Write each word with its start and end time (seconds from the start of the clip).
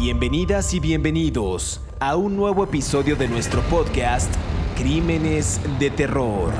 Bienvenidas 0.00 0.74
y 0.74 0.80
bienvenidos 0.80 1.80
a 2.00 2.16
un 2.16 2.36
nuevo 2.36 2.64
episodio 2.64 3.14
de 3.14 3.28
nuestro 3.28 3.62
podcast 3.62 4.28
Crímenes 4.76 5.60
de 5.78 5.88
Terror. 5.88 6.52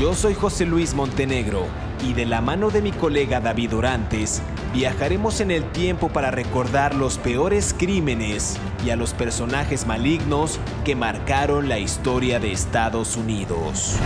Yo 0.00 0.14
soy 0.14 0.32
José 0.32 0.64
Luis 0.64 0.94
Montenegro 0.94 1.66
y 2.02 2.14
de 2.14 2.24
la 2.24 2.40
mano 2.40 2.70
de 2.70 2.80
mi 2.80 2.90
colega 2.90 3.38
David 3.40 3.76
Orantes 3.76 4.40
viajaremos 4.72 5.40
en 5.40 5.50
el 5.50 5.62
tiempo 5.72 6.08
para 6.08 6.30
recordar 6.30 6.94
los 6.94 7.18
peores 7.18 7.74
crímenes 7.78 8.58
y 8.84 8.88
a 8.88 8.96
los 8.96 9.12
personajes 9.12 9.86
malignos 9.86 10.58
que 10.86 10.96
marcaron 10.96 11.68
la 11.68 11.78
historia 11.78 12.40
de 12.40 12.50
Estados 12.50 13.14
Unidos. 13.14 13.96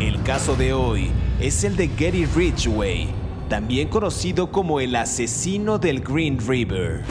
El 0.00 0.22
caso 0.22 0.54
de 0.54 0.74
hoy 0.74 1.10
es 1.40 1.64
el 1.64 1.76
de 1.76 1.88
Getty 1.88 2.26
Ridgway, 2.26 3.25
también 3.48 3.88
conocido 3.88 4.50
como 4.50 4.80
el 4.80 4.96
asesino 4.96 5.78
del 5.78 6.00
Green 6.00 6.38
River. 6.38 7.02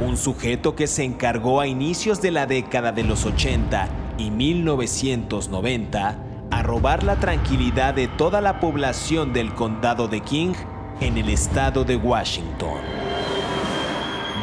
Un 0.00 0.16
sujeto 0.16 0.74
que 0.74 0.86
se 0.86 1.04
encargó 1.04 1.60
a 1.60 1.66
inicios 1.66 2.20
de 2.20 2.30
la 2.30 2.46
década 2.46 2.92
de 2.92 3.04
los 3.04 3.24
80 3.24 3.88
y 4.18 4.30
1990 4.30 6.18
a 6.50 6.62
robar 6.62 7.02
la 7.02 7.16
tranquilidad 7.16 7.94
de 7.94 8.08
toda 8.08 8.40
la 8.40 8.60
población 8.60 9.32
del 9.32 9.54
condado 9.54 10.08
de 10.08 10.20
King 10.20 10.54
en 11.00 11.18
el 11.18 11.28
estado 11.28 11.84
de 11.84 11.96
Washington. 11.96 12.80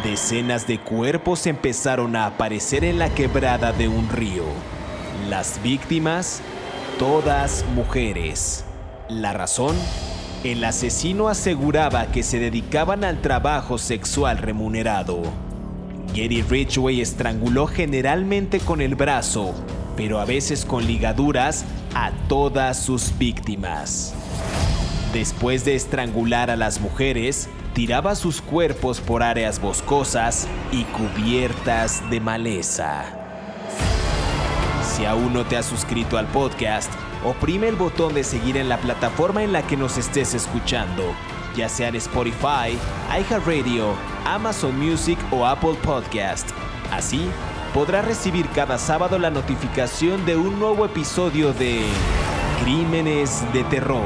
Decenas 0.04 0.68
de 0.68 0.80
cuerpos 0.80 1.48
empezaron 1.48 2.16
a 2.16 2.27
aparecer 2.27 2.84
en 2.84 2.99
la 2.99 3.09
quebrada 3.09 3.71
de 3.71 3.88
un 3.88 4.07
río. 4.09 4.43
Las 5.30 5.59
víctimas, 5.63 6.41
todas 6.99 7.66
mujeres. 7.73 8.66
La 9.09 9.34
razón, 9.34 9.76
el 10.45 10.63
asesino 10.63 11.27
aseguraba 11.27 12.12
que 12.12 12.22
se 12.22 12.38
dedicaban 12.38 13.04
al 13.04 13.20
trabajo 13.20 13.79
sexual 13.79 14.38
remunerado. 14.38 15.24
Gary 16.13 16.43
Ridgway 16.43 17.02
estranguló 17.02 17.65
generalmente 17.65 18.60
con 18.60 18.79
el 18.79 18.93
brazo, 18.93 19.55
pero 19.98 20.20
a 20.20 20.26
veces 20.26 20.63
con 20.63 20.85
ligaduras, 20.85 21.65
a 21.96 22.12
todas 22.27 22.79
sus 22.79 23.18
víctimas. 23.18 24.13
Después 25.13 25.65
de 25.65 25.74
estrangular 25.74 26.52
a 26.52 26.55
las 26.55 26.80
mujeres, 26.80 27.49
tiraba 27.74 28.13
sus 28.13 28.40
cuerpos 28.40 29.02
por 29.02 29.24
áreas 29.24 29.59
boscosas 29.59 30.48
y 30.71 30.84
cubiertas 30.84 32.07
de 32.12 32.20
maleza. 32.20 33.05
Si 34.84 35.05
aún 35.05 35.34
no 35.34 35.43
te 35.43 35.57
has 35.57 35.65
suscrito 35.65 36.20
al 36.20 36.27
podcast, 36.27 36.91
oprime 37.26 37.68
el 37.68 37.76
botón 37.76 38.13
de 38.13 38.23
seguir 38.23 38.55
en 38.55 38.70
la 38.70 38.77
plataforma 38.77 39.43
en 39.43 39.51
la 39.51 39.65
que 39.65 39.76
nos 39.76 39.98
estés 39.98 40.35
escuchando, 40.35 41.04
ya 41.55 41.68
sea 41.68 41.87
en 41.87 41.95
Spotify, 41.95 42.77
iHeartRadio, 43.09 43.95
Amazon 44.26 44.77
Music 44.77 45.18
o 45.31 45.46
Apple 45.46 45.76
Podcast. 45.84 46.48
Así, 46.91 47.27
podrás 47.73 48.05
recibir 48.05 48.48
cada 48.49 48.77
sábado 48.77 49.18
la 49.18 49.31
notificación 49.31 50.26
de 50.26 50.37
un 50.37 50.59
nuevo 50.59 50.85
episodio 50.85 51.51
de 51.53 51.81
Crímenes 52.62 53.43
de 53.53 53.63
Terror. 53.65 54.05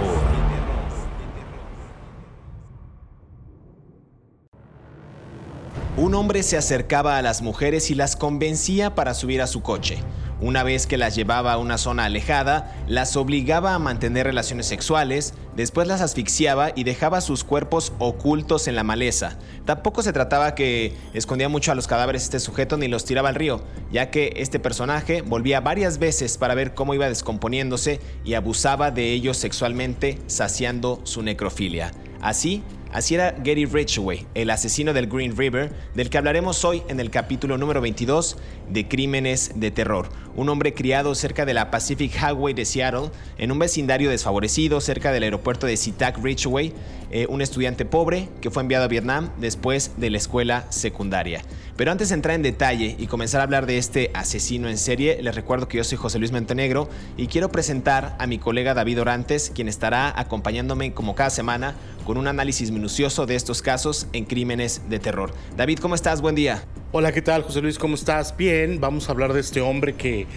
Un 5.97 6.15
hombre 6.15 6.43
se 6.43 6.55
acercaba 6.55 7.17
a 7.17 7.21
las 7.21 7.41
mujeres 7.41 7.91
y 7.91 7.95
las 7.95 8.15
convencía 8.15 8.95
para 8.95 9.13
subir 9.13 9.41
a 9.41 9.47
su 9.47 9.61
coche. 9.61 10.01
Una 10.41 10.63
vez 10.63 10.87
que 10.87 10.97
las 10.97 11.15
llevaba 11.15 11.51
a 11.51 11.57
una 11.57 11.77
zona 11.77 12.05
alejada, 12.05 12.73
las 12.87 13.17
obligaba 13.17 13.73
a 13.73 13.79
mantener 13.79 14.25
relaciones 14.25 14.67
sexuales, 14.67 15.33
después 15.55 15.85
las 15.85 15.99
asfixiaba 15.99 16.71
y 16.73 16.85
dejaba 16.85 17.19
sus 17.19 17.43
cuerpos 17.43 17.91
ocultos 17.99 18.69
en 18.69 18.75
la 18.75 18.85
maleza. 18.85 19.37
Tampoco 19.65 20.01
se 20.01 20.13
trataba 20.13 20.55
que 20.55 20.95
escondía 21.13 21.49
mucho 21.49 21.73
a 21.73 21.75
los 21.75 21.87
cadáveres 21.87 22.23
este 22.23 22.39
sujeto 22.39 22.77
ni 22.77 22.87
los 22.87 23.03
tiraba 23.03 23.27
al 23.27 23.35
río, 23.35 23.61
ya 23.91 24.11
que 24.11 24.31
este 24.37 24.59
personaje 24.59 25.21
volvía 25.21 25.59
varias 25.59 25.99
veces 25.99 26.37
para 26.37 26.55
ver 26.55 26.73
cómo 26.73 26.93
iba 26.93 27.09
descomponiéndose 27.09 27.99
y 28.23 28.35
abusaba 28.35 28.91
de 28.91 29.11
ellos 29.11 29.35
sexualmente, 29.35 30.19
saciando 30.27 31.01
su 31.03 31.21
necrofilia. 31.21 31.91
Así, 32.21 32.63
Así 32.91 33.13
era 33.13 33.35
Gary 33.37 33.65
Ridgway, 33.65 34.25
el 34.33 34.49
asesino 34.49 34.93
del 34.93 35.05
Green 35.05 35.37
River, 35.37 35.71
del 35.93 36.09
que 36.09 36.17
hablaremos 36.17 36.65
hoy 36.65 36.81
en 36.89 36.99
el 36.99 37.11
capítulo 37.11 37.55
número 37.55 37.81
22 37.81 38.35
de 38.67 38.87
Crímenes 38.87 39.51
de 39.53 39.69
Terror. 39.69 40.09
Un 40.35 40.49
hombre 40.49 40.73
criado 40.73 41.13
cerca 41.13 41.45
de 41.45 41.53
la 41.53 41.69
Pacific 41.69 42.11
Highway 42.15 42.55
de 42.55 42.65
Seattle, 42.65 43.11
en 43.37 43.51
un 43.51 43.59
vecindario 43.59 44.09
desfavorecido 44.09 44.81
cerca 44.81 45.11
del 45.11 45.21
aeropuerto 45.21 45.67
de 45.67 45.77
SeaTac 45.77 46.17
Ridgway, 46.17 46.73
eh, 47.11 47.27
un 47.29 47.43
estudiante 47.43 47.85
pobre 47.85 48.27
que 48.41 48.49
fue 48.49 48.63
enviado 48.63 48.85
a 48.85 48.87
Vietnam 48.87 49.29
después 49.37 49.91
de 49.97 50.09
la 50.09 50.17
escuela 50.17 50.65
secundaria. 50.69 51.43
Pero 51.79 51.93
antes 51.93 52.09
de 52.09 52.15
entrar 52.15 52.35
en 52.35 52.41
detalle 52.41 52.97
y 52.99 53.07
comenzar 53.07 53.39
a 53.39 53.45
hablar 53.45 53.65
de 53.65 53.77
este 53.77 54.11
asesino 54.13 54.67
en 54.67 54.77
serie, 54.77 55.23
les 55.23 55.33
recuerdo 55.33 55.69
que 55.69 55.77
yo 55.77 55.85
soy 55.85 55.97
José 55.97 56.19
Luis 56.19 56.33
Montenegro 56.33 56.89
y 57.15 57.27
quiero 57.27 57.53
presentar 57.53 58.17
a 58.19 58.27
mi 58.27 58.37
colega 58.37 58.73
David 58.73 58.99
Orantes, 58.99 59.49
quien 59.55 59.69
estará 59.69 60.13
acompañándome 60.19 60.91
como 60.93 61.15
cada 61.15 61.29
semana 61.29 61.75
con 62.05 62.17
un 62.17 62.27
análisis 62.27 62.71
minucioso 62.71 63.25
de 63.25 63.35
estos 63.35 63.61
casos 63.61 64.07
en 64.11 64.25
crímenes 64.25 64.81
de 64.89 64.99
terror. 64.99 65.33
David, 65.55 65.79
¿cómo 65.79 65.95
estás? 65.95 66.19
Buen 66.19 66.35
día. 66.35 66.65
Hola, 66.91 67.13
¿qué 67.13 67.21
tal, 67.21 67.43
José 67.43 67.61
Luis? 67.61 67.79
¿Cómo 67.79 67.95
estás? 67.95 68.35
Bien, 68.35 68.81
vamos 68.81 69.07
a 69.07 69.13
hablar 69.13 69.31
de 69.31 69.39
este 69.39 69.61
hombre 69.61 69.95
que 69.95 70.27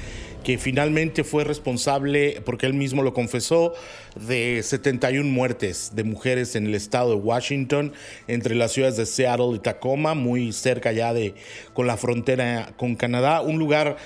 que 0.42 0.58
finalmente 0.58 1.24
fue 1.24 1.44
responsable, 1.44 2.42
porque 2.44 2.66
él 2.66 2.74
mismo 2.74 3.02
lo 3.02 3.14
confesó, 3.14 3.74
de 4.14 4.62
71 4.62 5.30
muertes 5.30 5.92
de 5.94 6.04
mujeres 6.04 6.56
en 6.56 6.66
el 6.66 6.74
estado 6.74 7.10
de 7.10 7.16
Washington, 7.16 7.92
entre 8.28 8.54
las 8.54 8.72
ciudades 8.72 8.96
de 8.96 9.06
Seattle 9.06 9.54
y 9.54 9.58
Tacoma, 9.58 10.14
muy 10.14 10.52
cerca 10.52 10.92
ya 10.92 11.12
de 11.14 11.34
con 11.74 11.86
la 11.86 11.96
frontera 11.96 12.74
con 12.76 12.96
Canadá, 12.96 13.40
un 13.40 13.58
lugar 13.58 13.96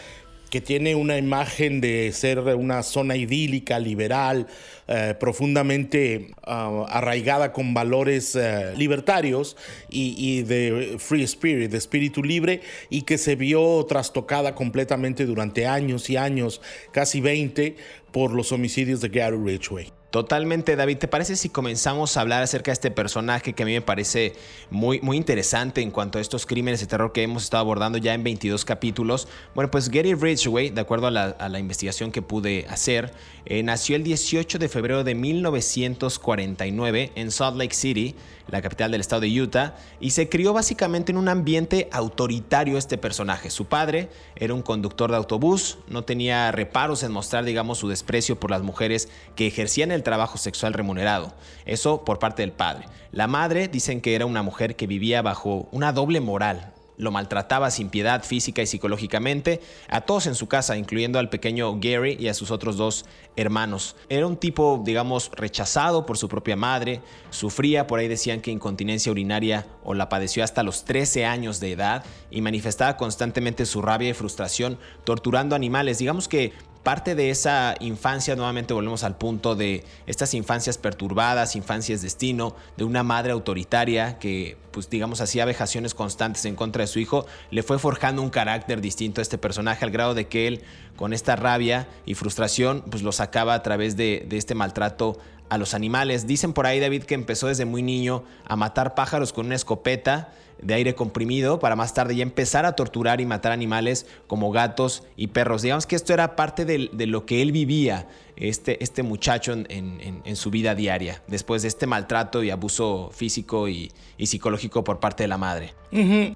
que 0.50 0.60
tiene 0.60 0.94
una 0.94 1.18
imagen 1.18 1.80
de 1.80 2.12
ser 2.12 2.38
una 2.38 2.82
zona 2.82 3.16
idílica, 3.16 3.78
liberal, 3.78 4.46
eh, 4.88 5.14
profundamente 5.18 6.28
ah, 6.44 6.86
arraigada 6.88 7.52
con 7.52 7.74
valores 7.74 8.36
eh, 8.36 8.72
libertarios 8.76 9.56
y, 9.90 10.14
y, 10.16 10.42
de 10.42 10.96
free 10.98 11.24
spirit, 11.24 11.70
de 11.70 11.78
espíritu 11.78 12.22
libre, 12.22 12.60
y 12.90 13.02
que 13.02 13.18
se 13.18 13.34
vio 13.34 13.84
trastocada 13.86 14.54
completamente 14.54 15.26
durante 15.26 15.66
años 15.66 16.08
y 16.10 16.16
años, 16.16 16.60
casi 16.92 17.20
20, 17.20 17.76
por 18.12 18.32
los 18.32 18.52
homicidios 18.52 19.00
de 19.00 19.08
Gary 19.08 19.36
Ridgway. 19.36 19.92
Totalmente, 20.16 20.76
David. 20.76 20.96
¿Te 20.96 21.08
parece 21.08 21.36
si 21.36 21.50
comenzamos 21.50 22.16
a 22.16 22.22
hablar 22.22 22.42
acerca 22.42 22.70
de 22.70 22.72
este 22.72 22.90
personaje 22.90 23.52
que 23.52 23.64
a 23.64 23.66
mí 23.66 23.72
me 23.72 23.82
parece 23.82 24.32
muy, 24.70 24.98
muy 25.02 25.18
interesante 25.18 25.82
en 25.82 25.90
cuanto 25.90 26.16
a 26.16 26.22
estos 26.22 26.46
crímenes 26.46 26.80
de 26.80 26.86
terror 26.86 27.12
que 27.12 27.22
hemos 27.22 27.42
estado 27.42 27.60
abordando 27.60 27.98
ya 27.98 28.14
en 28.14 28.24
22 28.24 28.64
capítulos? 28.64 29.28
Bueno, 29.54 29.70
pues 29.70 29.90
Gary 29.90 30.14
Ridgway, 30.14 30.70
de 30.70 30.80
acuerdo 30.80 31.08
a 31.08 31.10
la, 31.10 31.58
investigación 31.58 32.12
que 32.12 32.22
pude 32.22 32.64
hacer, 32.70 33.12
eh, 33.44 33.62
nació 33.62 33.94
el 33.94 34.04
18 34.04 34.58
de 34.58 34.70
febrero 34.70 35.04
de 35.04 35.14
1949 35.14 37.12
en 37.14 37.30
Salt 37.30 37.58
Lake 37.58 37.74
City, 37.74 38.14
la 38.48 38.62
capital 38.62 38.92
del 38.92 39.00
estado 39.02 39.20
de 39.20 39.42
Utah, 39.42 39.76
y 40.00 40.10
se 40.10 40.30
crió 40.30 40.54
básicamente 40.54 41.12
en 41.12 41.18
un 41.18 41.28
ambiente 41.28 41.88
autoritario 41.92 42.78
este 42.78 42.96
personaje. 42.96 43.50
Su 43.50 43.66
padre 43.66 44.08
era 44.36 44.54
un 44.54 44.62
conductor 44.62 45.10
de 45.10 45.16
autobús, 45.16 45.78
no 45.88 46.04
tenía 46.04 46.50
reparos 46.52 47.02
en 47.02 47.12
mostrar, 47.12 47.44
digamos, 47.44 47.78
su 47.78 47.88
desprecio 47.88 48.40
por 48.40 48.50
las 48.50 48.62
mujeres 48.62 49.10
que 49.34 49.46
ejercían 49.46 49.90
el 49.90 50.05
trabajo 50.06 50.38
sexual 50.38 50.72
remunerado. 50.72 51.34
Eso 51.64 52.04
por 52.04 52.20
parte 52.20 52.42
del 52.42 52.52
padre. 52.52 52.86
La 53.10 53.26
madre 53.26 53.66
dicen 53.66 54.00
que 54.00 54.14
era 54.14 54.24
una 54.24 54.44
mujer 54.44 54.76
que 54.76 54.86
vivía 54.86 55.20
bajo 55.20 55.66
una 55.72 55.92
doble 55.92 56.20
moral, 56.20 56.72
lo 56.96 57.10
maltrataba 57.10 57.70
sin 57.70 57.90
piedad 57.90 58.24
física 58.24 58.62
y 58.62 58.66
psicológicamente 58.66 59.60
a 59.88 60.02
todos 60.02 60.26
en 60.26 60.34
su 60.34 60.46
casa, 60.48 60.76
incluyendo 60.76 61.18
al 61.18 61.28
pequeño 61.28 61.78
Gary 61.78 62.16
y 62.18 62.28
a 62.28 62.34
sus 62.34 62.50
otros 62.50 62.76
dos 62.76 63.04
hermanos. 63.36 63.96
Era 64.08 64.26
un 64.26 64.36
tipo, 64.36 64.80
digamos, 64.84 65.30
rechazado 65.34 66.06
por 66.06 66.18
su 66.18 66.28
propia 66.28 66.56
madre, 66.56 67.00
sufría, 67.30 67.86
por 67.86 67.98
ahí 67.98 68.08
decían 68.08 68.40
que 68.40 68.50
incontinencia 68.50 69.12
urinaria 69.12 69.66
o 69.84 69.94
la 69.94 70.08
padeció 70.08 70.42
hasta 70.42 70.62
los 70.62 70.84
13 70.84 71.26
años 71.26 71.60
de 71.60 71.72
edad 71.72 72.04
y 72.30 72.40
manifestaba 72.40 72.96
constantemente 72.96 73.66
su 73.66 73.82
rabia 73.82 74.10
y 74.10 74.14
frustración 74.14 74.78
torturando 75.04 75.54
animales. 75.54 75.98
Digamos 75.98 76.28
que 76.28 76.52
parte 76.86 77.16
de 77.16 77.30
esa 77.30 77.74
infancia, 77.80 78.36
nuevamente 78.36 78.72
volvemos 78.72 79.02
al 79.02 79.18
punto 79.18 79.56
de 79.56 79.82
estas 80.06 80.34
infancias 80.34 80.78
perturbadas, 80.78 81.56
infancias 81.56 82.00
destino, 82.00 82.54
de 82.76 82.84
una 82.84 83.02
madre 83.02 83.32
autoritaria 83.32 84.20
que, 84.20 84.56
pues 84.70 84.88
digamos, 84.88 85.20
hacía 85.20 85.44
vejaciones 85.44 85.94
constantes 85.94 86.44
en 86.44 86.54
contra 86.54 86.82
de 86.82 86.86
su 86.86 87.00
hijo, 87.00 87.26
le 87.50 87.64
fue 87.64 87.80
forjando 87.80 88.22
un 88.22 88.30
carácter 88.30 88.80
distinto 88.80 89.20
a 89.20 89.22
este 89.22 89.36
personaje 89.36 89.84
al 89.84 89.90
grado 89.90 90.14
de 90.14 90.28
que 90.28 90.46
él, 90.46 90.62
con 90.94 91.12
esta 91.12 91.34
rabia 91.34 91.88
y 92.04 92.14
frustración, 92.14 92.84
pues 92.88 93.02
lo 93.02 93.10
sacaba 93.10 93.54
a 93.54 93.64
través 93.64 93.96
de, 93.96 94.24
de 94.28 94.36
este 94.36 94.54
maltrato 94.54 95.18
a 95.48 95.58
los 95.58 95.74
animales. 95.74 96.28
Dicen 96.28 96.52
por 96.52 96.66
ahí, 96.66 96.78
David, 96.78 97.02
que 97.02 97.14
empezó 97.14 97.48
desde 97.48 97.64
muy 97.64 97.82
niño 97.82 98.22
a 98.44 98.54
matar 98.54 98.94
pájaros 98.94 99.32
con 99.32 99.46
una 99.46 99.56
escopeta 99.56 100.32
de 100.60 100.74
aire 100.74 100.94
comprimido 100.94 101.58
para 101.58 101.76
más 101.76 101.94
tarde 101.94 102.16
ya 102.16 102.22
empezar 102.22 102.66
a 102.66 102.74
torturar 102.74 103.20
y 103.20 103.26
matar 103.26 103.52
animales 103.52 104.06
como 104.26 104.50
gatos 104.50 105.04
y 105.16 105.28
perros. 105.28 105.62
Digamos 105.62 105.86
que 105.86 105.96
esto 105.96 106.12
era 106.12 106.36
parte 106.36 106.64
de, 106.64 107.06
lo 107.06 107.26
que 107.26 107.42
él 107.42 107.52
vivía 107.52 108.08
este, 108.36 108.82
este 108.82 109.02
muchacho 109.02 109.52
en, 109.52 110.36
su 110.36 110.50
vida 110.50 110.74
diaria, 110.74 111.22
después 111.26 111.62
de 111.62 111.68
este 111.68 111.86
maltrato 111.86 112.42
y 112.42 112.50
abuso 112.50 113.10
físico 113.12 113.68
y, 113.68 113.92
psicológico 114.18 114.84
por 114.84 115.00
parte 115.00 115.24
de 115.24 115.28
la 115.28 115.38
madre. 115.38 115.74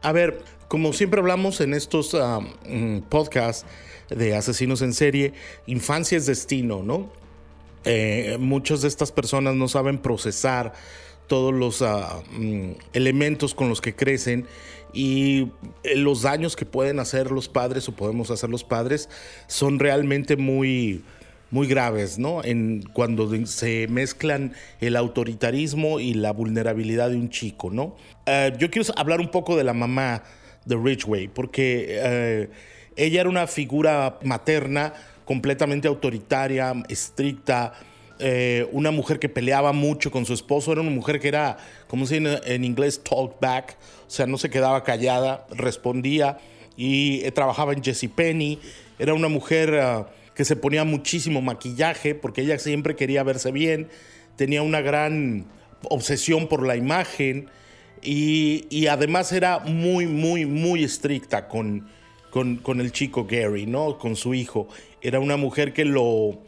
A 0.03 0.13
ver, 0.13 0.43
como 0.69 0.93
siempre 0.93 1.21
hablamos 1.21 1.61
en 1.61 1.75
estos 1.75 2.17
mm, 2.67 2.99
podcasts 3.09 3.67
de 4.09 4.37
asesinos 4.37 4.83
en 4.83 4.93
serie, 4.93 5.33
infancia 5.67 6.19
es 6.19 6.27
destino, 6.27 6.83
¿no? 6.83 7.11
Eh, 7.85 8.37
muchas 8.39 8.83
de 8.83 8.89
estas 8.89 9.11
personas 9.11 9.55
no 9.55 9.67
saben 9.67 9.99
procesar 9.99 10.75
todos 11.31 11.55
los 11.55 11.81
ah, 11.81 12.25
mm, 12.33 12.73
elementos 12.93 13.55
con 13.55 13.69
los 13.69 13.81
que 13.81 13.95
crecen 13.95 14.47
y 14.93 15.53
eh, 15.85 15.95
los 15.95 16.23
daños 16.23 16.57
que 16.57 16.67
pueden 16.67 16.99
hacer 16.99 17.31
los 17.31 17.49
padres 17.49 17.89
o 17.89 17.93
podemos 17.93 18.33
hacer 18.33 18.51
los 18.51 18.65
padres 18.65 19.09
son 19.47 19.79
realmente 19.79 20.37
muy 20.37 21.05
muy 21.53 21.69
graves, 21.69 22.19
¿no? 22.19 22.43
En 22.43 22.83
cuando 22.93 23.29
se 23.47 23.87
mezclan 23.89 24.55
el 24.81 24.97
autoritarismo 24.97 26.01
y 26.01 26.15
la 26.15 26.33
vulnerabilidad 26.33 27.11
de 27.11 27.17
un 27.17 27.31
chico, 27.31 27.71
¿no? 27.71 27.95
Eh, 28.27 28.53
yo 28.59 28.69
quiero 28.69 28.93
hablar 28.97 29.21
un 29.21 29.31
poco 29.31 29.57
de 29.57 29.63
la 29.63 29.73
mamá 29.73 30.25
de 30.65 30.77
Ridgway, 30.77 31.29
porque 31.29 32.49
ella 32.97 33.21
era 33.21 33.31
una 33.31 33.47
figura 33.47 34.19
materna 34.23 34.95
completamente 35.25 35.87
autoritaria, 35.87 36.73
estricta, 36.89 37.73
eh, 38.21 38.69
una 38.73 38.91
mujer 38.91 39.19
que 39.19 39.29
peleaba 39.29 39.73
mucho 39.73 40.11
con 40.11 40.27
su 40.27 40.35
esposo, 40.35 40.73
era 40.73 40.81
una 40.81 40.91
mujer 40.91 41.21
que 41.21 41.29
era, 41.29 41.57
como 41.87 42.07
se 42.07 42.21
dice 42.21 42.41
en 42.45 42.65
inglés, 42.65 43.03
talk 43.03 43.41
back, 43.41 43.77
o 44.07 44.11
sea, 44.11 44.27
no 44.27 44.37
se 44.39 44.51
quedaba 44.51 44.85
callada, 44.85 45.47
respondía 45.51 46.39
y 46.77 47.23
eh, 47.25 47.33
trabajaba 47.33 47.73
en 47.73 47.83
Jesse 47.83 48.09
Penny, 48.15 48.59
era 48.99 49.15
una 49.15 49.29
mujer 49.29 49.75
ah, 49.81 50.11
que 50.35 50.45
se 50.45 50.57
ponía 50.57 50.85
muchísimo 50.85 51.41
maquillaje 51.41 52.15
porque 52.15 52.43
ella 52.43 52.59
siempre 52.59 52.95
quería 52.95 53.23
verse 53.23 53.53
bien, 53.53 53.89
tenía 54.37 54.63
una 54.63 54.81
gran 54.81 55.47
obsesión 55.89 56.47
por 56.47 56.67
la 56.67 56.77
imagen 56.77 57.49
y, 58.03 58.87
además 58.87 59.33
era 59.33 59.59
muy, 59.61 60.07
muy, 60.07 60.47
muy 60.47 60.85
estricta 60.85 61.49
con, 61.49 61.89
con, 62.31 62.57
con 62.57 62.81
el 62.81 62.93
chico 62.93 63.27
Gary, 63.29 63.67
¿no? 63.67 63.99
Con 63.99 64.17
su 64.17 64.33
hijo. 64.33 64.69
Era 65.03 65.21
una 65.21 65.37
mujer 65.37 65.75
que 65.75 65.85
lo 65.85 66.41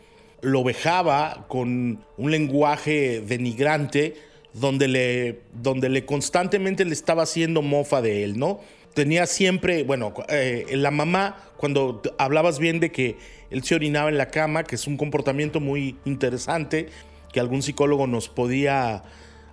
lo 0.43 0.65
vejaba 0.65 1.47
con 1.49 2.05
un 2.17 2.31
lenguaje 2.31 3.21
denigrante 3.21 4.17
donde 4.53 4.89
le, 4.89 5.41
donde 5.55 5.89
le 5.89 6.05
constantemente 6.05 6.85
le 6.85 6.93
estaba 6.93 7.23
haciendo 7.23 7.63
mofa 7.63 8.03
de 8.03 8.25
él, 8.25 8.39
¿no? 8.39 8.61
Tenía 8.93 9.27
siempre, 9.27 9.85
bueno, 9.85 10.13
eh, 10.29 10.67
la 10.73 10.91
mamá, 10.91 11.39
cuando 11.57 12.03
hablabas 12.19 12.59
bien 12.59 12.79
de 12.79 12.93
que 12.93 13.17
él 13.51 13.63
se 13.65 13.75
orinaba 13.75 14.11
en 14.11 14.19
la 14.19 14.29
cama, 14.29 14.65
que 14.65 14.75
es 14.75 14.87
un 14.87 14.99
comportamiento 14.99 15.61
muy 15.61 15.97
interesante, 16.05 16.89
que 17.33 17.41
algún 17.41 17.63
psicólogo 17.63 18.07
nos 18.07 18.29
podía 18.29 19.05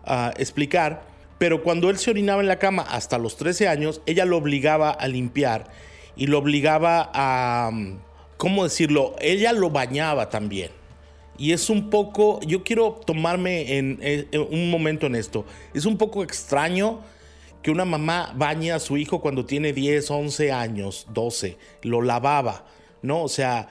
ah, 0.03 0.33
explicar, 0.37 1.03
pero 1.37 1.63
cuando 1.63 1.89
él 1.89 1.97
se 1.97 2.09
orinaba 2.11 2.41
en 2.41 2.49
la 2.49 2.59
cama 2.59 2.81
hasta 2.81 3.17
los 3.17 3.37
13 3.37 3.69
años, 3.69 4.01
ella 4.05 4.25
lo 4.25 4.37
obligaba 4.37 4.89
a 4.89 5.07
limpiar 5.07 5.71
y 6.17 6.27
lo 6.27 6.39
obligaba 6.39 7.09
a, 7.13 7.71
¿cómo 8.35 8.65
decirlo? 8.65 9.15
Ella 9.21 9.53
lo 9.53 9.69
bañaba 9.69 10.29
también. 10.29 10.78
Y 11.39 11.53
es 11.53 11.69
un 11.69 11.89
poco, 11.89 12.41
yo 12.41 12.65
quiero 12.65 12.99
tomarme 13.05 13.77
en, 13.77 14.27
un 14.51 14.69
momento 14.69 15.07
en 15.07 15.15
esto. 15.15 15.45
Es 15.73 15.85
un 15.85 15.97
poco 15.97 16.21
extraño 16.21 16.99
que 17.63 17.71
una 17.71 17.85
mamá 17.85 18.33
bañe 18.35 18.73
a 18.73 18.79
su 18.79 18.97
hijo 18.97 19.21
cuando 19.21 19.45
tiene 19.45 19.71
10, 19.71 20.11
11 20.11 20.51
años, 20.51 21.07
12. 21.13 21.57
Lo 21.83 22.01
lavaba, 22.01 22.65
¿no? 23.01 23.23
O 23.23 23.29
sea, 23.29 23.69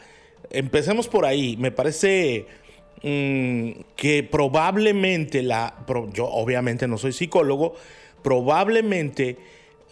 empecemos 0.50 1.08
por 1.08 1.26
ahí. 1.26 1.58
Me 1.58 1.70
parece 1.70 2.46
mm, 3.02 3.70
que 3.96 4.22
probablemente 4.22 5.42
la, 5.42 5.84
yo 6.14 6.26
obviamente 6.26 6.88
no 6.88 6.96
soy 6.96 7.12
psicólogo, 7.12 7.74
probablemente 8.22 9.36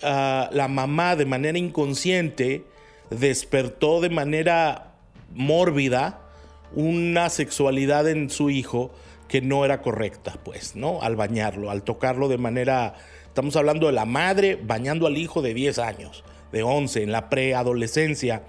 ah, 0.02 0.48
la 0.50 0.68
mamá 0.68 1.14
de 1.14 1.26
manera 1.26 1.58
inconsciente 1.58 2.64
despertó 3.10 4.00
de 4.00 4.08
manera 4.08 4.94
mórbida 5.34 6.25
una 6.74 7.28
sexualidad 7.30 8.08
en 8.08 8.30
su 8.30 8.50
hijo 8.50 8.90
que 9.28 9.40
no 9.40 9.64
era 9.64 9.82
correcta, 9.82 10.38
pues, 10.44 10.76
¿no? 10.76 11.02
Al 11.02 11.16
bañarlo, 11.16 11.70
al 11.70 11.82
tocarlo 11.82 12.28
de 12.28 12.38
manera, 12.38 12.94
estamos 13.26 13.56
hablando 13.56 13.86
de 13.86 13.92
la 13.92 14.04
madre 14.04 14.58
bañando 14.62 15.06
al 15.06 15.18
hijo 15.18 15.42
de 15.42 15.54
10 15.54 15.78
años, 15.78 16.24
de 16.52 16.62
11, 16.62 17.02
en 17.02 17.12
la 17.12 17.28
preadolescencia. 17.28 18.42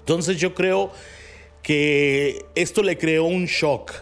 Entonces 0.00 0.38
yo 0.38 0.54
creo 0.54 0.90
que 1.62 2.46
esto 2.54 2.82
le 2.82 2.96
creó 2.96 3.24
un 3.24 3.46
shock 3.46 3.92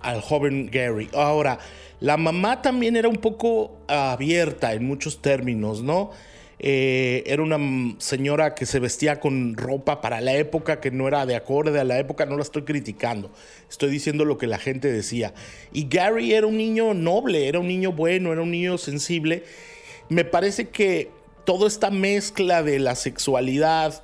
al 0.00 0.20
joven 0.20 0.68
Gary. 0.70 1.08
Ahora, 1.14 1.58
la 2.00 2.16
mamá 2.16 2.60
también 2.60 2.96
era 2.96 3.08
un 3.08 3.16
poco 3.16 3.78
abierta 3.86 4.74
en 4.74 4.84
muchos 4.84 5.22
términos, 5.22 5.82
¿no? 5.82 6.10
Eh, 6.58 7.24
era 7.26 7.42
una 7.42 7.58
señora 7.98 8.54
que 8.54 8.66
se 8.66 8.78
vestía 8.78 9.20
con 9.20 9.56
ropa 9.56 10.00
para 10.00 10.20
la 10.20 10.34
época 10.34 10.80
que 10.80 10.90
no 10.90 11.08
era 11.08 11.26
de 11.26 11.36
acorde 11.36 11.78
a 11.80 11.84
la 11.84 11.98
época, 11.98 12.26
no 12.26 12.36
la 12.36 12.42
estoy 12.42 12.62
criticando, 12.62 13.30
estoy 13.68 13.90
diciendo 13.90 14.24
lo 14.24 14.38
que 14.38 14.46
la 14.46 14.58
gente 14.58 14.90
decía. 14.90 15.34
Y 15.72 15.88
Gary 15.88 16.32
era 16.32 16.46
un 16.46 16.56
niño 16.56 16.94
noble, 16.94 17.48
era 17.48 17.58
un 17.58 17.68
niño 17.68 17.92
bueno, 17.92 18.32
era 18.32 18.42
un 18.42 18.50
niño 18.50 18.78
sensible. 18.78 19.44
Me 20.08 20.24
parece 20.24 20.68
que 20.68 21.10
toda 21.44 21.66
esta 21.68 21.90
mezcla 21.90 22.62
de 22.62 22.78
la 22.78 22.94
sexualidad, 22.94 24.02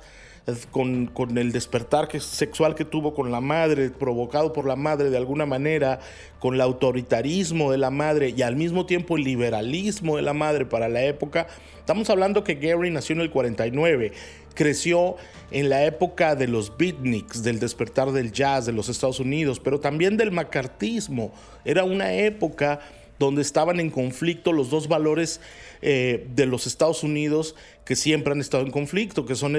con, 0.71 1.11
el 1.37 1.51
despertar 1.51 2.09
sexual 2.19 2.75
que 2.75 2.85
tuvo 2.85 3.13
con 3.13 3.31
la 3.31 3.41
madre, 3.41 3.89
provocado 3.89 4.53
por 4.53 4.65
la 4.65 4.75
madre 4.75 5.09
de 5.09 5.17
alguna 5.17 5.45
manera, 5.45 5.99
con 6.39 6.55
el 6.55 6.61
autoritarismo 6.61 7.71
de 7.71 7.77
la 7.77 7.89
madre 7.89 8.33
y 8.35 8.41
al 8.41 8.55
mismo 8.55 8.85
tiempo 8.85 9.17
el 9.17 9.23
liberalismo 9.23 10.15
de 10.15 10.21
la 10.21 10.33
madre 10.33 10.65
para 10.65 10.89
la 10.89 11.03
época. 11.03 11.47
Estamos 11.79 12.09
hablando 12.09 12.43
que 12.43 12.55
Gary 12.55 12.91
nació 12.91 13.15
en 13.15 13.21
el 13.21 13.31
49, 13.31 14.11
creció 14.53 15.17
en 15.51 15.69
la 15.69 15.85
época 15.85 16.35
de 16.35 16.47
los 16.47 16.77
beatniks, 16.77 17.43
del 17.43 17.59
despertar 17.59 18.11
del 18.11 18.31
jazz 18.31 18.65
de 18.65 18.71
los 18.71 18.89
Estados 18.89 19.19
Unidos, 19.19 19.59
pero 19.59 19.79
también 19.79 20.17
del 20.17 20.31
macartismo. 20.31 21.33
Era 21.65 21.83
una 21.83 22.13
época 22.13 22.79
donde 23.25 23.41
estaban 23.41 23.79
en 23.79 23.89
conflicto 23.89 24.51
los 24.51 24.69
dos 24.69 24.87
valores 24.87 25.41
eh, 25.81 26.27
de 26.35 26.45
los 26.45 26.67
Estados 26.67 27.03
Unidos 27.03 27.55
que 27.85 27.95
siempre 27.95 28.33
han 28.33 28.41
estado 28.41 28.63
en 28.63 28.71
conflicto, 28.71 29.25
que 29.25 29.35
son 29.35 29.55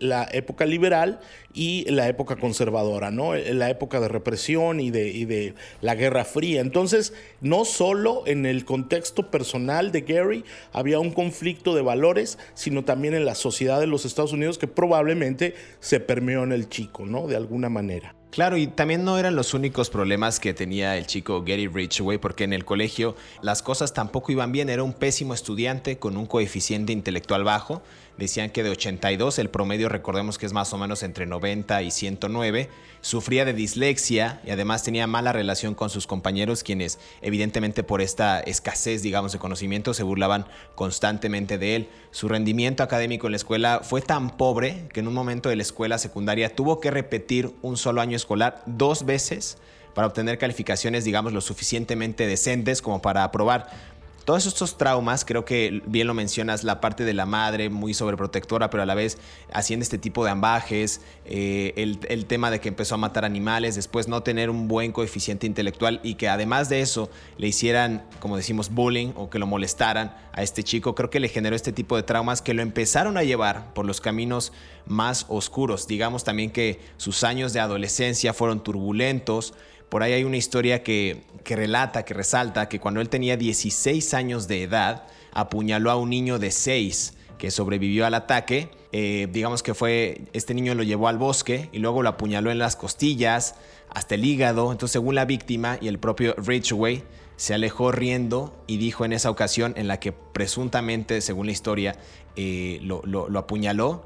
la 0.00 0.28
época 0.32 0.66
liberal 0.66 1.20
y 1.52 1.84
la 1.90 2.08
época 2.08 2.36
conservadora, 2.36 3.10
¿no? 3.10 3.34
la 3.34 3.70
época 3.70 4.00
de 4.00 4.08
represión 4.08 4.80
y 4.80 4.90
de, 4.90 5.08
y 5.08 5.24
de 5.24 5.54
la 5.80 5.94
Guerra 5.94 6.24
Fría. 6.24 6.60
Entonces, 6.60 7.12
no 7.40 7.64
solo 7.64 8.22
en 8.26 8.46
el 8.46 8.64
contexto 8.64 9.30
personal 9.30 9.92
de 9.92 10.02
Gary 10.02 10.44
había 10.72 10.98
un 10.98 11.10
conflicto 11.10 11.74
de 11.74 11.82
valores, 11.82 12.38
sino 12.54 12.84
también 12.84 13.14
en 13.14 13.24
la 13.24 13.34
sociedad 13.34 13.80
de 13.80 13.86
los 13.86 14.04
Estados 14.04 14.32
Unidos 14.32 14.58
que 14.58 14.66
probablemente 14.66 15.54
se 15.80 16.00
permeó 16.00 16.44
en 16.44 16.52
el 16.52 16.68
chico, 16.68 17.06
¿no? 17.06 17.26
De 17.26 17.36
alguna 17.36 17.68
manera. 17.68 18.14
Claro, 18.30 18.56
y 18.56 18.68
también 18.68 19.04
no 19.04 19.18
eran 19.18 19.34
los 19.34 19.54
únicos 19.54 19.90
problemas 19.90 20.38
que 20.38 20.54
tenía 20.54 20.96
el 20.96 21.06
chico 21.06 21.42
Gary 21.42 21.66
Ridgway, 21.66 22.18
porque 22.18 22.44
en 22.44 22.52
el 22.52 22.64
colegio 22.64 23.16
las 23.42 23.60
cosas 23.60 23.92
tampoco 23.92 24.30
iban 24.30 24.52
bien. 24.52 24.70
Era 24.70 24.84
un 24.84 24.92
pésimo 24.92 25.34
estudiante 25.34 25.98
con 25.98 26.16
un 26.16 26.26
coeficiente 26.26 26.92
intelectual 26.92 27.42
bajo 27.42 27.82
decían 28.20 28.50
que 28.50 28.62
de 28.62 28.70
82, 28.70 29.38
el 29.38 29.48
promedio 29.48 29.88
recordemos 29.88 30.38
que 30.38 30.46
es 30.46 30.52
más 30.52 30.72
o 30.72 30.78
menos 30.78 31.02
entre 31.02 31.26
90 31.26 31.82
y 31.82 31.90
109, 31.90 32.68
sufría 33.00 33.44
de 33.46 33.54
dislexia 33.54 34.40
y 34.44 34.50
además 34.50 34.84
tenía 34.84 35.06
mala 35.06 35.32
relación 35.32 35.74
con 35.74 35.88
sus 35.88 36.06
compañeros, 36.06 36.62
quienes 36.62 36.98
evidentemente 37.22 37.82
por 37.82 38.02
esta 38.02 38.38
escasez, 38.40 39.02
digamos, 39.02 39.32
de 39.32 39.38
conocimiento 39.38 39.94
se 39.94 40.02
burlaban 40.02 40.46
constantemente 40.74 41.56
de 41.56 41.76
él. 41.76 41.88
Su 42.10 42.28
rendimiento 42.28 42.82
académico 42.82 43.26
en 43.26 43.32
la 43.32 43.38
escuela 43.38 43.80
fue 43.82 44.02
tan 44.02 44.36
pobre 44.36 44.86
que 44.92 45.00
en 45.00 45.08
un 45.08 45.14
momento 45.14 45.48
de 45.48 45.56
la 45.56 45.62
escuela 45.62 45.96
secundaria 45.96 46.54
tuvo 46.54 46.78
que 46.78 46.90
repetir 46.90 47.50
un 47.62 47.78
solo 47.78 48.02
año 48.02 48.16
escolar 48.16 48.62
dos 48.66 49.06
veces 49.06 49.56
para 49.94 50.06
obtener 50.06 50.38
calificaciones, 50.38 51.04
digamos, 51.04 51.32
lo 51.32 51.40
suficientemente 51.40 52.26
decentes 52.26 52.82
como 52.82 53.02
para 53.02 53.24
aprobar 53.24 53.70
todos 54.30 54.46
estos 54.46 54.78
traumas, 54.78 55.24
creo 55.24 55.44
que 55.44 55.82
bien 55.86 56.06
lo 56.06 56.14
mencionas, 56.14 56.62
la 56.62 56.80
parte 56.80 57.04
de 57.04 57.14
la 57.14 57.26
madre 57.26 57.68
muy 57.68 57.94
sobreprotectora, 57.94 58.70
pero 58.70 58.84
a 58.84 58.86
la 58.86 58.94
vez 58.94 59.18
haciendo 59.52 59.82
este 59.82 59.98
tipo 59.98 60.24
de 60.24 60.30
ambajes, 60.30 61.00
eh, 61.24 61.72
el, 61.74 62.26
tema 62.26 62.52
de 62.52 62.60
que 62.60 62.68
empezó 62.68 62.94
a 62.94 62.98
matar 62.98 63.24
animales, 63.24 63.74
después 63.74 64.06
no 64.06 64.22
tener 64.22 64.48
un 64.48 64.68
buen 64.68 64.92
coeficiente 64.92 65.48
intelectual 65.48 65.98
y 66.04 66.14
que 66.14 66.28
además 66.28 66.68
de 66.68 66.80
eso 66.80 67.10
le 67.38 67.48
hicieran, 67.48 68.04
como 68.20 68.36
decimos, 68.36 68.70
bullying 68.70 69.14
o 69.16 69.30
que 69.30 69.40
lo 69.40 69.48
molestaran 69.48 70.14
a 70.32 70.44
este 70.44 70.62
chico, 70.62 70.94
creo 70.94 71.10
que 71.10 71.18
le 71.18 71.28
generó 71.28 71.56
este 71.56 71.72
tipo 71.72 71.96
de 71.96 72.04
traumas 72.04 72.40
que 72.40 72.54
lo 72.54 72.62
empezaron 72.62 73.18
a 73.18 73.24
llevar 73.24 73.74
por 73.74 73.84
los 73.84 74.00
caminos 74.00 74.52
más 74.86 75.26
oscuros. 75.28 75.88
Digamos 75.88 76.22
también 76.22 76.52
que 76.52 76.78
sus 76.98 77.24
años 77.24 77.52
de 77.52 77.58
adolescencia 77.58 78.32
fueron 78.32 78.62
turbulentos, 78.62 79.54
por 79.90 80.04
ahí 80.04 80.12
hay 80.12 80.24
una 80.24 80.36
historia 80.36 80.82
que, 80.82 81.24
relata, 81.44 82.04
que 82.04 82.14
resalta 82.14 82.68
que 82.68 82.78
cuando 82.78 83.00
él 83.00 83.08
tenía 83.08 83.36
16 83.36 84.14
años 84.14 84.46
de 84.46 84.62
edad, 84.62 85.04
apuñaló 85.32 85.90
a 85.90 85.96
un 85.96 86.10
niño 86.10 86.38
de 86.38 86.52
6 86.52 87.14
que 87.38 87.50
sobrevivió 87.50 88.06
al 88.06 88.14
ataque. 88.14 88.70
Eh, 88.92 89.26
digamos 89.32 89.64
que 89.64 89.74
fue, 89.74 90.22
este 90.32 90.54
niño 90.54 90.76
lo 90.76 90.84
llevó 90.84 91.08
al 91.08 91.18
bosque 91.18 91.68
y 91.72 91.80
luego 91.80 92.02
lo 92.02 92.08
apuñaló 92.08 92.52
en 92.52 92.58
las 92.58 92.76
costillas, 92.76 93.56
hasta 93.88 94.14
el 94.14 94.24
hígado. 94.24 94.70
Entonces, 94.70 94.92
según 94.92 95.16
la 95.16 95.24
víctima 95.24 95.76
y 95.80 95.88
el 95.88 95.98
propio 95.98 96.34
Ridgway, 96.36 97.02
se 97.36 97.54
alejó 97.54 97.90
riendo 97.90 98.62
y 98.68 98.76
dijo 98.76 99.04
en 99.04 99.12
esa 99.12 99.28
ocasión 99.28 99.74
en 99.76 99.88
la 99.88 99.98
que 99.98 100.12
presuntamente, 100.12 101.20
según 101.20 101.46
la 101.46 101.52
historia, 101.52 101.96
eh, 102.36 102.78
lo, 102.82 103.02
lo 103.04 103.38
apuñaló. 103.38 104.04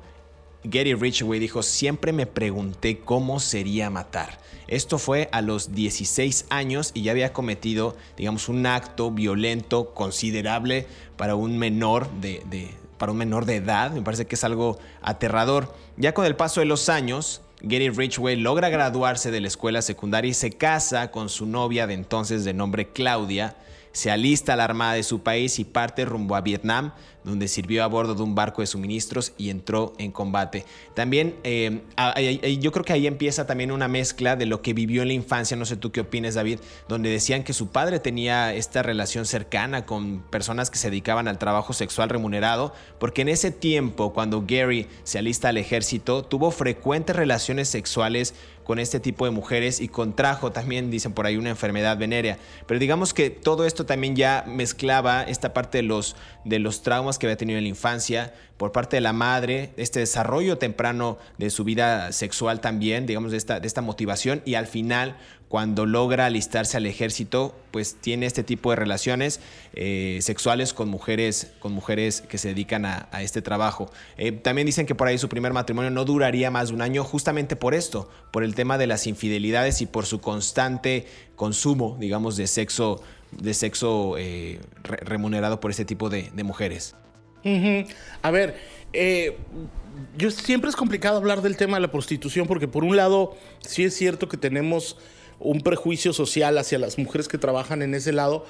Gary 0.63 0.95
Ridgway 0.95 1.39
dijo, 1.41 1.63
siempre 1.63 2.15
me 2.15 2.25
pregunté 2.25 3.01
cómo 3.01 3.39
sería 3.39 3.91
matar. 3.91 4.39
Esto 4.75 4.99
fue 4.99 5.29
a 5.31 5.41
los 5.41 5.73
16 5.73 6.47
años 6.51 6.91
y 6.95 7.03
ya 7.03 7.13
había 7.13 7.33
cometido, 7.33 7.97
digamos, 8.17 8.49
un 8.49 8.67
acto 8.67 9.13
violento 9.13 9.95
considerable 9.95 10.89
para 11.17 11.37
un 11.37 11.59
menor 11.59 12.11
de, 12.21 12.75
para 12.99 13.13
un 13.13 13.19
menor 13.19 13.47
de 13.47 13.55
edad. 13.55 13.93
Me 13.93 14.03
parece 14.03 14.27
que 14.27 14.35
es 14.35 14.43
algo 14.43 14.81
aterrador. 15.01 15.73
Ya 15.97 16.13
con 16.13 16.27
el 16.27 16.35
paso 16.35 16.59
de 16.59 16.67
los 16.67 16.89
años, 16.89 17.41
Gary 17.63 17.89
Ridgway 17.89 18.35
logra 18.35 18.69
graduarse 18.69 19.31
de 19.31 19.41
la 19.41 19.47
escuela 19.47 19.81
secundaria 19.81 20.33
y 20.33 20.35
se 20.35 20.51
casa 20.51 21.13
con 21.13 21.29
su 21.29 21.47
novia 21.47 21.87
de 21.87 21.95
entonces 21.95 22.45
de 22.45 22.53
nombre 22.53 22.89
Claudia. 22.89 23.55
Se 23.93 24.11
alista 24.11 24.55
a 24.55 24.57
la 24.57 24.65
armada 24.65 24.95
de 24.95 25.05
su 25.05 25.23
país 25.23 25.61
y 25.61 25.65
parte 25.65 26.05
rumbo 26.05 26.35
a 26.35 26.41
Vietnam, 26.41 26.95
donde 27.25 27.49
sirvió 27.49 27.83
a 27.83 27.87
bordo 27.87 28.15
de 28.15 28.23
un 28.23 28.35
barco 28.35 28.61
de 28.63 28.67
suministros 28.67 29.33
y 29.39 29.51
entró 29.51 29.95
en 29.99 30.13
combate. 30.13 30.65
También 30.95 31.37
eh, 31.43 31.83
yo 32.61 32.71
creo 32.73 32.85
que 32.85 32.93
ahí 32.93 33.07
empieza 33.07 33.47
también 33.47 33.73
una 33.73 33.89
mezcla 33.89 34.37
de 34.37 34.47
lo 34.47 34.63
que 34.63 34.75
vivió 34.75 35.03
en 35.03 35.09
la 35.09 35.15
infancia, 35.15 35.57
no 35.57 35.65
sé 35.65 35.77
tú 35.77 35.91
qué 35.91 36.01
opinas 36.01 36.35
David, 36.35 36.61
donde 36.89 37.11
decían 37.11 37.43
que 37.43 37.53
su 37.53 37.69
padre 37.69 37.99
tenía 37.99 38.55
esta 38.55 38.83
relación 38.83 39.27
cercana 39.27 39.87
con 39.87 40.21
personas 40.21 40.71
que 40.71 40.79
se 40.79 40.91
dedicaban 40.91 41.29
al 41.29 41.39
trabajo 41.39 41.73
sexual 41.73 42.09
remunerado, 42.09 42.73
porque 42.99 43.23
en 43.23 43.29
ese 43.29 43.51
tiempo, 43.51 44.13
cuando 44.13 44.45
Gary 44.47 44.87
se 45.03 45.19
alista 45.19 45.49
al 45.49 45.57
ejército, 45.57 46.23
tuvo 46.23 46.51
frecuentes 46.51 47.17
relaciones 47.17 47.69
sexuales 47.69 48.35
con 48.65 48.79
este 48.79 48.99
tipo 48.99 49.27
de 49.27 49.31
mujeres 49.31 49.81
y 49.81 49.89
contrajo 49.89 50.51
también, 50.51 50.91
dicen 50.91 51.13
por 51.13 51.27
ahí, 51.27 51.37
una 51.37 51.51
enfermedad 51.51 51.97
venérea. 51.99 52.39
Pero 52.67 52.81
digamos 52.81 53.15
que 53.15 53.31
todo 53.31 53.67
esto 53.67 53.87
también 53.87 54.17
ya 54.17 54.45
mezclaba 54.49 55.23
esta 55.23 55.53
parte 55.53 55.79
de 55.79 55.83
los, 55.83 56.17
de 56.45 56.59
los 56.59 56.83
traumas 56.83 57.14
que 57.19 57.27
había 57.27 57.37
tenido 57.37 57.59
en 57.59 57.65
la 57.65 57.69
infancia, 57.69 58.33
por 58.57 58.73
parte 58.73 58.97
de 58.97 59.01
la 59.01 59.13
madre, 59.13 59.73
este 59.77 60.01
desarrollo 60.01 60.59
temprano 60.59 61.19
de 61.39 61.51
su 61.51 61.65
vida 61.65 62.13
sexual 62.13 62.61
también, 62.61 63.05
digamos, 63.07 63.33
de 63.33 63.39
esta, 63.39 63.61
de 63.61 63.67
esta 63.67 63.83
motivación, 63.83 64.43
y 64.45 64.55
al 64.55 64.67
final, 64.67 65.17
cuando 65.49 65.87
logra 65.87 66.27
alistarse 66.27 66.77
al 66.77 66.87
ejército, 66.87 67.55
pues 67.73 67.97
tiene 68.01 68.27
este 68.27 68.45
tipo 68.45 68.71
de 68.71 68.77
relaciones 68.77 69.41
eh, 69.75 70.19
sexuales 70.23 70.73
con 70.73 70.89
mujeres, 70.89 71.53
con 71.59 71.73
mujeres 71.73 72.21
que 72.23 72.39
se 72.39 72.49
dedican 72.49 72.87
a, 72.87 73.09
este 73.21 73.43
trabajo. 73.43 73.91
Eh, 74.17 74.33
también 74.33 74.67
dicen 74.67 74.87
que 74.87 74.95
por 74.95 75.09
ahí 75.09 75.19
su 75.19 75.29
primer 75.29 75.53
matrimonio 75.53 75.91
no 75.91 76.05
duraría 76.05 76.51
más 76.51 76.69
de 76.69 76.75
un 76.75 76.83
año, 76.83 77.05
justamente 77.05 77.57
por 77.57 77.75
esto, 77.75 78.09
por 78.31 78.45
el 78.45 78.55
tema 78.55 78.79
de 78.79 78.87
las 78.87 79.07
infidelidades 79.07 79.81
y 79.81 79.87
por 79.87 80.07
su 80.07 80.21
constante 80.21 81.07
consumo, 81.37 81.97
digamos, 81.99 82.37
de 82.37 82.47
sexo, 82.47 83.03
de 83.33 83.53
sexo 83.53 84.17
eh, 84.17 84.61
remunerado 84.83 85.61
por 85.61 85.71
este 85.71 85.85
tipo 85.85 86.09
de 86.09 86.31
mujeres. 86.45 86.95
A 88.23 88.31
ver, 88.31 88.57
eh, 88.93 89.37
yo 90.17 90.31
siempre 90.31 90.71
es 90.71 90.77
complicado 90.77 91.17
hablar 91.19 91.43
del 91.43 91.57
tema 91.57 91.77
de 91.77 91.83
la 91.83 91.91
prostitución 91.91 92.47
porque 92.47 92.69
por 92.69 92.85
un 92.85 92.97
lado 92.97 93.37
sí 93.61 93.85
es 93.85 93.95
cierto 93.95 94.29
que 94.29 94.37
tenemos 94.37 94.97
un 95.39 95.61
prejuicio 95.61 96.13
social 96.13 96.57
hacia 96.59 96.79
las 96.79 96.99
mujeres 96.99 97.29
que 97.29 97.39
trabajan 97.39 97.83
en 97.83 97.95
ese 97.95 98.13
lado 98.13 98.47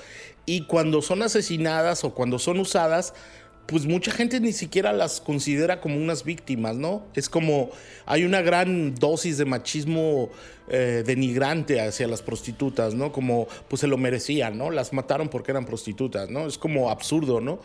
y 0.47 0.67
cuando 0.67 1.03
son 1.03 1.23
asesinadas 1.23 2.05
o 2.05 2.15
cuando 2.15 2.39
son 2.39 2.61
usadas, 2.61 3.15
pues 3.67 3.87
mucha 3.87 4.13
gente 4.13 4.41
ni 4.41 4.53
siquiera 4.53 4.93
las 4.93 5.21
considera 5.21 5.81
como 5.81 5.97
unas 5.97 6.25
víctimas, 6.25 6.77
¿no? 6.77 7.07
Es 7.15 7.31
como 7.31 7.71
hay 8.05 8.25
una 8.25 8.43
gran 8.43 8.95
dosis 8.95 9.39
de 9.39 9.47
machismo 9.47 10.31
eh, 10.69 11.03
denigrante 11.05 11.81
hacia 11.81 12.09
las 12.09 12.23
prostitutas, 12.23 12.95
¿no? 12.95 13.13
Como 13.13 13.47
pues 13.69 13.81
se 13.81 13.87
lo 13.87 13.99
merecían, 13.99 14.57
¿no? 14.57 14.71
Las 14.71 14.93
mataron 14.93 15.29
porque 15.29 15.51
eran 15.51 15.67
prostitutas, 15.67 16.31
¿no? 16.31 16.47
Es 16.47 16.57
como 16.57 16.91
absurdo, 16.91 17.41
¿no? 17.41 17.59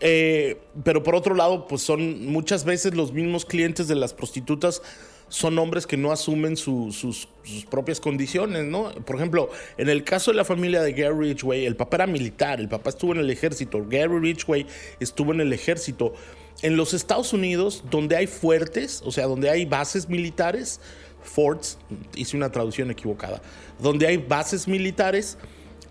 Eh, 0.00 0.58
pero 0.84 1.02
por 1.02 1.14
otro 1.14 1.34
lado, 1.34 1.66
pues 1.66 1.82
son 1.82 2.26
muchas 2.26 2.64
veces 2.64 2.94
los 2.94 3.12
mismos 3.12 3.44
clientes 3.44 3.88
de 3.88 3.96
las 3.96 4.14
prostitutas 4.14 4.80
son 5.28 5.58
hombres 5.58 5.86
que 5.86 5.96
no 5.96 6.10
asumen 6.10 6.56
sus, 6.56 7.28
propias 7.70 8.00
condiciones, 8.00 8.64
¿no? 8.64 8.92
Por 9.04 9.16
ejemplo, 9.16 9.50
en 9.76 9.88
el 9.88 10.04
caso 10.04 10.30
de 10.30 10.36
la 10.36 10.44
familia 10.44 10.82
de 10.82 10.92
Gary 10.92 11.14
Ridgway, 11.14 11.66
el 11.66 11.76
papá 11.76 11.98
era 11.98 12.06
militar, 12.06 12.60
el 12.60 12.68
papá 12.68 12.90
estuvo 12.90 13.12
en 13.12 13.18
el 13.18 13.30
ejército, 13.30 13.84
Gary 13.88 14.18
Ridgway 14.18 14.66
estuvo 15.00 15.32
en 15.32 15.40
el 15.40 15.52
ejército. 15.52 16.14
En 16.60 16.76
los 16.76 16.92
Estados 16.92 17.32
Unidos, 17.32 17.84
donde 17.88 18.16
hay 18.16 18.26
fuertes, 18.26 19.02
o 19.04 19.12
sea, 19.12 19.26
donde 19.26 19.48
hay 19.48 19.64
bases 19.64 20.08
militares, 20.08 20.80
forts, 21.22 21.78
hice 22.14 22.36
una 22.36 22.50
traducción 22.50 22.90
equivocada, 22.90 23.42
donde 23.78 24.06
hay 24.06 24.16
bases 24.16 24.68
militares, 24.68 25.38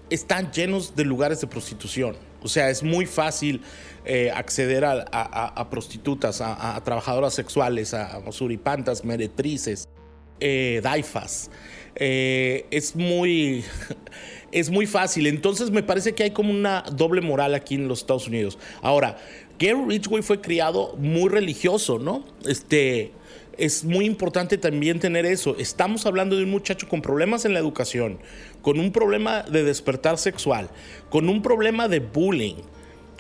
están 0.10 0.52
llenos 0.52 0.96
de 0.96 1.06
lugares 1.06 1.42
de 1.42 1.48
prostitución. 1.48 2.16
O 2.42 2.48
sea, 2.48 2.70
es 2.70 2.84
muy 2.84 3.06
fácil 3.06 3.62
eh, 4.06 4.32
acceder 4.34 4.86
a, 4.86 5.68
prostitutas, 5.70 6.40
a, 6.42 6.80
trabajadoras 6.84 7.34
sexuales, 7.34 7.94
a, 7.94 8.22
suripantas, 8.32 9.04
meretrices, 9.04 9.88
eh, 10.40 10.80
daifas. 10.84 11.50
Eh, 11.96 12.68
es 12.70 12.96
muy 12.96 13.66
es 14.52 14.70
muy 14.70 14.86
fácil. 14.86 15.28
Entonces 15.28 15.72
me 15.72 15.84
parece 15.84 16.14
que 16.14 16.24
hay 16.24 16.32
como 16.32 16.52
una 16.52 16.84
doble 16.92 17.22
moral 17.22 17.56
aquí 17.56 17.76
en 17.76 17.88
los 17.88 18.00
Estados 18.00 18.28
Unidos. 18.28 18.58
Ahora, 18.82 19.18
Gary 19.60 19.84
Ridgway 19.88 20.22
fue 20.22 20.40
criado 20.40 20.96
muy 20.98 21.30
religioso, 21.30 22.00
¿no? 22.00 22.24
Este 22.46 23.12
es 23.58 23.84
muy 23.84 24.06
importante 24.06 24.58
también 24.58 25.00
tener 25.00 25.26
eso. 25.26 25.56
Estamos 25.58 26.06
hablando 26.06 26.36
de 26.36 26.44
un 26.44 26.52
muchacho 26.52 26.88
con 26.88 27.02
problemas 27.02 27.46
en 27.46 27.54
la 27.54 27.60
educación, 27.60 28.20
con 28.62 28.80
un 28.80 28.92
problema 28.92 29.44
de 29.44 29.64
despertar 29.64 30.18
sexual, 30.18 30.70
con 31.10 31.30
un 31.30 31.42
problema 31.42 31.88
de 31.88 32.00
bullying, 32.00 32.56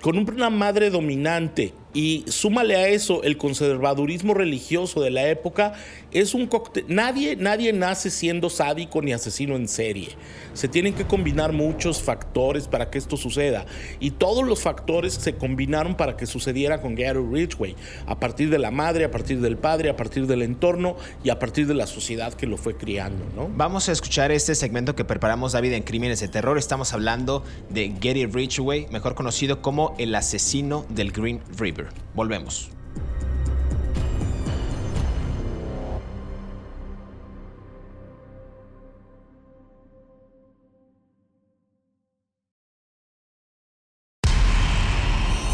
con 0.01 0.17
una 0.17 0.50
madre 0.50 0.89
dominante 0.89 1.74
y 1.94 2.25
súmale 2.27 2.75
a 2.75 2.88
eso 2.89 3.24
el 3.24 3.38
conservadurismo 3.38 4.34
religioso 4.34 5.01
de 5.01 5.10
la 5.10 5.27
época, 5.29 5.74
es 6.12 6.34
un 6.34 6.48
cóctel. 6.48 6.86
Nadie, 6.88 7.36
nadie 7.36 7.74
nace 7.74 8.10
siendo 8.10 8.50
sádico 8.50 9.01
ni 9.01 9.13
asesino 9.13 9.56
en 9.56 9.67
serie. 9.67 10.10
Se 10.53 10.67
tienen 10.67 10.94
que 10.94 11.06
combinar 11.06 11.53
muchos 11.53 12.01
factores 12.01 12.67
para 12.67 12.89
que 12.89 12.98
esto 12.98 13.17
suceda. 13.17 13.65
Y 14.00 14.12
todos 14.12 14.46
los 14.46 14.62
factores 14.62 15.13
se 15.13 15.36
combinaron 15.36 15.96
para 15.96 16.17
que 16.17 16.25
sucediera 16.25 16.82
con 16.82 16.96
Gary 16.96 17.20
Ridgway. 17.20 17.75
A 18.06 18.20
partir 18.20 18.50
de 18.50 18.60
la 18.60 18.72
madre, 18.72 19.06
a 19.06 19.12
partir 19.12 19.39
del 19.39 19.58
padre, 19.58 19.89
a 19.89 19.96
partir 19.96 20.27
del 20.27 20.41
entorno 20.41 20.98
y 21.24 21.29
a 21.29 21.39
partir 21.39 21.67
de 21.67 21.74
la 21.74 21.88
sociedad 21.88 22.34
que 22.34 22.48
lo 22.48 22.58
fue 22.58 22.75
criando. 22.75 23.25
¿no? 23.36 23.50
Vamos 23.56 23.89
a 23.89 23.91
escuchar 23.91 24.32
este 24.32 24.56
segmento 24.56 24.96
que 24.96 25.06
preparamos 25.06 25.53
David 25.53 25.74
en 25.74 25.84
Crímenes 25.84 26.20
de 26.20 26.27
Terror. 26.27 26.58
Estamos 26.58 26.94
hablando 26.94 27.44
de 27.70 27.89
Gary 27.89 28.25
Ridgway, 28.25 28.88
mejor 28.91 29.15
conocido 29.15 29.62
como 29.62 29.96
el 29.98 30.15
asesino 30.15 30.86
del 30.89 31.12
Green 31.12 31.41
River. 31.58 31.76
Volvemos. 32.13 32.72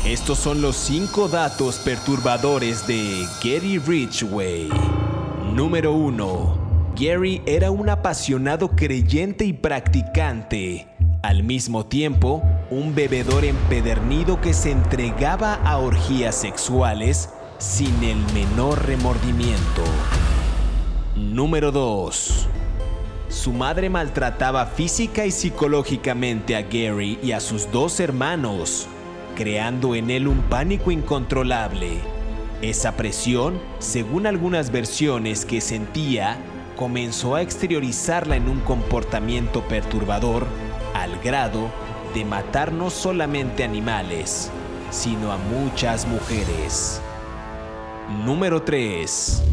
Estos 0.06 0.38
son 0.38 0.62
los 0.62 0.76
5 0.76 1.30
datos 1.30 1.80
perturbadores 1.80 2.86
de 2.86 3.26
Gary 3.42 3.80
Ridgway. 3.80 4.70
Número 5.54 5.94
1. 5.94 6.94
Gary 6.96 7.42
era 7.46 7.72
un 7.72 7.90
apasionado 7.90 8.76
creyente 8.76 9.46
y 9.46 9.54
practicante. 9.54 10.93
Al 11.24 11.42
mismo 11.42 11.86
tiempo, 11.86 12.44
un 12.70 12.96
bebedor 12.96 13.46
empedernido 13.46 14.42
que 14.42 14.54
se 14.54 14.72
entregaba 14.72 15.54
a 15.54 15.78
orgías 15.78 16.36
sexuales 16.36 17.30
sin 17.60 18.04
el 18.04 18.18
menor 18.34 18.86
remordimiento. 18.86 19.84
Número 21.16 21.72
2. 21.72 22.50
Su 23.30 23.54
madre 23.54 23.90
maltrataba 23.90 24.66
física 24.66 25.26
y 25.26 25.32
psicológicamente 25.32 26.58
a 26.58 26.64
Gary 26.64 27.18
y 27.24 27.32
a 27.32 27.40
sus 27.40 27.72
dos 27.72 28.02
hermanos, 28.02 28.88
creando 29.34 29.96
en 29.96 30.10
él 30.10 30.28
un 30.28 30.42
pánico 30.42 30.92
incontrolable. 30.92 32.00
Esa 32.62 32.98
presión, 32.98 33.62
según 33.80 34.28
algunas 34.28 34.74
versiones 34.74 35.46
que 35.46 35.62
sentía, 35.62 36.36
comenzó 36.76 37.36
a 37.36 37.42
exteriorizarla 37.42 38.36
en 38.36 38.50
un 38.50 38.60
comportamiento 38.60 39.62
perturbador 39.70 40.48
al 40.94 41.20
grado 41.20 41.70
de 42.14 42.26
matar 42.26 42.72
no 42.72 42.90
solamente 42.90 43.64
animales, 43.64 44.52
sino 44.92 45.32
a 45.32 45.38
muchas 45.38 46.08
mujeres. 46.08 47.02
Número 48.26 48.62
3. 48.62 49.44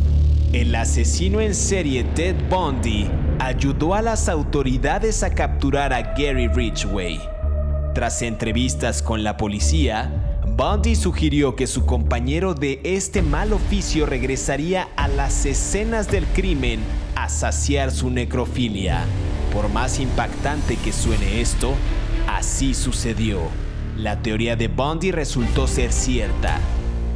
El 0.53 0.75
asesino 0.75 1.41
en 1.41 1.55
serie 1.55 2.05
Ted 2.05 2.35
Bundy 2.49 3.09
ayudó 3.39 3.95
a 3.95 4.03
las 4.03 4.29
autoridades 4.29 5.23
a 5.23 5.31
capturar 5.31 5.93
a 5.93 6.03
Gary 6.15 6.49
Ridgway. 6.49 7.21
Tras 7.95 8.23
entrevistas 8.23 9.03
con 9.03 9.23
la 9.25 9.37
policía, 9.37 10.11
Bundy 10.47 10.95
sugirió 10.95 11.57
que 11.57 11.67
su 11.67 11.87
compañero 11.87 12.55
de 12.55 12.81
este 12.85 13.23
mal 13.23 13.53
oficio 13.53 14.05
regresaría 14.05 14.89
a 14.97 15.09
las 15.09 15.47
escenas 15.47 16.11
del 16.11 16.27
crimen 16.27 16.81
a 17.15 17.29
saciar 17.29 17.91
su 17.91 18.11
necrofilia. 18.11 19.05
Por 19.53 19.69
más 19.69 19.99
impactante 19.99 20.77
que 20.77 20.93
suene 20.93 21.41
esto, 21.41 21.75
así 22.29 22.75
sucedió. 22.75 23.41
La 23.97 24.23
teoría 24.23 24.57
de 24.57 24.69
Bundy 24.69 25.11
resultó 25.11 25.67
ser 25.67 25.93
cierta. 25.93 26.61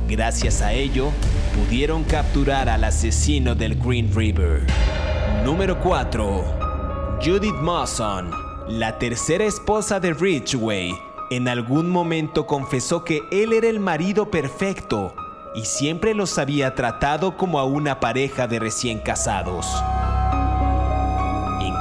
Gracias 0.08 0.60
a 0.60 0.72
ello, 0.72 1.10
pudieron 1.54 2.04
capturar 2.04 2.68
al 2.68 2.84
asesino 2.84 3.54
del 3.54 3.76
Green 3.76 4.14
River. 4.14 4.66
Número 5.44 5.78
4. 5.80 7.18
Judith 7.24 7.54
Mawson, 7.54 8.30
la 8.68 8.98
tercera 8.98 9.44
esposa 9.44 10.00
de 10.00 10.12
Ridgway, 10.12 10.92
en 11.30 11.48
algún 11.48 11.88
momento 11.88 12.46
confesó 12.46 13.04
que 13.04 13.22
él 13.30 13.52
era 13.52 13.68
el 13.68 13.80
marido 13.80 14.30
perfecto 14.30 15.14
y 15.54 15.64
siempre 15.64 16.14
los 16.14 16.38
había 16.38 16.74
tratado 16.74 17.36
como 17.36 17.58
a 17.58 17.64
una 17.64 18.00
pareja 18.00 18.46
de 18.46 18.58
recién 18.58 18.98
casados. 18.98 19.66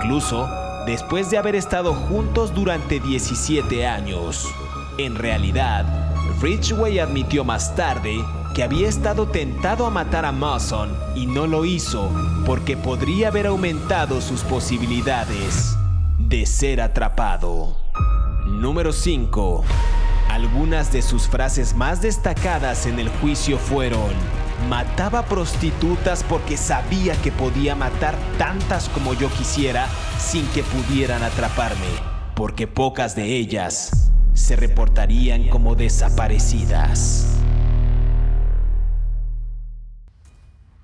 Incluso 0.03 0.49
después 0.85 1.29
de 1.29 1.37
haber 1.37 1.55
estado 1.55 1.93
juntos 1.93 2.53
durante 2.53 2.99
17 2.99 3.87
años. 3.87 4.53
En 4.97 5.15
realidad, 5.15 5.85
Ridgway 6.41 6.99
admitió 6.99 7.45
más 7.45 7.73
tarde 7.73 8.21
que 8.53 8.63
había 8.63 8.89
estado 8.89 9.27
tentado 9.27 9.85
a 9.85 9.89
matar 9.89 10.25
a 10.25 10.33
Mawson 10.33 10.93
y 11.15 11.25
no 11.25 11.47
lo 11.47 11.63
hizo 11.63 12.11
porque 12.45 12.75
podría 12.75 13.29
haber 13.29 13.47
aumentado 13.47 14.19
sus 14.19 14.41
posibilidades 14.41 15.77
de 16.19 16.45
ser 16.45 16.81
atrapado. 16.81 17.77
Número 18.45 18.91
5. 18.91 19.63
Algunas 20.29 20.91
de 20.91 21.01
sus 21.01 21.29
frases 21.29 21.75
más 21.75 22.01
destacadas 22.01 22.87
en 22.87 22.99
el 22.99 23.07
juicio 23.07 23.57
fueron, 23.57 24.11
mataba 24.67 25.25
prostitutas 25.25 26.23
porque 26.23 26.57
sabía 26.57 27.15
que 27.21 27.31
podía 27.31 27.75
matar 27.75 28.15
tantas 28.37 28.89
como 28.89 29.13
yo 29.13 29.29
quisiera 29.29 29.87
sin 30.17 30.45
que 30.47 30.63
pudieran 30.63 31.23
atraparme, 31.23 31.87
porque 32.35 32.67
pocas 32.67 33.15
de 33.15 33.35
ellas 33.35 34.11
se 34.33 34.55
reportarían 34.55 35.49
como 35.49 35.75
desaparecidas. 35.75 37.33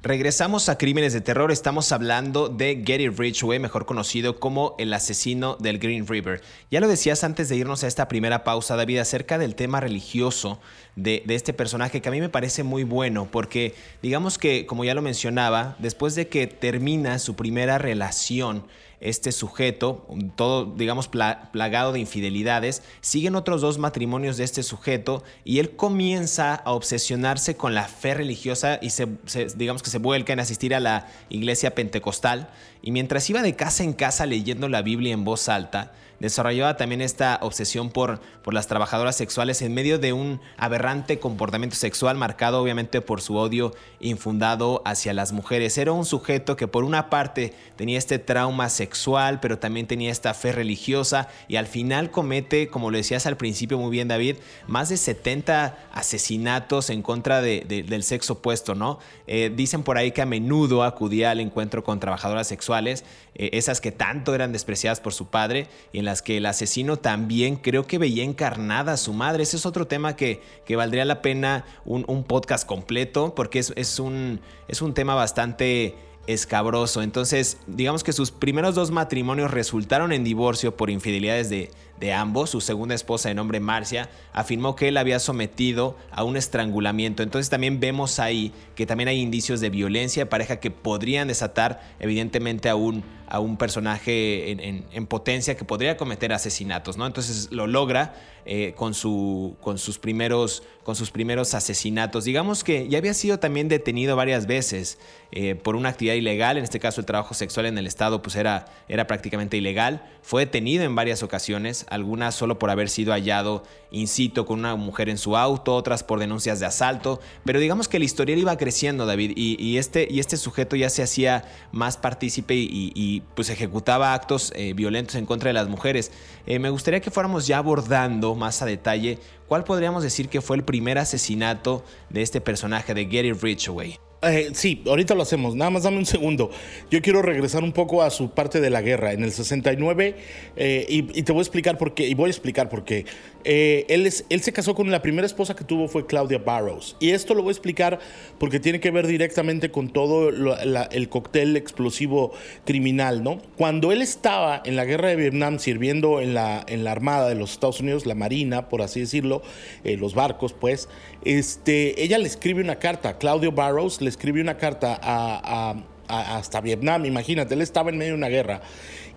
Regresamos 0.01 0.69
a 0.69 0.77
Crímenes 0.77 1.11
de 1.11 1.19
Terror, 1.19 1.51
estamos 1.51 1.91
hablando 1.91 2.47
de 2.47 2.75
Gary 2.75 3.09
Ridgway, 3.09 3.59
mejor 3.59 3.85
conocido 3.85 4.39
como 4.39 4.75
el 4.79 4.93
asesino 4.93 5.57
del 5.59 5.77
Green 5.77 6.07
River. 6.07 6.41
Ya 6.71 6.79
lo 6.79 6.87
decías 6.87 7.25
antes 7.25 7.49
de 7.49 7.57
irnos 7.57 7.83
a 7.83 7.87
esta 7.87 8.07
primera 8.07 8.45
pausa, 8.45 8.77
David, 8.77 8.99
acerca 8.99 9.37
del 9.37 9.55
tema 9.55 9.81
religioso 9.81 10.61
de, 11.01 11.23
este 11.27 11.53
personaje 11.53 12.01
que 12.01 12.09
a 12.09 12.11
mí 12.11 12.19
me 12.19 12.29
parece 12.29 12.63
muy 12.63 12.83
bueno, 12.83 13.27
porque 13.31 13.73
digamos 14.01 14.37
que, 14.37 14.65
como 14.65 14.83
ya 14.83 14.93
lo 14.93 15.01
mencionaba, 15.01 15.75
después 15.79 16.15
de 16.15 16.27
que 16.27 16.47
termina 16.47 17.19
su 17.19 17.35
primera 17.35 17.77
relación, 17.77 18.65
este 19.01 19.31
sujeto, 19.31 20.05
todo 20.35 20.65
digamos 20.65 21.07
plagado 21.07 21.93
de 21.93 21.99
infidelidades, 22.01 22.83
siguen 22.99 23.35
otros 23.35 23.61
dos 23.61 23.77
matrimonios 23.77 24.35
de 24.35 24.43
este 24.43 24.61
sujeto 24.61 25.23
y 25.45 25.59
él 25.59 25.77
comienza 25.77 26.53
a 26.55 26.73
obsesionarse 26.73 27.55
con 27.55 27.73
la 27.73 27.85
fe 27.85 28.13
religiosa 28.13 28.77
y 28.81 28.89
se, 28.89 29.07
digamos 29.55 29.83
que 29.83 29.89
se 29.89 29.99
vuelca 29.99 30.33
en 30.33 30.41
asistir 30.41 30.75
a 30.75 30.81
la 30.81 31.07
iglesia 31.29 31.75
pentecostal. 31.75 32.49
Y 32.81 32.91
mientras 32.91 33.29
iba 33.29 33.41
de 33.41 33.55
casa 33.55 33.83
en 33.83 33.93
casa 33.93 34.25
leyendo 34.25 34.67
la 34.67 34.81
Biblia 34.81 35.13
en 35.13 35.23
voz 35.23 35.47
alta, 35.47 35.93
desarrollaba 36.19 36.77
también 36.77 37.01
esta 37.01 37.39
obsesión 37.41 37.89
por, 37.89 38.19
por 38.43 38.53
las 38.53 38.67
trabajadoras 38.67 39.15
sexuales 39.15 39.61
en 39.61 39.73
medio 39.73 39.99
de 39.99 40.13
un 40.13 40.41
aberrante 40.57 41.19
comportamiento 41.19 41.75
sexual 41.75 42.17
marcado 42.17 42.61
obviamente 42.61 43.01
por 43.01 43.21
su 43.21 43.37
odio 43.37 43.73
infundado 43.99 44.81
hacia 44.85 45.13
las 45.13 45.31
mujeres. 45.31 45.77
Era 45.77 45.91
un 45.91 46.05
sujeto 46.05 46.55
que 46.55 46.67
por 46.67 46.83
una 46.83 47.09
parte 47.09 47.53
tenía 47.75 47.97
este 47.97 48.19
trauma 48.19 48.69
sexual, 48.69 49.39
pero 49.39 49.59
también 49.59 49.87
tenía 49.87 50.11
esta 50.11 50.33
fe 50.33 50.51
religiosa 50.51 51.29
y 51.47 51.55
al 51.55 51.67
final 51.67 52.11
comete, 52.11 52.67
como 52.67 52.91
lo 52.91 52.97
decías 52.97 53.25
al 53.25 53.37
principio 53.37 53.77
muy 53.77 53.91
bien 53.91 54.07
David, 54.07 54.37
más 54.67 54.89
de 54.89 54.97
70 54.97 55.89
asesinatos 55.91 56.89
en 56.89 57.01
contra 57.01 57.41
del 57.41 58.03
sexo 58.03 58.33
opuesto, 58.33 58.75
¿no? 58.75 58.99
Eh, 59.27 59.51
dicen 59.55 59.83
por 59.83 59.97
ahí 59.97 60.11
que 60.11 60.21
a 60.21 60.25
menudo 60.25 60.83
acudía 60.83 61.31
al 61.31 61.39
encuentro 61.39 61.83
con 61.83 61.99
trabajadoras 61.99 62.47
sexuales, 62.47 63.03
eh, 63.35 63.49
esas 63.53 63.81
que 63.81 63.91
tanto 63.91 64.35
eran 64.35 64.51
despreciadas 64.51 64.99
por 64.99 65.13
su 65.13 65.27
padre 65.27 65.67
y 65.91 65.99
en 65.99 66.05
las 66.05 66.21
que 66.21 66.37
el 66.37 66.45
asesino 66.45 66.97
también 66.97 67.55
creo 67.55 67.87
que 67.87 67.97
veía 67.97 68.23
encarnada 68.23 68.93
a 68.93 68.97
su 68.97 69.13
madre. 69.13 69.43
Ese 69.43 69.57
es 69.57 69.65
otro 69.65 69.87
tema 69.87 70.15
que, 70.15 70.41
que 70.65 70.75
valdría 70.75 71.05
la 71.05 71.21
pena 71.21 71.65
un, 71.85 72.23
podcast 72.23 72.67
completo 72.67 73.33
porque 73.35 73.59
es, 73.59 73.73
es, 73.75 73.99
un, 73.99 74.41
es 74.67 74.81
un 74.81 74.93
tema 74.93 75.15
bastante 75.15 75.95
escabroso. 76.27 77.01
Entonces, 77.01 77.57
digamos 77.65 78.03
que 78.03 78.13
sus 78.13 78.31
primeros 78.31 78.75
dos 78.75 78.91
matrimonios 78.91 79.51
resultaron 79.51 80.11
en 80.11 80.23
divorcio 80.23 80.75
por 80.75 80.89
infidelidades 80.89 81.49
de, 81.49 81.71
de 81.99 82.13
ambos, 82.13 82.49
su 82.49 82.61
segunda 82.61 82.95
esposa 82.95 83.29
de 83.29 83.35
nombre 83.35 83.59
Marcia, 83.59 84.09
afirmó 84.31 84.75
que 84.75 84.87
él 84.87 84.97
había 84.97 85.19
sometido 85.19 85.97
a 86.11 86.23
un 86.23 86.37
estrangulamiento. 86.37 87.23
Entonces 87.23 87.49
también 87.49 87.79
vemos 87.79 88.19
ahí 88.19 88.53
que 88.75 88.85
también 88.85 89.09
hay 89.09 89.19
indicios 89.19 89.59
de 89.59 89.69
violencia 89.69 90.23
de 90.23 90.29
pareja 90.29 90.59
que 90.59 90.71
podrían 90.71 91.27
desatar 91.27 91.81
evidentemente 91.99 92.69
a 92.69 92.75
un, 92.75 93.03
a 93.27 93.39
un 93.39 93.57
personaje 93.57 94.51
en, 94.51 95.07
potencia 95.07 95.55
que 95.55 95.65
podría 95.65 95.97
cometer 95.97 96.33
asesinatos, 96.33 96.97
¿no? 96.97 97.05
Entonces 97.05 97.51
lo 97.51 97.67
logra 97.67 98.15
eh, 98.45 98.73
con, 98.75 98.93
su, 98.93 99.55
con, 99.61 99.77
sus 99.77 99.99
primeros, 99.99 100.63
con 100.83 100.95
sus 100.95 101.11
primeros 101.11 101.53
asesinatos. 101.53 102.23
Digamos 102.23 102.63
que 102.63 102.87
ya 102.87 102.97
había 102.97 103.13
sido 103.13 103.39
también 103.39 103.67
detenido 103.67 104.15
varias 104.15 104.47
veces 104.47 104.97
eh, 105.31 105.55
por 105.55 105.75
una 105.75 105.89
actividad 105.89 106.15
ilegal, 106.15 106.57
en 106.57 106.63
este 106.63 106.79
caso 106.79 107.01
el 107.01 107.05
trabajo 107.05 107.35
sexual 107.35 107.67
en 107.67 107.77
el 107.77 107.85
Estado 107.85 108.21
pues 108.21 108.35
era, 108.35 108.65
era 108.87 109.05
prácticamente 109.05 109.57
ilegal. 109.57 110.03
Fue 110.23 110.45
detenido 110.45 110.83
en 110.83 110.95
varias 110.95 111.21
ocasiones, 111.21 111.85
algunas 111.89 112.35
solo 112.35 112.59
por 112.59 112.69
haber 112.69 112.89
sido 112.89 113.13
hallado 113.13 113.63
in 113.91 114.07
situ 114.07 114.45
con 114.45 114.59
una 114.59 114.75
mujer 114.75 115.09
en 115.09 115.17
su 115.17 115.35
auto, 115.35 115.75
otras 115.75 116.03
por 116.03 116.19
denuncias 116.19 116.59
de 116.59 116.65
asalto, 116.65 117.19
pero 117.43 117.59
digamos 117.59 117.87
que 117.87 117.99
la 117.99 118.05
historia 118.05 118.35
iba 118.35 118.55
creciendo, 118.57 119.05
David, 119.05 119.33
y, 119.35 119.77
este, 119.77 120.07
y 120.09 120.19
este 120.19 120.37
sujeto 120.37 120.75
ya 120.75 120.89
se 120.89 121.01
hacía 121.01 121.45
más 121.71 121.97
partícipe 121.97 122.55
y, 122.55 123.23
pues 123.35 123.49
ejecutaba 123.49 124.13
actos 124.13 124.53
eh, 124.55 124.73
violentos 124.73 125.15
en 125.15 125.25
contra 125.25 125.49
de 125.49 125.53
las 125.53 125.67
mujeres. 125.67 126.11
Eh, 126.45 126.59
me 126.59 126.69
gustaría 126.69 126.99
que 126.99 127.11
fuéramos 127.11 127.47
ya 127.47 127.57
abordando 127.57 128.35
más 128.35 128.61
a 128.61 128.65
detalle 128.65 129.19
cuál 129.47 129.63
podríamos 129.63 130.03
decir 130.03 130.29
que 130.29 130.41
fue 130.41 130.57
el 130.57 130.63
primer 130.63 130.97
asesinato 130.97 131.83
de 132.09 132.21
este 132.21 132.41
personaje 132.41 132.93
de 132.93 133.05
Gary 133.05 133.33
Ridgway. 133.33 133.99
Eh, 134.21 134.49
sí, 134.53 134.83
ahorita 134.85 135.15
lo 135.15 135.21
hacemos. 135.21 135.55
Nada 135.55 135.71
más 135.71 135.83
dame 135.83 135.97
un 135.97 136.05
segundo. 136.05 136.51
Yo 136.91 137.01
quiero 137.01 137.21
regresar 137.21 137.63
un 137.63 137.71
poco 137.71 138.03
a 138.03 138.09
su 138.09 138.31
parte 138.31 138.59
de 138.59 138.69
la 138.69 138.81
guerra. 138.81 139.13
En 139.13 139.23
el 139.23 139.31
69, 139.31 140.15
eh, 140.57 140.85
y, 140.89 141.23
te 141.23 141.31
voy 141.31 141.39
a 141.39 141.43
explicar 141.43 141.77
por 141.77 141.93
qué. 141.93 142.07
Y 142.07 142.13
voy 142.15 142.27
a 142.27 142.31
explicar 142.31 142.69
por 142.69 142.83
qué. 142.83 143.05
Eh, 143.45 143.85
él, 143.89 144.11
se 144.11 144.53
casó 144.53 144.75
con 144.75 144.91
la 144.91 145.01
primera 145.01 145.25
esposa 145.25 145.55
que 145.55 145.63
tuvo 145.63 145.87
fue 145.87 146.05
Claudia 146.05 146.39
Barrows. 146.39 146.95
Y 146.99 147.11
esto 147.11 147.33
lo 147.33 147.41
voy 147.41 147.49
a 147.49 147.53
explicar 147.53 147.99
porque 148.37 148.59
tiene 148.59 148.79
que 148.79 148.91
ver 148.91 149.07
directamente 149.07 149.71
con 149.71 149.89
todo 149.89 150.29
el 150.29 151.09
cóctel 151.09 151.55
explosivo 151.55 152.33
criminal, 152.65 153.23
¿no? 153.23 153.41
Cuando 153.57 153.91
él 153.91 154.01
estaba 154.01 154.61
en 154.65 154.75
la 154.75 154.85
guerra 154.85 155.09
de 155.09 155.15
Vietnam 155.15 155.59
sirviendo 155.59 156.21
en 156.21 156.33
la, 156.33 156.65
en 156.67 156.83
la 156.83 156.91
Armada 156.91 157.29
de 157.29 157.35
los 157.35 157.51
Estados 157.51 157.79
Unidos, 157.79 158.05
la 158.05 158.15
Marina, 158.15 158.69
por 158.69 158.81
así 158.81 158.99
decirlo, 158.99 159.41
los 159.83 160.13
barcos, 160.15 160.53
pues, 160.53 160.89
este, 161.23 162.01
ella 162.03 162.17
le 162.17 162.27
escribe 162.27 162.61
una 162.61 162.77
carta. 162.77 163.17
Claudio 163.17 163.51
Barrows 163.51 164.01
le 164.01 164.09
escribió 164.09 164.41
una 164.41 164.57
carta 164.57 164.99
a, 165.01 165.75
hasta 166.07 166.59
Vietnam, 166.61 167.05
imagínate, 167.05 167.53
él 167.53 167.61
estaba 167.61 167.91
en 167.91 167.97
medio 167.97 168.13
de 168.13 168.17
una 168.17 168.29
guerra 168.29 168.61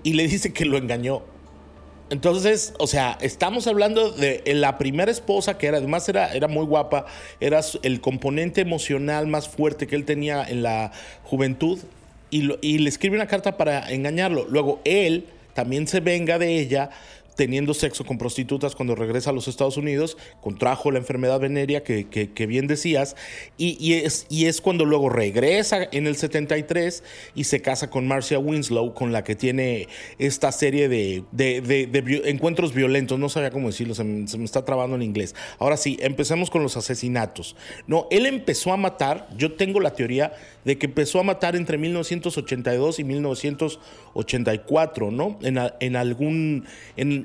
y 0.03 0.13
le 0.13 0.29
dice 0.29 0.53
que 0.53 0.65
lo 0.65 0.77
engañó. 0.77 1.23
Entonces, 2.13 2.75
o 2.79 2.87
sea, 2.87 3.17
estamos 3.23 3.67
hablando 3.67 4.11
de 4.11 4.43
la 4.53 4.77
primera 4.77 5.11
esposa 5.11 5.57
que 5.57 5.67
era, 5.67 5.79
además 5.79 6.07
era, 6.11 6.35
era 6.35 6.47
muy 6.47 6.67
guapa, 6.67 7.07
era 7.41 7.63
el 7.83 8.03
componente 8.03 8.61
emocional 8.61 9.29
más 9.29 9.49
fuerte 9.49 9.87
que 9.87 9.97
él 9.97 10.05
tenía 10.05 10.45
en 10.45 10.63
la 10.63 10.93
juventud 11.25 11.79
y, 12.31 12.51
y 12.61 12.81
le 12.81 12.91
escribe 12.91 13.17
una 13.17 13.29
carta 13.29 13.57
para 13.57 13.91
engañarlo. 13.91 14.45
Luego 14.47 14.83
él 14.85 15.25
también 15.55 15.87
se 15.89 16.01
venga 16.01 16.39
de 16.39 16.59
ella 16.59 16.91
teniendo 17.37 17.75
sexo 17.75 18.05
con 18.05 18.19
prostitutas 18.19 18.75
cuando 18.75 18.95
regresa 18.95 19.31
a 19.31 19.33
los 19.33 19.49
Estados 19.49 19.77
Unidos, 19.77 20.17
contrajo 20.41 20.91
la 20.91 20.99
enfermedad 20.99 21.41
venérea 21.41 21.83
que, 21.83 22.09
que, 22.09 22.47
bien 22.47 22.67
decías, 22.67 23.17
y, 23.57 23.95
es, 23.95 24.27
y 24.29 24.47
es 24.47 24.61
cuando 24.61 24.85
luego 24.85 25.09
regresa 25.09 25.89
en 25.93 26.07
el 26.07 26.17
73 26.17 27.03
y 27.35 27.45
se 27.45 27.63
casa 27.63 27.91
con 27.91 28.07
Marcia 28.07 28.39
Winslow, 28.39 28.95
con 28.95 29.13
la 29.13 29.25
que 29.25 29.35
tiene 29.35 29.89
esta 30.19 30.53
serie 30.53 30.89
de, 30.89 31.25
de, 31.33 32.23
encuentros 32.25 32.75
violentos, 32.75 33.19
no 33.19 33.29
sabía 33.29 33.51
cómo 33.51 33.69
decirlo, 33.69 33.95
se 33.95 34.05
me, 34.05 34.25
está 34.45 34.65
trabando 34.65 34.97
en 34.97 35.03
inglés. 35.03 35.35
Ahora 35.59 35.77
sí, 35.77 35.99
empecemos 36.01 36.51
con 36.51 36.63
los 36.63 36.77
asesinatos. 36.77 37.57
No, 37.87 38.07
él 38.11 38.27
empezó 38.27 38.73
a 38.73 38.77
matar, 38.77 39.29
yo 39.37 39.53
tengo 39.53 39.81
la 39.81 39.95
teoría 39.95 40.33
de 40.65 40.79
que 40.79 40.87
empezó 40.87 41.21
a 41.21 41.23
matar 41.23 41.57
entre 41.57 41.79
1982 41.79 42.99
y 42.99 43.05
1984, 43.05 45.11
¿no? 45.11 45.39
En, 45.43 45.59
en 45.81 45.97
algún... 45.97 46.65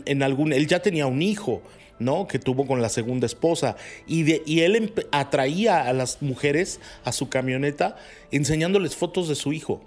en, 0.05 0.23
algún, 0.23 0.53
él 0.53 0.67
ya 0.67 0.81
tenía 0.81 1.07
un 1.07 1.21
hijo, 1.21 1.61
¿no? 1.99 2.27
Que 2.27 2.39
tuvo 2.39 2.65
con 2.67 2.81
la 2.81 2.89
segunda 2.89 3.25
esposa. 3.25 3.75
Y, 4.07 4.23
de, 4.23 4.43
y 4.45 4.61
él 4.61 4.93
atraía 5.11 5.83
a 5.83 5.93
las 5.93 6.21
mujeres 6.21 6.79
a 7.03 7.11
su 7.11 7.29
camioneta 7.29 7.97
enseñándoles 8.31 8.95
fotos 8.95 9.27
de 9.27 9.35
su 9.35 9.53
hijo. 9.53 9.81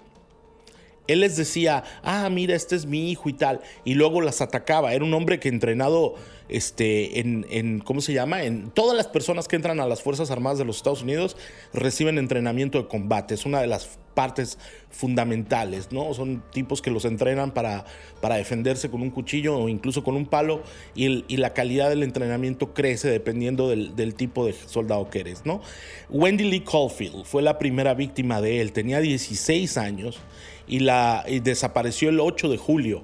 Él 1.07 1.21
les 1.21 1.35
decía, 1.35 1.83
ah, 2.03 2.29
mira, 2.29 2.55
este 2.55 2.75
es 2.75 2.85
mi 2.85 3.11
hijo 3.11 3.27
y 3.27 3.33
tal. 3.33 3.61
Y 3.83 3.95
luego 3.95 4.21
las 4.21 4.39
atacaba. 4.39 4.93
Era 4.93 5.03
un 5.03 5.13
hombre 5.13 5.39
que 5.39 5.49
entrenado 5.49 6.15
este, 6.51 7.19
en, 7.19 7.79
¿cómo 7.79 8.01
se 8.01 8.13
llama? 8.13 8.43
En 8.43 8.69
todas 8.71 8.95
las 8.95 9.07
personas 9.07 9.47
que 9.47 9.55
entran 9.55 9.79
a 9.79 9.87
las 9.87 10.01
Fuerzas 10.01 10.31
Armadas 10.31 10.59
de 10.59 10.65
los 10.65 10.77
Estados 10.77 11.01
Unidos 11.01 11.37
reciben 11.73 12.17
entrenamiento 12.17 12.77
de 12.77 12.87
combate. 12.87 13.33
Es 13.33 13.45
una 13.45 13.61
de 13.61 13.67
las 13.67 13.97
partes 14.13 14.57
fundamentales, 14.89 15.91
¿no? 15.91 16.13
Son 16.13 16.43
tipos 16.51 16.81
que 16.81 16.91
los 16.91 17.05
entrenan 17.05 17.51
para, 17.51 17.85
para 18.19 18.35
defenderse 18.35 18.89
con 18.89 19.01
un 19.01 19.09
cuchillo 19.09 19.57
o 19.57 19.69
incluso 19.69 20.03
con 20.03 20.15
un 20.15 20.25
palo 20.25 20.63
y, 20.95 21.23
y 21.27 21.37
la 21.37 21.53
calidad 21.53 21.89
del 21.89 22.03
entrenamiento 22.03 22.73
crece 22.73 23.09
dependiendo 23.09 23.69
del, 23.69 24.15
tipo 24.15 24.45
de 24.45 24.53
soldado 24.53 25.09
que 25.09 25.21
eres, 25.21 25.45
¿no? 25.45 25.61
Wendy 26.09 26.43
Lee 26.43 26.61
Caulfield 26.61 27.23
fue 27.23 27.41
la 27.41 27.57
primera 27.57 27.93
víctima 27.93 28.41
de 28.41 28.61
él, 28.61 28.73
tenía 28.73 28.99
16 28.99 29.77
años 29.77 30.19
y, 30.67 30.79
la, 30.79 31.25
desapareció 31.41 32.09
el 32.09 32.19
8 32.19 32.49
de 32.49 32.57
julio 32.57 33.03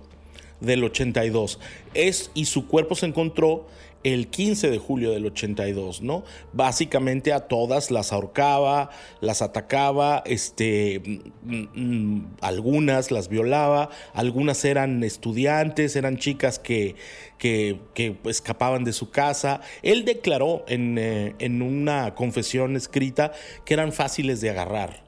del 0.59 0.83
82. 0.83 1.59
Es, 1.93 2.31
y 2.33 2.45
su 2.45 2.67
cuerpo 2.67 2.95
se 2.95 3.05
encontró 3.05 3.67
el 4.03 4.27
15 4.27 4.69
de 4.69 4.77
julio 4.77 5.11
del 5.11 5.25
82, 5.25 6.01
¿no? 6.01 6.23
Básicamente 6.53 7.33
a 7.33 7.41
todas 7.41 7.91
las 7.91 8.13
ahorcaba, 8.13 8.89
las 9.21 9.41
atacaba, 9.41 10.23
este, 10.25 11.01
mm, 11.43 11.65
mm, 11.73 12.35
algunas 12.41 13.11
las 13.11 13.27
violaba, 13.27 13.89
algunas 14.13 14.63
eran 14.65 15.03
estudiantes, 15.03 15.95
eran 15.95 16.17
chicas 16.17 16.59
que, 16.59 16.95
que, 17.37 17.79
escapaban 18.25 18.83
de 18.83 18.93
su 18.93 19.09
casa. 19.09 19.61
Él 19.81 20.05
declaró 20.05 20.63
en, 20.67 20.97
eh, 20.97 21.35
en 21.39 21.61
una 21.61 22.15
confesión 22.15 22.75
escrita 22.75 23.31
que 23.65 23.73
eran 23.73 23.91
fáciles 23.91 24.41
de 24.41 24.51
agarrar. 24.51 25.03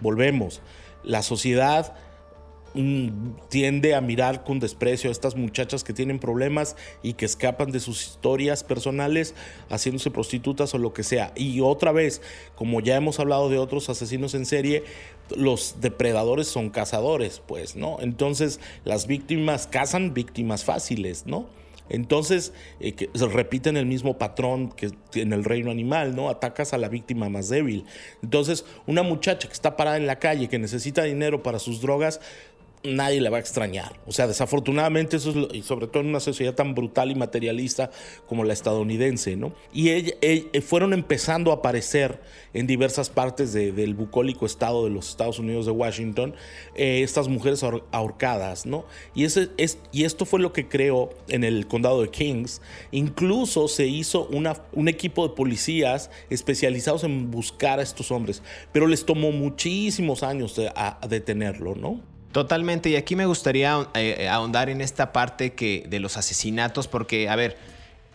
Volvemos 0.00 0.60
la 1.02 1.22
sociedad 1.22 1.94
tiende 3.48 3.94
a 3.94 4.00
mirar 4.00 4.42
con 4.42 4.58
desprecio 4.58 5.08
a 5.08 5.12
estas 5.12 5.36
muchachas 5.36 5.84
que 5.84 5.92
tienen 5.92 6.18
problemas 6.18 6.76
y 7.02 7.14
que 7.14 7.24
escapan 7.24 7.70
de 7.70 7.80
sus 7.80 8.04
historias 8.04 8.64
personales 8.64 9.34
haciéndose 9.70 10.10
prostitutas 10.10 10.74
o 10.74 10.78
lo 10.78 10.92
que 10.92 11.04
sea. 11.04 11.32
Y 11.36 11.60
otra 11.60 11.92
vez, 11.92 12.20
como 12.56 12.80
ya 12.80 12.96
hemos 12.96 13.20
hablado 13.20 13.48
de 13.48 13.58
otros 13.58 13.88
asesinos 13.88 14.34
en 14.34 14.44
serie, 14.44 14.82
los 15.36 15.76
depredadores 15.80 16.48
son 16.48 16.70
cazadores, 16.70 17.40
pues, 17.46 17.76
¿no? 17.76 17.98
Entonces 18.00 18.60
las 18.84 19.06
víctimas 19.06 19.66
cazan 19.66 20.12
víctimas 20.12 20.64
fáciles, 20.64 21.26
¿no? 21.26 21.46
Entonces, 21.90 22.54
eh, 22.80 22.94
se 23.14 23.26
repiten 23.26 23.76
el 23.76 23.84
mismo 23.84 24.16
patrón 24.16 24.72
que 24.72 24.92
en 25.14 25.32
el 25.34 25.44
reino 25.44 25.70
animal, 25.70 26.16
¿no? 26.16 26.30
Atacas 26.30 26.72
a 26.72 26.78
la 26.78 26.88
víctima 26.88 27.28
más 27.28 27.50
débil. 27.50 27.84
Entonces, 28.22 28.64
una 28.86 29.02
muchacha 29.02 29.48
que 29.48 29.52
está 29.52 29.76
parada 29.76 29.98
en 29.98 30.06
la 30.06 30.18
calle, 30.18 30.48
que 30.48 30.58
necesita 30.58 31.02
dinero 31.02 31.42
para 31.42 31.58
sus 31.58 31.82
drogas, 31.82 32.20
nadie 32.84 33.20
le 33.20 33.30
va 33.30 33.38
a 33.38 33.40
extrañar. 33.40 33.98
O 34.06 34.12
sea, 34.12 34.26
desafortunadamente 34.26 35.16
eso 35.16 35.30
es, 35.30 35.54
y 35.54 35.62
sobre 35.62 35.86
todo 35.86 36.02
en 36.02 36.10
una 36.10 36.20
sociedad 36.20 36.54
tan 36.54 36.74
brutal 36.74 37.10
y 37.10 37.14
materialista 37.14 37.90
como 38.26 38.44
la 38.44 38.52
estadounidense, 38.52 39.36
¿no? 39.36 39.54
Y 39.72 40.12
fueron 40.60 40.92
empezando 40.92 41.50
a 41.50 41.56
aparecer 41.56 42.20
en 42.52 42.66
diversas 42.66 43.10
partes 43.10 43.52
del 43.52 43.94
bucólico 43.94 44.46
estado 44.46 44.84
de 44.84 44.90
los 44.90 45.08
Estados 45.08 45.38
Unidos 45.38 45.66
de 45.66 45.72
Washington 45.72 46.34
eh, 46.74 47.02
estas 47.02 47.28
mujeres 47.28 47.64
ahorcadas, 47.90 48.66
¿no? 48.66 48.84
Y, 49.14 49.24
esto 50.04 50.26
fue 50.26 50.40
lo 50.40 50.52
que 50.52 50.68
creó 50.68 51.10
en 51.28 51.44
el 51.44 51.66
condado 51.66 52.02
de 52.02 52.10
Kings. 52.10 52.60
Incluso 52.92 53.68
se 53.68 53.86
hizo 53.86 54.26
una, 54.26 54.62
un 54.72 54.88
equipo 54.88 55.26
de 55.26 55.34
policías 55.34 56.10
especializados 56.28 57.04
en 57.04 57.30
buscar 57.30 57.78
a 57.78 57.82
estos 57.82 58.10
hombres, 58.10 58.42
pero 58.72 58.86
les 58.86 59.06
tomó 59.06 59.32
muchísimos 59.32 60.22
años 60.22 60.60
a 60.74 60.98
detenerlo, 61.08 61.74
¿no? 61.74 62.13
Totalmente, 62.34 62.90
y 62.90 62.96
aquí 62.96 63.14
me 63.14 63.26
gustaría 63.26 63.86
eh, 63.94 64.16
eh, 64.18 64.28
ahondar 64.28 64.68
en 64.68 64.80
esta 64.80 65.12
parte 65.12 65.52
que, 65.52 65.86
de 65.88 66.00
los 66.00 66.16
asesinatos, 66.16 66.88
porque, 66.88 67.28
a 67.28 67.36
ver, 67.36 67.56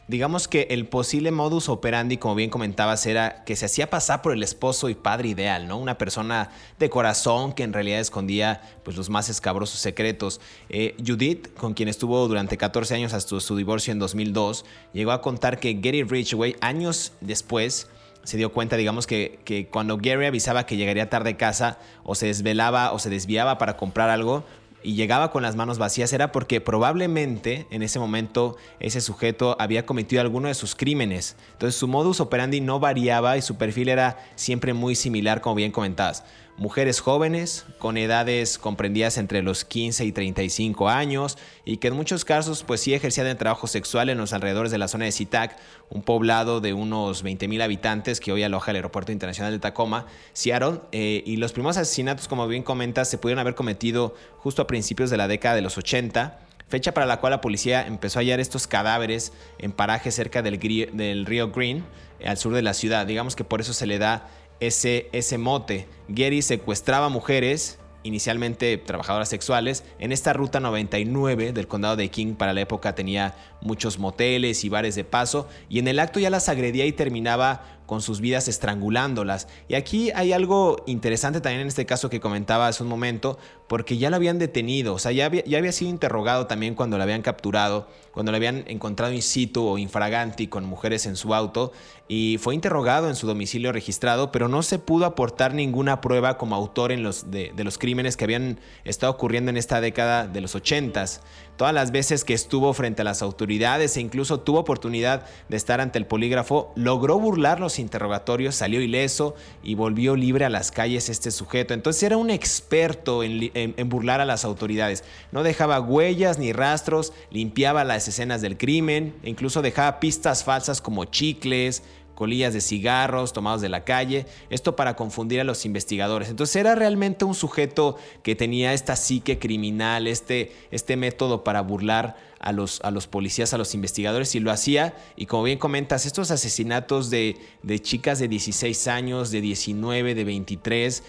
digamos 0.10 0.49
que 0.49 0.67
el 0.71 0.88
posible 0.88 1.32
modus 1.32 1.69
operandi, 1.69 2.17
como 2.17 2.36
bien 2.36 2.49
comentabas, 2.49 3.05
era 3.05 3.45
que 3.45 3.55
se 3.55 3.67
hacía 3.67 3.89
pasar 3.89 4.21
por 4.21 4.34
el 4.34 4.43
esposo 4.43 4.89
y 4.89 4.95
padre 4.95 5.29
ideal, 5.29 5.69
¿no? 5.69 5.77
Una 5.77 5.97
persona 5.97 6.49
de 6.79 6.89
corazón 6.89 7.53
que 7.53 7.63
en 7.63 7.71
realidad 7.71 8.01
escondía 8.01 8.62
pues, 8.84 8.97
los 8.97 9.10
más 9.10 9.29
escabrosos 9.29 9.79
secretos. 9.79 10.41
Eh, 10.67 10.97
Judith, 10.97 11.53
con 11.53 11.73
quien 11.73 11.88
estuvo 11.88 12.27
durante 12.27 12.58
14 12.58 12.95
años 12.95 13.13
hasta 13.13 13.39
su 13.39 13.55
divorcio 13.55 13.93
en 13.93 13.99
2002, 13.99 14.65
llegó 14.91 15.12
a 15.12 15.21
contar 15.21 15.62
que 15.62 15.75
Gary 15.75 16.03
Ridgway, 16.03 16.58
años 16.60 17.13
después, 17.21 17.88
se 18.23 18.38
dio 18.38 18.51
cuenta, 18.51 18.77
digamos, 18.77 19.08
que, 19.08 19.39
que, 19.45 19.67
cuando 19.67 19.97
Gary 19.97 20.25
avisaba 20.25 20.65
que 20.65 20.77
llegaría 20.77 21.10
tarde 21.10 21.32
a 21.32 21.38
casa 21.38 21.79
o 22.03 22.15
se 22.15 22.27
desvelaba 22.27 22.91
o 22.91 22.99
se 22.99 23.10
desviaba 23.10 23.58
para 23.58 23.77
comprar 23.77 24.10
algo 24.10 24.43
y 24.82 24.93
llegaba 24.93 25.32
con 25.32 25.43
las 25.43 25.55
manos 25.55 25.77
vacías 25.77 26.13
era 26.13 26.32
porque 26.32 26.62
probablemente 26.62 27.67
en 27.69 27.84
ese 27.84 27.99
momento 27.99 28.55
ese 28.79 29.01
sujeto 29.01 29.58
había 29.60 29.86
cometido 29.86 30.21
alguno 30.21 30.47
de 30.47 30.53
sus 30.53 30.75
crímenes. 30.75 31.36
Entonces 31.53 31.77
su 31.77 31.88
modus 31.88 32.19
operandi 32.19 32.62
no 32.62 32.79
variaba 32.79 33.38
y 33.38 33.41
su 33.41 33.58
perfil 33.58 33.89
era 33.89 34.17
siempre 34.36 34.73
muy 34.73 34.95
similar, 34.95 35.41
como 35.41 35.55
bien 35.55 35.71
comentabas 35.71 36.23
mujeres 36.59 36.99
jóvenes 36.99 37.65
con 37.77 37.97
edades 37.97 38.57
comprendidas 38.57 39.17
entre 39.17 39.41
los 39.41 39.63
15 39.63 40.03
y 40.03 40.11
35 40.11 40.89
años 40.89 41.37
y 41.63 41.77
que 41.77 41.87
en 41.87 41.95
muchos 41.95 42.25
casos 42.25 42.63
pues 42.63 42.81
sí 42.81 42.93
ejercían 42.93 43.27
el 43.27 43.37
trabajo 43.37 43.65
sexual 43.65 44.09
en 44.09 44.17
los 44.17 44.33
alrededores 44.33 44.69
de 44.69 44.77
la 44.77 44.89
zona 44.89 45.05
de 45.05 45.13
SeaTac, 45.13 45.57
un 45.89 46.01
poblado 46.01 46.59
de 46.59 46.73
unos 46.73 47.23
20 47.23 47.47
mil 47.47 47.61
habitantes 47.61 48.19
que 48.19 48.33
hoy 48.33 48.43
aloja 48.43 48.71
el 48.71 48.75
Aeropuerto 48.75 49.13
Internacional 49.13 49.53
de 49.53 49.59
Tacoma, 49.59 50.05
Seattle, 50.33 50.81
eh, 50.91 51.23
y 51.25 51.37
los 51.37 51.53
primeros 51.53 51.77
asesinatos 51.77 52.27
como 52.27 52.45
bien 52.47 52.63
comentas 52.63 53.09
se 53.09 53.17
pudieron 53.17 53.39
haber 53.39 53.55
cometido 53.55 54.13
justo 54.39 54.61
a 54.61 54.67
principios 54.67 55.09
de 55.09 55.17
la 55.17 55.29
década 55.29 55.55
de 55.55 55.61
los 55.61 55.77
80 55.77 56.39
fecha 56.67 56.93
para 56.93 57.07
la 57.07 57.19
cual 57.19 57.31
la 57.31 57.41
policía 57.41 57.87
empezó 57.87 58.19
a 58.19 58.21
hallar 58.21 58.39
estos 58.39 58.67
cadáveres 58.67 59.33
en 59.57 59.71
parajes 59.71 60.13
cerca 60.13 60.43
del, 60.43 60.59
del 60.59 61.25
río 61.25 61.51
Green, 61.51 61.83
al 62.23 62.37
sur 62.37 62.53
de 62.53 62.61
la 62.61 62.75
ciudad. 62.75 63.07
Digamos 63.07 63.35
que 63.35 63.43
por 63.43 63.59
eso 63.59 63.73
se 63.73 63.87
le 63.87 63.97
da 63.97 64.29
ese, 64.59 65.09
ese 65.11 65.37
mote. 65.37 65.87
Gary 66.07 66.41
secuestraba 66.41 67.09
mujeres, 67.09 67.79
inicialmente 68.03 68.77
trabajadoras 68.77 69.29
sexuales, 69.29 69.83
en 69.99 70.11
esta 70.11 70.33
ruta 70.33 70.59
99 70.59 71.53
del 71.53 71.67
condado 71.67 71.95
de 71.95 72.09
King 72.09 72.35
para 72.35 72.53
la 72.53 72.61
época 72.61 72.95
tenía 72.95 73.35
muchos 73.61 73.99
moteles 73.99 74.63
y 74.63 74.69
bares 74.69 74.95
de 74.95 75.03
paso 75.03 75.47
y 75.69 75.79
en 75.79 75.87
el 75.87 75.99
acto 75.99 76.19
ya 76.19 76.29
las 76.29 76.49
agredía 76.49 76.85
y 76.85 76.93
terminaba 76.93 77.78
con 77.89 78.04
sus 78.04 78.21
vidas 78.21 78.47
estrangulándolas. 78.47 79.47
Y 79.67 79.73
aquí 79.73 80.12
hay 80.13 80.32
algo 80.32 80.84
interesante 80.86 81.41
también 81.41 81.62
en 81.62 81.67
este 81.69 81.88
caso 81.88 82.08
que 82.08 82.19
comentaba 82.19 82.67
hace 82.67 82.84
un 82.84 82.89
momento, 82.89 83.39
porque 83.65 83.97
ya 83.97 84.12
lo 84.12 84.15
habían 84.15 84.38
detenido, 84.38 84.93
o 84.93 84.99
sea, 84.99 85.12
ya 85.12 85.25
había, 85.25 85.43
ya 85.43 85.58
había 85.58 85.71
sido 85.71 85.89
interrogado 85.89 86.45
también 86.45 86.75
cuando 86.75 86.97
lo 86.97 87.04
habían 87.04 87.23
capturado, 87.23 87.88
cuando 88.12 88.32
lo 88.32 88.36
habían 88.36 88.63
encontrado 88.67 89.12
in 89.12 89.23
situ 89.23 89.65
o 89.65 89.80
infraganti 89.80 90.45
con 90.45 90.65
mujeres 90.65 91.08
en 91.08 91.15
su 91.15 91.34
auto, 91.34 91.71
y 92.08 92.38
fue 92.39 92.54
interrogado 92.54 93.10
en 93.10 93.15
su 93.15 93.25
domicilio 93.25 93.71
registrado, 93.71 94.32
pero 94.32 94.47
no 94.47 94.62
se 94.62 94.78
pudo 94.78 95.06
aportar 95.06 95.56
ninguna 95.56 95.99
prueba 95.99 96.38
como 96.38 96.56
autor 96.56 96.91
en 96.91 97.02
los, 97.02 97.32
de, 97.32 97.54
de 97.56 97.63
los 97.63 97.80
crímenes 97.80 98.17
que 98.17 98.25
habían 98.25 98.60
estado 98.84 99.12
ocurriendo 99.12 99.49
en 99.49 99.58
esta 99.58 99.82
década 99.82 100.28
de 100.28 100.41
los 100.41 100.54
ochentas 100.54 101.21
todas 101.59 101.73
las 101.73 101.91
veces 101.91 102.23
que 102.23 102.33
estuvo 102.33 102.71
frente 102.71 103.01
a 103.01 103.05
las 103.05 103.21
autoridades 103.21 103.97
e 103.97 103.99
incluso 103.99 104.39
tuvo 104.39 104.59
oportunidad 104.59 105.25
de 105.49 105.57
estar 105.57 105.81
ante 105.81 105.99
el 105.99 106.05
polígrafo, 106.05 106.71
logró 106.77 107.19
burlar 107.19 107.59
los 107.59 107.79
interrogatorios, 107.79 108.55
salió 108.55 108.79
ileso 108.79 109.35
y 109.61 109.75
volvió 109.75 110.15
libre 110.15 110.45
a 110.45 110.49
las 110.49 110.71
calles 110.71 111.09
este 111.09 111.31
sujeto. 111.31 111.73
Entonces 111.73 112.01
era 112.03 112.15
un 112.15 112.29
experto 112.29 113.23
en, 113.23 113.89
burlar 113.89 114.21
a 114.21 114.25
las 114.25 114.45
autoridades. 114.45 115.03
No 115.33 115.43
dejaba 115.43 115.81
huellas 115.81 116.39
ni 116.39 116.53
rastros, 116.53 117.11
limpiaba 117.29 117.83
las 117.83 118.07
escenas 118.07 118.41
del 118.41 118.57
crimen, 118.57 119.13
e 119.21 119.29
incluso 119.29 119.61
dejaba 119.61 119.99
pistas 119.99 120.45
falsas 120.45 120.79
como 120.79 121.03
chicles, 121.03 121.83
colillas 122.19 122.53
de 122.53 122.60
cigarros 122.60 123.32
tomados 123.32 123.62
de 123.62 123.69
la 123.69 123.86
calle, 123.86 124.25
esto 124.49 124.75
para 124.75 124.97
confundir 124.97 125.39
a 125.39 125.45
los 125.45 125.65
investigadores. 125.65 126.27
Entonces 126.27 126.58
era 126.58 126.75
realmente 126.75 127.23
un 127.23 127.34
sujeto 127.34 127.95
que 128.23 128.36
tenía 128.36 128.73
esta 128.73 128.97
psique 128.97 129.39
criminal, 129.39 130.05
este, 130.05 130.51
este 130.69 130.97
método 130.97 131.45
para 131.45 131.62
burlar 131.62 132.17
a 132.39 132.51
los, 132.51 132.82
a 132.82 132.91
los 132.91 133.08
policías, 133.08 133.53
a 133.53 133.58
los 133.58 133.73
investigadores, 133.73 134.36
y 134.36 134.41
lo 134.41 134.51
hacía. 134.51 134.93
Y 135.15 135.27
como 135.27 135.43
bien 135.43 135.60
comentas, 135.60 136.05
estos 136.05 136.29
asesinatos 136.29 137.10
de, 137.10 137.38
de 137.63 137.79
chicas 137.79 138.19
de 138.19 138.27
16 138.27 138.88
años, 138.89 139.32
de 139.32 139.39
19, 139.39 140.13
de 140.13 140.23
23, 140.25 141.03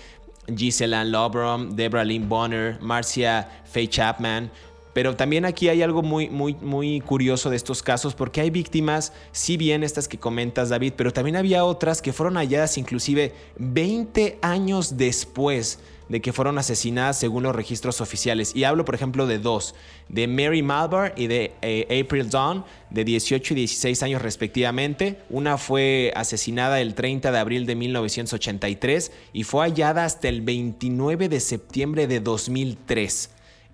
Gisela 0.57 1.05
Lobrom, 1.05 1.70
Deborah 1.70 2.05
Lynn 2.05 2.29
Bonner, 2.29 2.81
Marcia 2.81 3.62
Faye 3.64 3.88
Chapman, 3.88 4.53
Pero 4.92 5.16
también 5.16 5.44
aquí 5.44 5.68
hay 5.68 5.83
algo 5.83 6.03
muy, 6.03 6.29
muy, 6.29 6.55
muy 6.55 7.00
curioso 7.00 7.50
de 7.50 7.57
estos 7.57 7.83
casos 7.83 8.14
porque 8.14 8.40
hay 8.40 8.50
víctimas, 8.50 9.12
si 9.33 9.57
bien 9.57 9.85
estas 9.85 10.09
que 10.09 10.18
comentas 10.18 10.68
David, 10.68 10.94
pero 10.96 11.12
también 11.12 11.37
había 11.37 11.64
otras 11.64 12.03
que 12.03 12.12
fueron 12.12 12.35
halladas 12.37 12.76
inclusive 12.76 13.33
20 13.59 14.38
años 14.42 14.96
después 14.96 15.79
de 16.09 16.20
que 16.20 16.33
fueron 16.33 16.59
asesinadas 16.59 17.20
según 17.20 17.44
los 17.44 17.55
registros 17.55 18.00
oficiales. 18.00 18.55
Y 18.57 18.64
hablo, 18.64 18.85
por 18.85 18.96
ejemplo, 18.96 19.29
de 19.29 19.38
dos, 19.38 19.76
de 20.09 20.26
Mary 20.26 20.61
Malvar 20.61 21.14
y 21.16 21.29
de 21.29 21.53
eh, 21.62 22.03
April 22.05 22.29
Dawn, 22.29 22.64
de 22.90 23.05
18 23.05 23.55
y 23.55 23.57
16 23.59 24.03
años 24.03 24.20
respectivamente. 24.20 25.20
Una 25.31 25.57
fue 25.57 26.12
asesinada 26.16 26.81
el 26.81 26.96
30 26.96 27.31
de 27.31 27.38
abril 27.38 27.64
de 27.64 27.76
1983 27.76 29.12
y 29.33 29.44
fue 29.44 29.66
hallada 29.66 30.05
hasta 30.05 30.29
el 30.29 30.40
29 30.40 31.29
de 31.29 31.38
septiembre 31.38 32.09
de 32.09 32.18
2003 32.18 33.31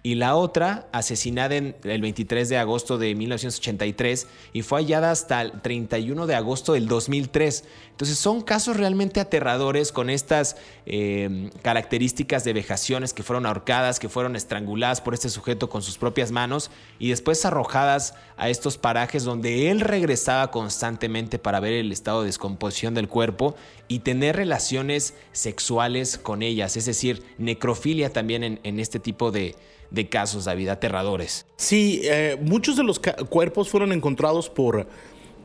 y 0.07 0.15
la 0.15 0.37
otra 0.37 0.87
asesinada 0.93 1.57
en 1.57 1.75
el 1.83 2.01
23 2.01 2.49
de 2.49 2.59
agosto 2.59 2.97
de 2.97 3.13
1983 3.17 4.29
y 4.53 4.63
fue 4.63 4.79
hallada 4.79 5.11
hasta 5.11 5.43
el 5.43 5.61
31 5.61 6.29
de 6.29 6.37
agosto 6.37 6.75
del 6.75 6.87
2003. 6.87 7.65
Entonces 7.91 8.17
son 8.17 8.43
casos 8.43 8.77
realmente 8.77 9.19
aterradores 9.19 9.91
con 9.91 10.09
estas 10.09 10.59
eh, 10.87 11.51
características 11.63 12.45
de 12.45 12.53
vejaciones 12.53 13.13
que 13.13 13.25
fueron 13.25 13.47
ahorcadas, 13.47 13.99
que 13.99 14.09
fueron 14.09 14.37
estranguladas 14.37 15.01
por 15.01 15.13
este 15.13 15.29
sujeto 15.29 15.69
con 15.69 15.83
sus 15.83 15.99
propias 15.99 16.31
manos 16.31 16.71
y 17.01 17.09
después 17.09 17.45
arrojadas 17.45 18.15
a 18.37 18.49
estos 18.49 18.79
parajes 18.79 19.25
donde 19.25 19.73
él 19.73 19.81
regresaba 19.81 20.53
constantemente 20.53 21.41
para 21.41 21.59
ver 21.59 21.73
el 21.73 21.91
estado 21.91 22.21
de 22.21 22.27
descomposición 22.27 22.95
del 22.95 23.09
cuerpo 23.09 23.57
y 23.89 23.99
tener 23.99 24.37
relaciones 24.37 25.15
sexuales 25.33 26.17
con 26.17 26.43
ellas, 26.43 26.77
es 26.77 26.87
decir, 26.87 27.25
necrofilia 27.39 28.13
también 28.13 28.61
en 28.63 28.79
este 28.79 29.01
tipo 29.01 29.33
de 29.33 29.57
de 29.91 30.09
casos, 30.09 30.45
David, 30.45 30.69
aterradores. 30.69 31.47
Sí, 31.57 32.01
eh, 32.05 32.37
muchos 32.41 32.77
de 32.77 32.85
los 32.85 33.01
cuerpos 33.29 33.69
fueron 33.69 33.93
encontrados 33.93 34.51
por, 34.51 34.87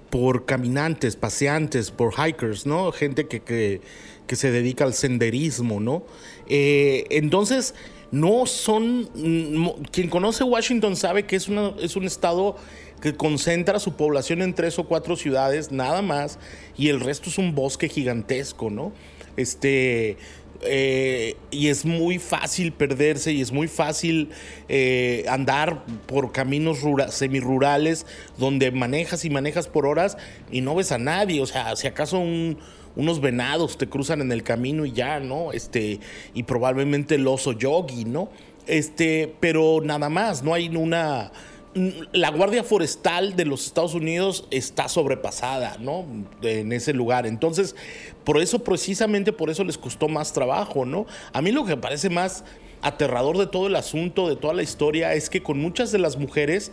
por 0.09 0.45
caminantes, 0.45 1.15
paseantes, 1.15 1.91
por 1.91 2.13
hikers, 2.13 2.65
¿no? 2.65 2.91
Gente 2.91 3.27
que, 3.27 3.41
que, 3.41 4.35
se 4.35 4.51
dedica 4.51 4.85
al 4.85 4.93
senderismo, 4.93 5.79
¿no? 5.79 6.03
Eh, 6.47 7.05
entonces, 7.09 7.75
no 8.11 8.45
son... 8.45 9.75
Quien 9.91 10.09
conoce 10.09 10.43
Washington 10.43 10.95
sabe 10.95 11.25
que 11.25 11.35
es, 11.35 11.47
una, 11.47 11.73
es 11.79 11.95
un 11.95 12.05
estado 12.05 12.55
que 13.01 13.15
concentra 13.15 13.79
su 13.79 13.95
población 13.95 14.41
en 14.41 14.53
tres 14.53 14.77
o 14.79 14.85
cuatro 14.85 15.15
ciudades, 15.15 15.71
nada 15.71 16.01
más, 16.01 16.39
y 16.77 16.89
el 16.89 16.99
resto 16.99 17.29
es 17.29 17.37
un 17.37 17.55
bosque 17.55 17.89
gigantesco, 17.89 18.69
¿no? 18.69 18.93
Este 19.37 20.17
eh, 20.63 21.35
y 21.49 21.67
es 21.67 21.85
muy 21.85 22.19
fácil 22.19 22.71
perderse 22.71 23.31
y 23.31 23.41
es 23.41 23.51
muy 23.51 23.67
fácil 23.67 24.29
eh, 24.69 25.25
andar 25.27 25.83
por 26.05 26.31
caminos 26.31 26.79
semirurales 27.09 28.05
donde 28.37 28.71
manejas 28.71 29.25
y 29.25 29.29
manejas 29.29 29.67
por 29.67 29.85
horas 29.85 30.17
y 30.51 30.61
no 30.61 30.75
ves 30.75 30.91
a 30.91 30.97
nadie. 30.97 31.41
O 31.41 31.45
sea, 31.45 31.75
si 31.75 31.87
acaso 31.87 32.19
unos 32.19 33.21
venados 33.21 33.77
te 33.77 33.87
cruzan 33.87 34.21
en 34.21 34.31
el 34.31 34.43
camino 34.43 34.85
y 34.85 34.91
ya, 34.91 35.19
¿no? 35.19 35.51
Este, 35.51 35.99
y 36.33 36.43
probablemente 36.43 37.15
el 37.15 37.27
oso 37.27 37.53
yogi, 37.53 38.05
¿no? 38.05 38.29
Este, 38.67 39.33
pero 39.39 39.81
nada 39.83 40.09
más, 40.09 40.43
no 40.43 40.53
hay 40.53 40.69
una 40.69 41.31
la 41.73 42.31
Guardia 42.31 42.63
Forestal 42.63 43.35
de 43.35 43.45
los 43.45 43.65
Estados 43.65 43.93
Unidos 43.93 44.45
está 44.51 44.89
sobrepasada, 44.89 45.77
¿no? 45.79 46.05
En 46.41 46.73
ese 46.73 46.93
lugar. 46.93 47.25
Entonces, 47.25 47.75
por 48.23 48.41
eso, 48.41 48.59
precisamente 48.59 49.31
por 49.31 49.49
eso 49.49 49.63
les 49.63 49.77
costó 49.77 50.09
más 50.09 50.33
trabajo, 50.33 50.85
¿no? 50.85 51.05
A 51.33 51.41
mí 51.41 51.51
lo 51.51 51.63
que 51.63 51.75
me 51.75 51.81
parece 51.81 52.09
más 52.09 52.43
aterrador 52.81 53.37
de 53.37 53.47
todo 53.47 53.67
el 53.67 53.75
asunto, 53.75 54.27
de 54.27 54.35
toda 54.35 54.53
la 54.53 54.63
historia, 54.63 55.13
es 55.13 55.29
que 55.29 55.41
con 55.41 55.59
muchas 55.59 55.91
de 55.91 55.99
las 55.99 56.17
mujeres, 56.17 56.71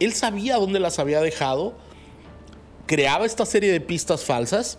él 0.00 0.12
sabía 0.14 0.56
dónde 0.56 0.80
las 0.80 0.98
había 0.98 1.20
dejado, 1.20 1.74
creaba 2.86 3.26
esta 3.26 3.46
serie 3.46 3.70
de 3.70 3.80
pistas 3.80 4.24
falsas 4.24 4.78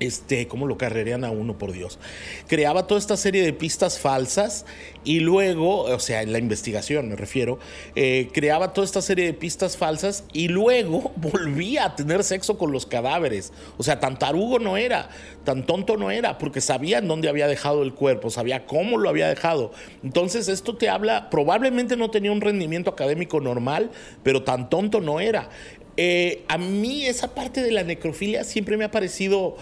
este, 0.00 0.48
¿cómo 0.48 0.66
lo 0.66 0.78
carrerían 0.78 1.24
a 1.24 1.30
uno, 1.30 1.58
por 1.58 1.72
Dios? 1.72 1.98
Creaba 2.46 2.86
toda 2.86 3.00
esta 3.00 3.16
serie 3.16 3.42
de 3.42 3.52
pistas 3.52 3.98
falsas 3.98 4.66
y 5.04 5.20
luego, 5.20 5.82
o 5.82 5.98
sea, 5.98 6.22
en 6.22 6.32
la 6.32 6.38
investigación 6.38 7.08
me 7.08 7.16
refiero, 7.16 7.58
eh, 7.94 8.28
creaba 8.32 8.72
toda 8.72 8.84
esta 8.84 9.02
serie 9.02 9.24
de 9.26 9.34
pistas 9.34 9.76
falsas 9.76 10.24
y 10.32 10.48
luego 10.48 11.12
volvía 11.16 11.86
a 11.86 11.96
tener 11.96 12.24
sexo 12.24 12.58
con 12.58 12.72
los 12.72 12.86
cadáveres. 12.86 13.52
O 13.76 13.82
sea, 13.82 14.00
tan 14.00 14.18
tarugo 14.18 14.58
no 14.58 14.76
era, 14.76 15.08
tan 15.44 15.66
tonto 15.66 15.96
no 15.96 16.10
era, 16.10 16.38
porque 16.38 16.60
sabía 16.60 17.00
dónde 17.00 17.28
había 17.28 17.46
dejado 17.46 17.82
el 17.82 17.94
cuerpo, 17.94 18.30
sabía 18.30 18.66
cómo 18.66 18.98
lo 18.98 19.08
había 19.08 19.28
dejado. 19.28 19.72
Entonces, 20.02 20.48
esto 20.48 20.76
te 20.76 20.88
habla, 20.88 21.30
probablemente 21.30 21.96
no 21.96 22.10
tenía 22.10 22.32
un 22.32 22.40
rendimiento 22.40 22.90
académico 22.90 23.40
normal, 23.40 23.90
pero 24.22 24.42
tan 24.42 24.68
tonto 24.68 25.00
no 25.00 25.20
era. 25.20 25.48
Eh, 25.96 26.44
a 26.46 26.58
mí 26.58 27.06
esa 27.06 27.34
parte 27.34 27.60
de 27.60 27.72
la 27.72 27.82
necrofilia 27.82 28.44
siempre 28.44 28.76
me 28.76 28.84
ha 28.84 28.90
parecido 28.92 29.56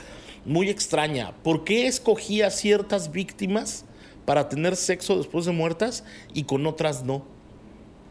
muy 0.46 0.70
extraña. 0.70 1.32
¿Por 1.42 1.64
qué 1.64 1.87
escogía 1.87 2.50
ciertas 2.50 3.12
víctimas 3.12 3.85
para 4.24 4.48
tener 4.48 4.76
sexo 4.76 5.18
después 5.18 5.44
de 5.44 5.52
muertas 5.52 6.04
y 6.32 6.44
con 6.44 6.66
otras 6.66 7.04
no? 7.04 7.24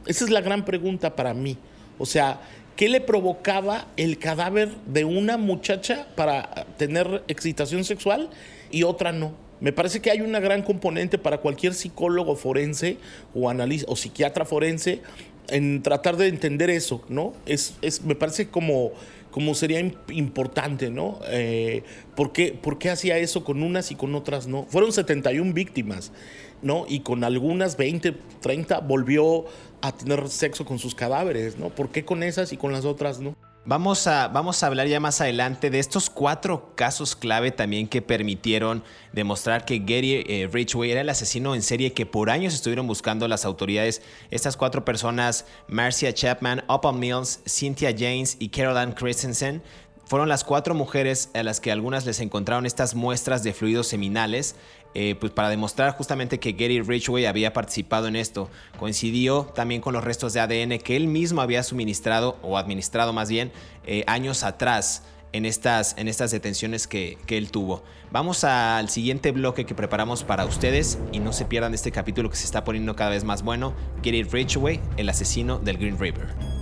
Esa 0.06 0.26
es 0.26 0.30
la 0.30 0.42
gran 0.42 0.66
pregunta 0.66 1.16
para 1.16 1.34
mí. 1.34 1.58
O 1.98 2.06
sea, 2.06 2.42
¿qué 2.76 2.90
le 2.90 3.02
provocaba 3.02 3.88
el 3.98 4.20
cadáver 4.20 4.76
de 4.86 5.06
una 5.06 5.38
muchacha 5.38 6.08
para 6.16 6.66
tener 6.78 7.24
excitación 7.28 7.84
sexual 7.84 8.30
y 8.70 8.84
otra 8.84 9.12
no? 9.12 9.34
Me 9.62 9.72
parece 9.72 10.02
que 10.02 10.12
hay 10.12 10.20
una 10.22 10.42
gran 10.42 10.62
componente 10.62 11.18
para 11.18 11.38
cualquier 11.38 11.74
psicólogo 11.74 12.36
forense 12.36 12.98
o, 13.34 13.50
analista, 13.50 13.90
o 13.90 13.96
psiquiatra 13.96 14.44
forense 14.44 15.02
en 15.48 15.82
tratar 15.82 16.18
de 16.18 16.28
entender 16.28 16.70
eso, 16.70 17.02
¿no? 17.08 17.34
Es, 17.46 17.76
es, 17.82 18.02
me 18.04 18.16
parece 18.16 18.50
como 18.50 18.92
como 19.36 19.54
sería 19.54 19.82
importante, 20.14 20.90
¿no? 20.90 21.20
Eh, 21.28 21.84
¿por, 22.16 22.32
qué, 22.32 22.54
¿Por 22.54 22.78
qué 22.78 22.90
hacía 22.90 23.18
eso 23.18 23.44
con 23.44 23.64
unas 23.64 23.92
y 23.92 23.96
con 23.96 24.16
otras 24.16 24.48
no? 24.48 24.64
Fueron 24.64 24.94
71 24.94 25.52
víctimas, 25.52 26.14
¿no? 26.62 26.86
Y 26.88 27.02
con 27.02 27.22
algunas 27.26 27.76
20, 27.76 28.16
30 28.40 28.80
volvió 28.80 29.44
a 29.82 29.92
tener 29.92 30.30
sexo 30.30 30.64
con 30.64 30.80
sus 30.80 30.96
cadáveres, 30.96 31.58
¿no? 31.58 31.68
¿Por 31.68 31.90
qué 31.90 32.06
con 32.06 32.24
esas 32.24 32.54
y 32.54 32.58
con 32.58 32.72
las 32.72 32.86
otras 32.86 33.20
no? 33.20 33.36
Vamos 33.68 34.06
a, 34.06 34.28
vamos 34.28 34.62
a 34.62 34.68
hablar 34.68 34.86
ya 34.86 35.00
más 35.00 35.22
adelante 35.22 35.72
de 35.72 35.80
estos 35.80 36.12
cuatro 36.12 36.76
casos 36.76 37.16
clave 37.16 37.50
también 37.50 37.88
que 37.88 38.04
permitieron 38.04 38.84
demostrar 39.12 39.66
que 39.66 39.80
Gary 39.80 40.24
eh, 40.28 40.48
Ridgway 40.54 40.92
era 40.92 41.02
el 41.02 41.10
asesino 41.10 41.56
en 41.56 41.64
serie 41.64 41.92
que 41.92 42.06
por 42.06 42.30
años 42.30 42.54
estuvieron 42.54 42.86
buscando 42.86 43.28
las 43.28 43.44
autoridades. 43.44 44.04
Estas 44.30 44.56
cuatro 44.56 44.86
personas, 44.86 45.48
Marcia 45.68 46.14
Chapman, 46.14 46.64
Opal 46.68 46.94
Mills, 46.94 47.40
Cynthia 47.48 47.92
James 47.98 48.38
y 48.38 48.50
Caroline 48.50 48.94
Christensen, 48.94 49.64
fueron 50.06 50.30
las 50.30 50.44
cuatro 50.44 50.76
mujeres 50.76 51.32
a 51.34 51.42
las 51.42 51.60
que 51.60 51.72
algunas 51.72 52.06
les 52.06 52.20
encontraron 52.20 52.68
estas 52.68 52.94
muestras 52.94 53.42
de 53.42 53.54
fluidos 53.54 53.88
seminales 53.88 54.56
eh, 54.96 55.16
pues 55.20 55.34
para 55.34 55.50
demostrar 55.50 55.92
justamente 55.96 56.40
que 56.40 56.54
Gary 56.54 56.82
Ridgway 56.82 57.26
había 57.26 57.52
participado 57.52 58.08
en 58.08 58.16
esto. 58.16 58.50
Coincidió 58.80 59.44
también 59.54 59.82
con 59.82 59.94
los 59.94 60.04
restos 60.04 60.32
de 60.32 60.40
ADN 60.40 60.80
que 60.80 60.96
él 60.96 61.08
mismo 61.08 61.42
había 61.42 61.64
suministrado, 61.64 62.38
o 62.42 62.58
administrado 62.58 63.12
más 63.12 63.30
bien, 63.30 63.52
eh, 63.86 64.06
años 64.08 64.44
atrás 64.44 65.04
en 65.34 65.46
estas, 65.46 65.96
en 65.98 66.08
estas 66.08 66.32
detenciones 66.32 66.88
que, 66.88 67.18
que 67.26 67.38
él 67.38 67.52
tuvo. 67.52 67.84
Vamos 68.10 68.46
al 68.46 68.88
siguiente 68.88 69.34
bloque 69.34 69.66
que 69.66 69.76
preparamos 69.76 70.24
para 70.24 70.46
ustedes 70.46 70.98
y 71.12 71.20
no 71.20 71.34
se 71.34 71.44
pierdan 71.44 71.74
este 71.74 71.92
capítulo 71.92 72.30
que 72.30 72.38
se 72.38 72.46
está 72.46 72.64
poniendo 72.64 72.96
cada 72.96 73.10
vez 73.10 73.26
más 73.26 73.44
bueno. 73.44 73.74
Gary 74.02 74.24
Ridgway, 74.24 74.80
el 74.96 75.10
asesino 75.10 75.60
del 75.60 75.78
Green 75.78 76.00
River. 76.00 76.55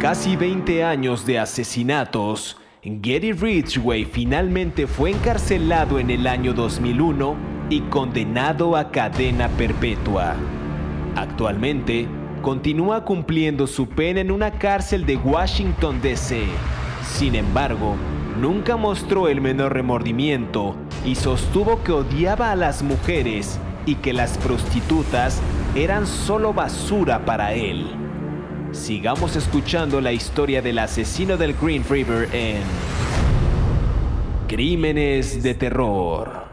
Casi 0.00 0.36
20 0.36 0.84
años 0.84 1.26
de 1.26 1.40
asesinatos, 1.40 2.56
Gary 2.84 3.32
Ridgway 3.32 4.04
finalmente 4.04 4.86
fue 4.86 5.10
encarcelado 5.10 5.98
en 5.98 6.10
el 6.10 6.28
año 6.28 6.52
2001 6.52 7.36
y 7.68 7.80
condenado 7.82 8.76
a 8.76 8.92
cadena 8.92 9.48
perpetua. 9.48 10.36
Actualmente, 11.16 12.06
continúa 12.42 13.04
cumpliendo 13.04 13.66
su 13.66 13.88
pena 13.88 14.20
en 14.20 14.30
una 14.30 14.52
cárcel 14.52 15.04
de 15.04 15.16
Washington, 15.16 16.00
D.C. 16.00 16.44
Sin 17.02 17.34
embargo, 17.34 17.96
nunca 18.40 18.76
mostró 18.76 19.26
el 19.26 19.40
menor 19.40 19.74
remordimiento 19.74 20.76
y 21.04 21.16
sostuvo 21.16 21.82
que 21.82 21.90
odiaba 21.90 22.52
a 22.52 22.56
las 22.56 22.84
mujeres 22.84 23.58
y 23.84 23.96
que 23.96 24.12
las 24.12 24.38
prostitutas 24.38 25.40
eran 25.74 26.06
solo 26.06 26.52
basura 26.52 27.24
para 27.24 27.52
él. 27.54 28.07
Sigamos 28.78 29.34
escuchando 29.34 30.00
la 30.00 30.12
historia 30.12 30.62
del 30.62 30.78
asesino 30.78 31.36
del 31.36 31.54
Green 31.54 31.84
River 31.84 32.28
en 32.32 32.62
Crímenes 34.46 35.42
de 35.42 35.54
Terror. 35.54 36.46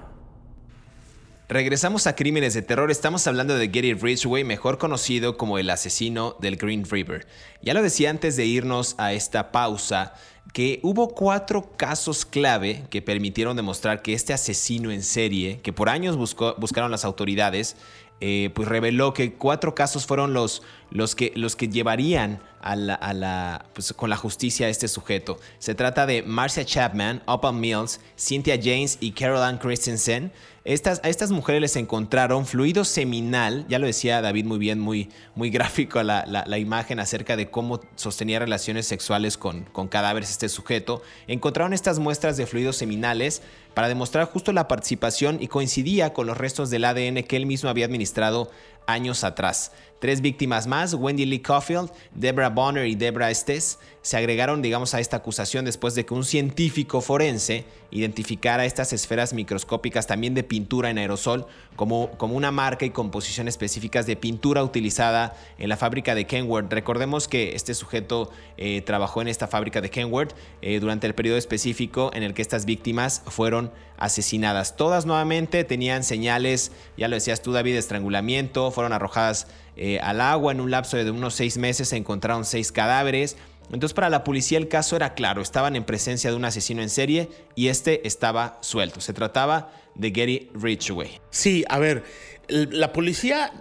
Regresamos 1.47 2.07
a 2.07 2.15
Crímenes 2.15 2.55
de 2.55 2.63
Terror. 2.63 2.89
Estamos 2.89 3.27
hablando 3.27 3.55
de 3.55 3.67
Gary 3.67 3.93
Ridgway, 3.93 4.43
mejor 4.43 4.79
conocido 4.79 5.37
como 5.37 5.59
el 5.59 5.69
asesino 5.69 6.35
del 6.41 6.57
Green 6.57 6.83
River. 6.89 7.27
Ya 7.61 7.75
lo 7.75 7.83
decía 7.83 8.09
antes 8.09 8.35
de 8.35 8.45
irnos 8.45 8.95
a 8.97 9.13
esta 9.13 9.51
pausa, 9.51 10.13
que 10.51 10.79
hubo 10.83 11.09
cuatro 11.09 11.71
casos 11.77 12.25
clave 12.25 12.85
que 12.89 13.01
permitieron 13.01 13.55
demostrar 13.55 14.01
que 14.01 14.13
este 14.13 14.33
asesino 14.33 14.89
en 14.89 15.03
serie, 15.03 15.59
que 15.61 15.73
por 15.73 15.89
años 15.89 16.17
buscaron 16.17 16.91
las 16.91 17.05
autoridades, 17.05 17.77
eh, 18.21 18.49
pues 18.53 18.67
reveló 18.67 19.13
que 19.13 19.33
cuatro 19.33 19.75
casos 19.75 20.05
fueron 20.05 20.33
los, 20.33 20.63
los, 20.89 21.15
que, 21.15 21.33
los 21.35 21.55
que 21.55 21.67
llevarían 21.67 22.39
a 22.61 22.75
la, 22.75 23.65
pues, 23.73 23.93
con 23.93 24.09
la 24.09 24.17
justicia 24.17 24.65
a 24.65 24.69
este 24.69 24.87
sujeto. 24.87 25.37
Se 25.59 25.75
trata 25.75 26.07
de 26.07 26.23
Marcia 26.23 26.65
Chapman, 26.65 27.21
Opal 27.27 27.53
Mills, 27.53 27.99
Cynthia 28.17 28.57
James 28.61 28.97
y 29.01 29.11
Caroline 29.11 29.59
Christensen. 29.59 30.31
Estas, 30.63 30.99
a 31.03 31.09
estas 31.09 31.29
mujeres 31.29 31.61
les 31.61 31.75
encontraron 31.75 32.47
fluido 32.47 32.85
seminal, 32.85 33.67
ya 33.69 33.77
lo 33.77 33.85
decía 33.85 34.19
David 34.21 34.45
muy 34.45 34.57
bien, 34.57 34.79
muy, 34.79 35.09
muy 35.35 35.49
gráfico 35.51 36.01
la, 36.01 36.25
la, 36.25 36.57
imagen 36.57 36.99
acerca 36.99 37.35
de 37.35 37.51
cómo 37.51 37.81
sostenía 37.95 38.39
relaciones 38.39 38.87
sexuales 38.87 39.37
con, 39.37 39.65
con 39.65 39.87
cadáveres 39.87 40.31
este 40.31 40.49
sujeto. 40.49 41.03
Encontraron 41.27 41.73
estas 41.73 41.99
muestras 41.99 42.35
de 42.35 42.47
fluidos 42.47 42.77
seminales 42.77 43.43
para 43.75 43.89
demostrar 43.89 44.25
justo 44.25 44.51
la 44.51 44.67
participación 44.67 45.37
y 45.39 45.47
coincidía 45.47 46.13
con 46.13 46.25
los 46.25 46.37
restos 46.37 46.71
del 46.71 46.85
ADN 46.85 47.21
que 47.23 47.35
él 47.35 47.45
mismo 47.45 47.69
había 47.69 47.85
administrado 47.85 48.49
años 48.87 49.23
atrás. 49.23 49.71
Tres 49.99 50.21
víctimas 50.21 50.67
más, 50.67 50.93
Wendy 50.93 51.25
Lee 51.25 51.39
Caulfield, 51.39 51.89
Deborah 52.13 52.49
Bonner 52.49 52.85
y 52.85 52.95
Deborah 52.95 53.31
Estes, 53.31 53.79
se 54.01 54.17
agregaron, 54.17 54.61
digamos, 54.61 54.93
a 54.93 54.99
esta 54.99 55.17
acusación 55.17 55.65
después 55.65 55.95
de 55.95 56.05
que 56.05 56.13
un 56.13 56.23
científico 56.23 57.01
forense 57.01 57.65
identificara 57.89 58.65
estas 58.65 58.93
esferas 58.93 59.33
microscópicas 59.33 60.05
también 60.05 60.33
de 60.33 60.43
pintura 60.43 60.89
en 60.89 60.97
aerosol 60.97 61.47
como, 61.75 62.11
como 62.17 62.35
una 62.35 62.51
marca 62.51 62.85
y 62.85 62.89
composición 62.91 63.47
específicas 63.47 64.05
de 64.05 64.15
pintura 64.15 64.63
utilizada 64.63 65.35
en 65.57 65.69
la 65.69 65.77
fábrica 65.77 66.13
de 66.13 66.27
Kenworth. 66.27 66.71
Recordemos 66.71 67.27
que 67.27 67.55
este 67.55 67.73
sujeto 67.73 68.29
eh, 68.57 68.81
trabajó 68.81 69.21
en 69.21 69.27
esta 69.27 69.47
fábrica 69.47 69.81
de 69.81 69.89
Kenworth 69.89 70.35
eh, 70.61 70.79
durante 70.79 71.07
el 71.07 71.15
periodo 71.15 71.37
específico 71.37 72.11
en 72.13 72.23
el 72.23 72.33
que 72.33 72.41
estas 72.41 72.65
víctimas 72.65 73.23
fueron 73.25 73.71
asesinadas. 73.97 74.75
Todas 74.75 75.05
nuevamente 75.05 75.63
tenían 75.63 76.03
señales, 76.03 76.71
ya 76.97 77.07
lo 77.07 77.15
decías 77.15 77.41
tú 77.41 77.53
David, 77.53 77.73
de 77.73 77.79
estrangulamiento, 77.79 78.71
fueron 78.71 78.93
arrojadas 78.93 79.47
eh, 79.75 79.99
al 79.99 80.21
agua 80.21 80.51
en 80.51 80.61
un 80.61 80.71
lapso 80.71 80.97
de 80.97 81.09
unos 81.11 81.35
seis 81.35 81.57
meses, 81.57 81.89
se 81.89 81.97
encontraron 81.97 82.45
seis 82.45 82.71
cadáveres. 82.71 83.37
Entonces 83.71 83.93
para 83.93 84.09
la 84.09 84.23
policía 84.23 84.57
el 84.57 84.67
caso 84.67 84.95
era 84.95 85.15
claro, 85.15 85.41
estaban 85.41 85.75
en 85.75 85.83
presencia 85.83 86.29
de 86.29 86.35
un 86.35 86.45
asesino 86.45 86.81
en 86.81 86.89
serie 86.89 87.29
y 87.55 87.67
este 87.67 88.07
estaba 88.07 88.59
suelto. 88.61 89.01
Se 89.01 89.13
trataba 89.13 89.71
de 89.95 90.11
Gary 90.11 90.49
Ridgway. 90.53 91.19
Sí, 91.31 91.65
a 91.67 91.79
ver, 91.79 92.03
la 92.47 92.93
policía 92.93 93.51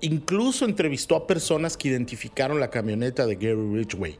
incluso 0.00 0.64
entrevistó 0.64 1.16
a 1.16 1.26
personas 1.26 1.76
que 1.76 1.88
identificaron 1.88 2.60
la 2.60 2.70
camioneta 2.70 3.26
de 3.26 3.36
Gary 3.36 3.54
Ridgway 3.54 4.18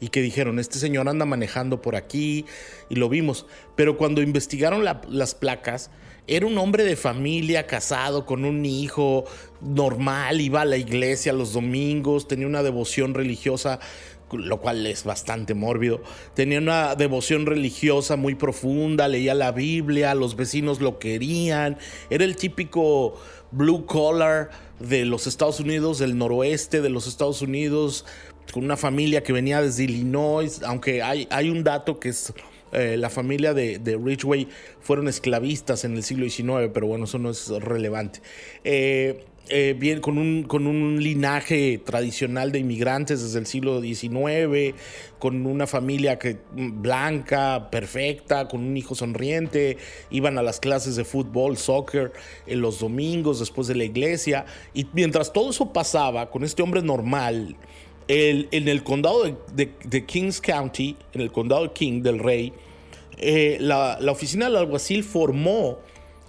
y 0.00 0.08
que 0.08 0.22
dijeron, 0.22 0.58
este 0.58 0.78
señor 0.78 1.08
anda 1.08 1.24
manejando 1.24 1.82
por 1.82 1.96
aquí 1.96 2.44
y 2.88 2.96
lo 2.96 3.08
vimos. 3.08 3.46
Pero 3.76 3.96
cuando 3.96 4.22
investigaron 4.22 4.84
las 4.84 5.34
placas, 5.34 5.90
era 6.26 6.46
un 6.46 6.58
hombre 6.58 6.84
de 6.84 6.96
familia, 6.96 7.66
casado, 7.66 8.26
con 8.26 8.44
un 8.44 8.66
hijo, 8.66 9.24
normal, 9.60 10.40
iba 10.40 10.60
a 10.60 10.66
la 10.66 10.76
iglesia 10.76 11.32
los 11.32 11.54
domingos, 11.54 12.28
tenía 12.28 12.46
una 12.46 12.62
devoción 12.62 13.14
religiosa 13.14 13.80
lo 14.30 14.60
cual 14.60 14.86
es 14.86 15.04
bastante 15.04 15.54
mórbido. 15.54 16.02
Tenía 16.34 16.58
una 16.58 16.94
devoción 16.94 17.46
religiosa 17.46 18.16
muy 18.16 18.34
profunda, 18.34 19.08
leía 19.08 19.34
la 19.34 19.52
Biblia, 19.52 20.14
los 20.14 20.36
vecinos 20.36 20.80
lo 20.80 20.98
querían. 20.98 21.78
Era 22.10 22.24
el 22.24 22.36
típico 22.36 23.14
blue 23.50 23.86
collar 23.86 24.50
de 24.80 25.04
los 25.04 25.26
Estados 25.26 25.60
Unidos, 25.60 25.98
del 25.98 26.18
noroeste 26.18 26.82
de 26.82 26.90
los 26.90 27.06
Estados 27.06 27.42
Unidos, 27.42 28.04
con 28.52 28.64
una 28.64 28.76
familia 28.76 29.22
que 29.22 29.32
venía 29.32 29.60
desde 29.60 29.84
Illinois, 29.84 30.62
aunque 30.62 31.02
hay, 31.02 31.26
hay 31.30 31.50
un 31.50 31.64
dato 31.64 32.00
que 32.00 32.10
es 32.10 32.32
eh, 32.72 32.96
la 32.98 33.10
familia 33.10 33.54
de, 33.54 33.78
de, 33.78 33.96
Ridgway 33.96 34.48
fueron 34.80 35.08
esclavistas 35.08 35.84
en 35.84 35.96
el 35.96 36.02
siglo 36.02 36.28
XIX, 36.28 36.70
pero 36.72 36.86
bueno, 36.86 37.04
eso 37.04 37.18
no 37.18 37.30
es 37.30 37.48
relevante. 37.48 38.20
Eh, 38.64 39.24
eh, 39.50 39.98
con 40.02 40.18
un, 40.18 40.42
con 40.42 40.66
un 40.66 41.02
linaje 41.02 41.78
tradicional 41.78 42.52
de 42.52 42.58
inmigrantes 42.58 43.22
desde 43.22 43.38
el 43.38 43.46
siglo 43.46 43.80
XIX, 43.80 44.74
con 45.18 45.46
una 45.46 45.66
familia 45.66 46.18
que, 46.18 46.36
mm, 46.52 46.82
blanca, 46.82 47.70
perfecta, 47.70 48.46
con 48.46 48.62
un 48.62 48.76
hijo 48.76 48.94
sonriente, 48.94 49.78
iban 50.10 50.36
a 50.36 50.42
las 50.42 50.60
clases 50.60 50.96
de 50.96 51.04
fútbol, 51.04 51.56
soccer, 51.56 52.12
en 52.46 52.60
los 52.60 52.80
domingos 52.80 53.40
después 53.40 53.68
de 53.68 53.74
la 53.74 53.84
iglesia, 53.84 54.44
y 54.74 54.86
mientras 54.92 55.32
todo 55.32 55.50
eso 55.50 55.72
pasaba 55.72 56.30
con 56.30 56.44
este 56.44 56.62
hombre 56.62 56.82
normal, 56.82 57.56
en 58.08 58.68
el 58.68 58.82
condado 58.82 59.24
de, 59.52 60.04
Kings 60.06 60.40
County, 60.40 60.96
en 61.12 61.20
el 61.20 61.30
condado 61.30 61.64
de 61.64 61.72
King 61.72 62.02
del 62.02 62.18
Rey, 62.18 62.52
eh, 63.18 63.58
la, 63.60 63.98
la, 64.00 64.12
oficina 64.12 64.46
del 64.46 64.56
alguacil 64.56 65.04
formó 65.04 65.78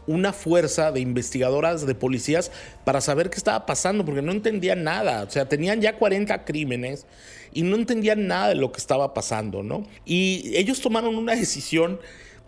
una 0.08 0.34
fuerza 0.34 0.92
de 0.92 1.00
investigadoras, 1.02 1.86
de 1.86 1.94
policías, 1.94 2.52
para 2.84 3.00
saber 3.00 3.30
qué 3.30 3.38
estaba 3.38 3.65
pasando, 3.68 4.04
porque 4.04 4.24
no 4.24 4.32
entendían 4.32 4.84
nada. 4.84 5.24
O 5.24 5.30
sea, 5.30 5.48
tenían 5.48 5.82
ya 5.82 5.98
40 5.98 6.46
crímenes 6.46 7.06
y 7.54 7.62
no 7.62 7.76
entendían 7.76 8.28
nada 8.28 8.50
de 8.50 8.56
lo 8.56 8.72
que 8.72 8.80
estaba 8.80 9.13
pasando, 9.13 9.62
¿no? 9.63 9.86
Y 10.06 10.52
ellos 10.56 10.82
tomaron 10.82 11.15
una 11.15 11.36
decisión 11.36 12.00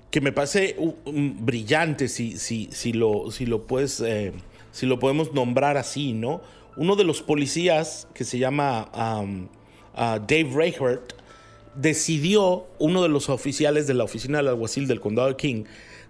que 0.09 0.21
me 0.21 0.31
parece 0.31 0.75
brillante, 1.05 2.07
si, 2.07 2.37
si, 2.37 2.69
si, 2.71 2.93
lo, 2.93 3.31
si, 3.31 3.45
lo 3.45 3.65
puedes, 3.65 4.01
eh, 4.01 4.33
si 4.71 4.85
lo 4.85 4.99
podemos 4.99 5.33
nombrar 5.33 5.77
así, 5.77 6.13
¿no? 6.13 6.41
uno 6.75 6.95
de 6.95 7.03
los 7.03 7.21
policías 7.21 8.07
que 8.13 8.23
se 8.23 8.37
llama 8.39 8.89
um, 8.95 9.43
uh, 9.95 10.19
Dave 10.19 10.49
Reichert 10.53 11.13
decidió, 11.75 12.65
uno 12.79 13.01
de 13.01 13.09
los 13.09 13.29
oficiales 13.29 13.87
de 13.87 13.93
la 13.93 14.03
oficina 14.03 14.39
del 14.39 14.49
alguacil 14.49 14.87
del 14.87 14.99
condado 14.99 15.29
de 15.29 15.35
King, 15.35 15.63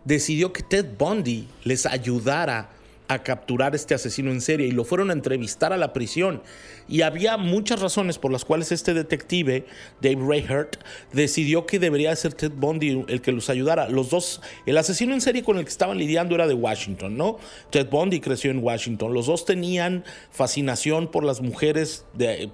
decidió 0.06 0.52
que 0.54 0.64
Ted 0.64 0.86
Bundy 0.98 1.48
les 1.64 1.86
ayudara 1.86 2.72
a 3.14 3.24
capturar 3.24 3.76
este 3.76 3.94
asesino 3.94 4.32
en 4.32 4.42
serie 4.42 4.68
y 4.68 4.72
lo 4.72 4.86
fueron 4.86 5.10
a 5.10 5.14
entrevistar 5.14 5.74
a 5.74 5.78
la 5.78 5.94
prisión. 5.94 6.42
Y 6.88 7.02
había 7.02 7.38
muchas 7.38 7.82
razones 7.82 8.18
por 8.18 8.32
las 8.32 8.46
cuales 8.46 8.72
este 8.72 8.94
detective, 8.94 9.66
Dave 10.02 10.20
Rayhart, 10.20 10.78
decidió 11.14 11.66
que 11.66 11.80
debería 11.80 12.16
ser 12.16 12.34
Ted 12.34 12.52
Bundy 12.56 13.06
el 13.08 13.22
que 13.22 13.32
los 13.32 13.50
ayudara. 13.50 13.90
Los 13.90 14.10
dos, 14.10 14.42
el 14.66 14.78
asesino 14.78 15.14
en 15.14 15.22
serie 15.22 15.44
con 15.44 15.58
el 15.58 15.64
que 15.64 15.70
estaban 15.70 15.98
lidiando 15.98 16.36
era 16.36 16.48
de 16.48 16.54
Washington, 16.54 17.18
¿no? 17.18 17.38
Ted 17.70 17.90
Bundy 17.90 18.20
creció 18.20 18.52
en 18.52 18.64
Washington. 18.64 19.14
Los 19.14 19.26
dos 19.26 19.46
tenían 19.46 20.04
fascinación 20.32 21.10
por 21.10 21.24
las 21.24 21.42
mujeres 21.42 22.06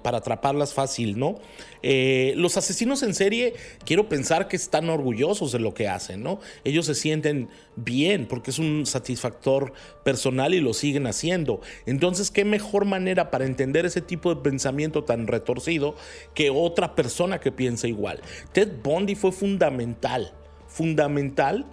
para 0.02 0.18
atraparlas 0.18 0.74
fácil, 0.74 1.18
¿no? 1.18 1.38
Eh, 1.82 2.34
los 2.36 2.56
asesinos 2.56 3.02
en 3.02 3.14
serie, 3.14 3.54
quiero 3.84 4.08
pensar 4.08 4.48
que 4.48 4.56
están 4.56 4.88
orgullosos 4.90 5.52
de 5.52 5.58
lo 5.58 5.74
que 5.74 5.88
hacen, 5.88 6.22
¿no? 6.22 6.40
Ellos 6.64 6.86
se 6.86 6.94
sienten 6.94 7.48
bien 7.76 8.26
porque 8.26 8.50
es 8.50 8.58
un 8.58 8.86
satisfactor 8.86 9.72
personal 10.04 10.54
y 10.54 10.60
lo 10.60 10.74
siguen 10.74 11.06
haciendo. 11.06 11.60
Entonces, 11.86 12.30
¿qué 12.30 12.44
mejor 12.44 12.84
manera 12.84 13.30
para 13.30 13.46
entender 13.46 13.86
ese 13.86 14.00
tipo 14.00 14.34
de 14.34 14.40
pensamiento 14.40 15.04
tan 15.04 15.26
retorcido 15.26 15.96
que 16.34 16.50
otra 16.50 16.94
persona 16.94 17.40
que 17.40 17.52
piensa 17.52 17.86
igual? 17.86 18.20
Ted 18.52 18.68
Bundy 18.82 19.14
fue 19.14 19.32
fundamental, 19.32 20.32
fundamental 20.66 21.66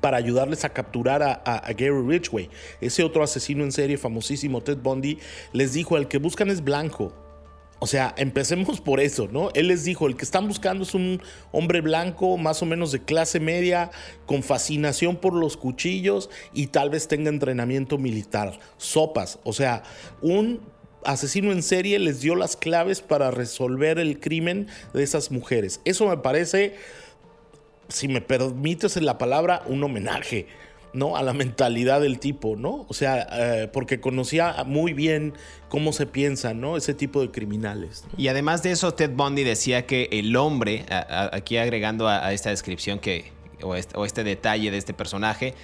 para 0.00 0.16
ayudarles 0.16 0.64
a 0.64 0.70
capturar 0.70 1.22
a, 1.22 1.32
a, 1.32 1.72
Gary 1.72 1.90
Ridgway. 1.90 2.50
Ese 2.80 3.04
otro 3.04 3.22
asesino 3.22 3.62
en 3.62 3.70
serie 3.70 3.96
famosísimo, 3.96 4.60
Ted 4.60 4.78
Bundy, 4.78 5.18
les 5.52 5.72
dijo, 5.74 5.96
el 5.96 6.08
que 6.08 6.18
buscan 6.18 6.50
es 6.50 6.64
blanco, 6.64 7.14
o 7.82 7.88
sea, 7.88 8.14
empecemos 8.16 8.80
por 8.80 9.00
eso, 9.00 9.26
¿no? 9.26 9.50
Él 9.54 9.66
les 9.66 9.82
dijo, 9.82 10.06
el 10.06 10.14
que 10.16 10.24
están 10.24 10.46
buscando 10.46 10.84
es 10.84 10.94
un 10.94 11.20
hombre 11.50 11.80
blanco, 11.80 12.38
más 12.38 12.62
o 12.62 12.64
menos 12.64 12.92
de 12.92 13.02
clase 13.02 13.40
media, 13.40 13.90
con 14.24 14.44
fascinación 14.44 15.16
por 15.16 15.34
los 15.34 15.56
cuchillos 15.56 16.30
y 16.54 16.68
tal 16.68 16.90
vez 16.90 17.08
tenga 17.08 17.28
entrenamiento 17.28 17.98
militar. 17.98 18.56
Sopas, 18.76 19.40
o 19.42 19.52
sea, 19.52 19.82
un 20.20 20.60
asesino 21.04 21.50
en 21.50 21.64
serie 21.64 21.98
les 21.98 22.20
dio 22.20 22.36
las 22.36 22.56
claves 22.56 23.00
para 23.00 23.32
resolver 23.32 23.98
el 23.98 24.20
crimen 24.20 24.68
de 24.94 25.02
esas 25.02 25.32
mujeres. 25.32 25.80
Eso 25.84 26.06
me 26.06 26.18
parece, 26.18 26.76
si 27.88 28.06
me 28.06 28.20
permites 28.20 28.94
la 29.02 29.18
palabra, 29.18 29.64
un 29.66 29.82
homenaje 29.82 30.46
¿no? 30.92 31.16
A 31.16 31.22
la 31.22 31.32
mentalidad 31.32 32.00
del 32.00 32.18
tipo, 32.18 32.56
¿no? 32.56 32.86
O 32.88 32.94
sea, 32.94 33.26
eh, 33.32 33.68
porque 33.72 34.00
conocía 34.00 34.64
muy 34.66 34.92
bien 34.92 35.34
cómo 35.68 35.92
se 35.92 36.06
piensa, 36.06 36.54
¿no? 36.54 36.76
Ese 36.76 36.94
tipo 36.94 37.20
de 37.20 37.30
criminales. 37.30 38.04
Y 38.16 38.28
además 38.28 38.62
de 38.62 38.72
eso, 38.72 38.92
Ted 38.94 39.10
Bundy 39.14 39.44
decía 39.44 39.86
que 39.86 40.08
el 40.12 40.36
hombre, 40.36 40.84
aquí 40.88 41.56
agregando 41.56 42.08
a, 42.08 42.32
esta 42.32 42.50
descripción 42.50 42.98
que, 42.98 43.32
o 43.62 43.74
este, 43.74 44.24
detalle 44.24 44.70
de 44.70 44.78
este 44.78 44.94
personaje, 44.94 45.54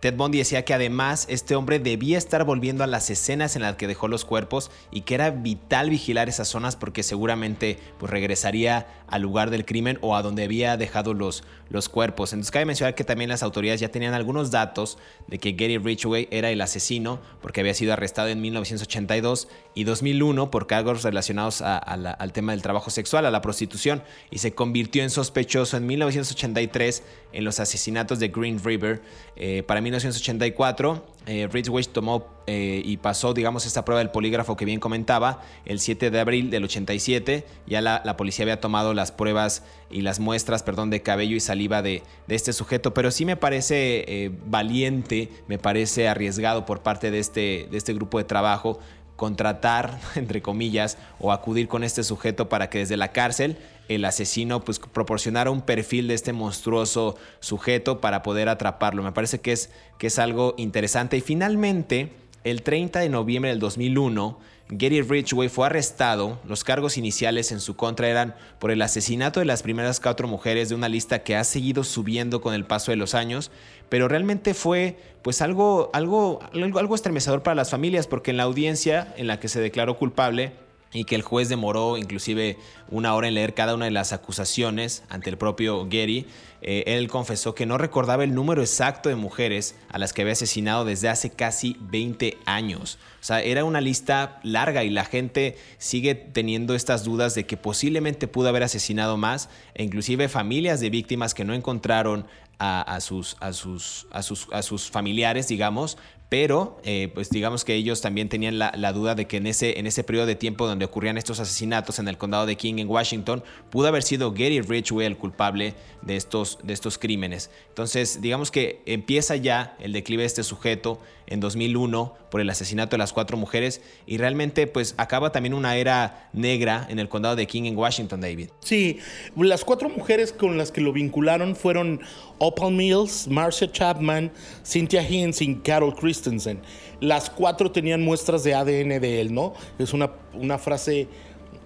Ted 0.00 0.14
Bundy 0.16 0.38
decía 0.38 0.64
que 0.64 0.74
además 0.74 1.26
este 1.28 1.54
hombre 1.54 1.78
debía 1.78 2.18
estar 2.18 2.44
volviendo 2.44 2.84
a 2.84 2.86
las 2.86 3.10
escenas 3.10 3.56
en 3.56 3.62
las 3.62 3.76
que 3.76 3.86
dejó 3.86 4.08
los 4.08 4.24
cuerpos 4.24 4.70
y 4.90 5.02
que 5.02 5.14
era 5.14 5.30
vital 5.30 5.90
vigilar 5.90 6.28
esas 6.28 6.48
zonas 6.48 6.76
porque 6.76 7.02
seguramente 7.02 7.78
pues, 7.98 8.10
regresaría 8.10 8.86
al 9.08 9.22
lugar 9.22 9.50
del 9.50 9.64
crimen 9.64 9.98
o 10.00 10.16
a 10.16 10.22
donde 10.22 10.44
había 10.44 10.76
dejado 10.76 11.14
los, 11.14 11.44
los 11.70 11.88
cuerpos. 11.88 12.32
Entonces 12.32 12.50
cabe 12.50 12.64
mencionar 12.64 12.94
que 12.94 13.04
también 13.04 13.30
las 13.30 13.42
autoridades 13.42 13.80
ya 13.80 13.90
tenían 13.90 14.14
algunos 14.14 14.50
datos 14.50 14.98
de 15.28 15.38
que 15.38 15.52
Gary 15.52 15.78
Ridgway 15.78 16.28
era 16.30 16.50
el 16.50 16.60
asesino 16.60 17.20
porque 17.40 17.60
había 17.60 17.74
sido 17.74 17.92
arrestado 17.92 18.28
en 18.28 18.40
1982 18.40 19.48
y 19.74 19.84
2001 19.84 20.50
por 20.50 20.66
cargos 20.66 21.02
relacionados 21.02 21.62
al 21.62 22.32
tema 22.32 22.52
del 22.52 22.62
trabajo 22.62 22.90
sexual, 22.90 23.26
a 23.26 23.30
la 23.30 23.40
prostitución 23.40 24.02
y 24.30 24.38
se 24.38 24.54
convirtió 24.54 25.02
en 25.02 25.10
sospechoso 25.10 25.76
en 25.76 25.86
1983 25.86 27.02
en 27.32 27.44
los 27.44 27.60
asesinatos 27.60 28.18
de 28.18 28.28
Green 28.28 28.62
River. 28.62 29.02
Eh, 29.36 29.62
para 29.66 29.80
1984, 29.86 31.06
eh, 31.26 31.48
tomó 31.92 32.26
eh, 32.48 32.82
y 32.84 32.96
pasó, 32.96 33.34
digamos, 33.34 33.66
esta 33.66 33.84
prueba 33.84 34.00
del 34.00 34.10
polígrafo 34.10 34.56
que 34.56 34.64
bien 34.64 34.80
comentaba, 34.80 35.42
el 35.64 35.78
7 35.80 36.10
de 36.10 36.20
abril 36.20 36.50
del 36.50 36.64
87. 36.64 37.44
Ya 37.66 37.80
la, 37.80 38.16
policía 38.16 38.44
había 38.44 38.60
tomado 38.60 38.94
las 38.94 39.12
pruebas 39.12 39.62
y 39.90 40.02
las 40.02 40.18
muestras, 40.18 40.62
perdón, 40.62 40.90
de 40.90 41.02
cabello 41.02 41.36
y 41.36 41.40
saliva 41.40 41.82
de, 41.82 42.02
este 42.28 42.52
sujeto, 42.52 42.94
pero 42.94 43.10
sí 43.10 43.24
me 43.24 43.36
parece 43.36 44.04
eh, 44.08 44.30
valiente, 44.46 45.30
me 45.46 45.58
parece 45.58 46.08
arriesgado 46.08 46.66
por 46.66 46.82
parte 46.82 47.10
de 47.10 47.20
este, 47.20 47.68
de 47.70 47.76
este 47.76 47.94
grupo 47.94 48.18
de 48.18 48.24
trabajo 48.24 48.80
contratar, 49.16 49.98
entre 50.14 50.42
comillas, 50.42 50.98
o 51.18 51.32
acudir 51.32 51.68
con 51.68 51.84
este 51.84 52.04
sujeto 52.04 52.48
para 52.48 52.70
que 52.70 52.78
desde 52.78 52.96
la 52.96 53.12
cárcel 53.12 53.58
el 53.88 54.04
asesino 54.04 54.64
pues 54.64 54.78
proporcionara 54.78 55.50
un 55.50 55.62
perfil 55.62 56.08
de 56.08 56.14
este 56.14 56.32
monstruoso 56.32 57.16
sujeto 57.40 58.00
para 58.00 58.22
poder 58.22 58.48
atraparlo. 58.48 59.02
Me 59.02 59.12
parece 59.12 59.40
que 59.40 59.52
es, 59.52 59.70
que 59.98 60.08
es 60.08 60.18
algo 60.18 60.54
interesante. 60.58 61.16
Y 61.16 61.20
finalmente, 61.20 62.12
el 62.44 62.62
30 62.62 63.00
de 63.00 63.08
noviembre 63.08 63.50
del 63.50 63.60
2001, 63.60 64.38
Gary 64.68 65.00
Ridgway 65.00 65.48
fue 65.48 65.66
arrestado. 65.66 66.40
Los 66.46 66.64
cargos 66.64 66.96
iniciales 66.96 67.52
en 67.52 67.60
su 67.60 67.76
contra 67.76 68.08
eran 68.08 68.34
por 68.58 68.72
el 68.72 68.82
asesinato 68.82 69.38
de 69.38 69.46
las 69.46 69.62
primeras 69.62 70.00
cuatro 70.00 70.26
mujeres 70.26 70.68
de 70.68 70.74
una 70.74 70.88
lista 70.88 71.22
que 71.22 71.36
ha 71.36 71.44
seguido 71.44 71.84
subiendo 71.84 72.40
con 72.40 72.52
el 72.52 72.64
paso 72.64 72.90
de 72.90 72.96
los 72.96 73.14
años, 73.14 73.52
pero 73.88 74.08
realmente 74.08 74.54
fue 74.54 74.98
pues 75.22 75.40
algo, 75.40 75.90
algo, 75.92 76.40
algo, 76.52 76.78
algo 76.80 76.94
estremecedor 76.96 77.44
para 77.44 77.54
las 77.54 77.70
familias 77.70 78.08
porque 78.08 78.32
en 78.32 78.38
la 78.38 78.42
audiencia 78.42 79.14
en 79.16 79.28
la 79.28 79.38
que 79.38 79.48
se 79.48 79.60
declaró 79.60 79.98
culpable, 79.98 80.52
y 80.92 81.04
que 81.04 81.14
el 81.14 81.22
juez 81.22 81.48
demoró 81.48 81.96
inclusive 81.96 82.58
una 82.90 83.14
hora 83.14 83.28
en 83.28 83.34
leer 83.34 83.54
cada 83.54 83.74
una 83.74 83.86
de 83.86 83.90
las 83.90 84.12
acusaciones 84.12 85.02
ante 85.08 85.30
el 85.30 85.36
propio 85.36 85.84
Gary. 85.84 86.26
Eh, 86.62 86.84
él 86.86 87.08
confesó 87.08 87.54
que 87.54 87.66
no 87.66 87.76
recordaba 87.76 88.24
el 88.24 88.34
número 88.34 88.62
exacto 88.62 89.08
de 89.08 89.14
mujeres 89.14 89.74
a 89.90 89.98
las 89.98 90.12
que 90.12 90.22
había 90.22 90.32
asesinado 90.32 90.84
desde 90.84 91.08
hace 91.08 91.30
casi 91.30 91.76
20 91.80 92.38
años. 92.46 92.98
O 93.20 93.24
sea, 93.24 93.42
era 93.42 93.64
una 93.64 93.80
lista 93.80 94.40
larga 94.42 94.84
y 94.84 94.90
la 94.90 95.04
gente 95.04 95.58
sigue 95.78 96.14
teniendo 96.14 96.74
estas 96.74 97.04
dudas 97.04 97.34
de 97.34 97.44
que 97.44 97.56
posiblemente 97.56 98.28
pudo 98.28 98.48
haber 98.48 98.62
asesinado 98.62 99.16
más 99.16 99.48
e 99.74 99.84
inclusive 99.84 100.28
familias 100.28 100.80
de 100.80 100.90
víctimas 100.90 101.34
que 101.34 101.44
no 101.44 101.52
encontraron 101.52 102.26
a, 102.58 103.00
sus, 103.00 103.36
a, 103.40 103.52
sus, 103.52 104.06
a, 104.10 104.22
sus, 104.22 104.48
a 104.50 104.62
sus 104.62 104.90
familiares, 104.90 105.48
digamos, 105.48 105.98
pero 106.28 106.78
eh, 106.82 107.10
pues 107.14 107.30
digamos 107.30 107.64
que 107.64 107.74
ellos 107.74 108.00
también 108.00 108.28
tenían 108.28 108.58
la, 108.58 108.92
duda 108.92 109.14
de 109.14 109.26
que 109.26 109.36
en 109.36 109.46
ese, 109.46 109.78
en 109.78 109.86
ese 109.86 110.02
periodo 110.02 110.26
de 110.26 110.34
tiempo 110.34 110.66
donde 110.66 110.84
ocurrían 110.84 111.16
estos 111.18 111.38
asesinatos 111.38 111.98
en 111.98 112.08
el 112.08 112.18
condado 112.18 112.46
de 112.46 112.56
King 112.56 112.74
en 112.78 112.88
Washington, 112.88 113.44
pudo 113.70 113.86
haber 113.86 114.02
sido 114.02 114.32
Gary 114.32 114.60
Ridgway 114.60 115.06
el 115.06 115.16
culpable 115.16 115.74
de 116.02 116.16
estos, 116.16 116.58
de 116.64 116.72
estos 116.72 116.98
crímenes. 116.98 117.50
Entonces, 117.68 118.20
digamos 118.20 118.50
que 118.50 118.82
empieza 118.86 119.36
ya 119.36 119.76
el 119.78 119.92
declive 119.92 120.22
de 120.22 120.26
este 120.26 120.42
sujeto 120.42 121.00
en 121.26 121.40
2001 121.40 122.14
por 122.30 122.40
el 122.40 122.50
asesinato 122.50 122.92
de 122.92 122.98
las 122.98 123.12
cuatro 123.12 123.36
mujeres 123.36 123.80
y 124.06 124.18
realmente 124.18 124.66
pues 124.66 124.94
acaba 124.98 125.32
también 125.32 125.54
una 125.54 125.76
era 125.76 126.28
negra 126.32 126.86
en 126.88 126.98
el 126.98 127.08
condado 127.08 127.36
de 127.36 127.46
King 127.46 127.64
en 127.64 127.76
Washington, 127.76 128.20
David. 128.20 128.50
Sí, 128.60 128.98
las 129.36 129.64
cuatro 129.64 129.88
mujeres 129.88 130.32
con 130.32 130.58
las 130.58 130.70
que 130.70 130.80
lo 130.80 130.92
vincularon 130.92 131.56
fueron 131.56 132.00
Opal 132.38 132.72
Mills, 132.72 133.28
Marcia 133.28 133.70
Chapman, 133.70 134.30
Cynthia 134.64 135.08
Hinz 135.08 135.40
y 135.40 135.56
Carol 135.56 135.94
Christensen. 135.94 136.60
Las 137.00 137.30
cuatro 137.30 137.70
tenían 137.70 138.02
muestras 138.02 138.44
de 138.44 138.54
ADN 138.54 139.00
de 139.00 139.20
él, 139.20 139.34
¿no? 139.34 139.54
Es 139.78 139.92
una, 139.92 140.10
una 140.34 140.58
frase 140.58 141.08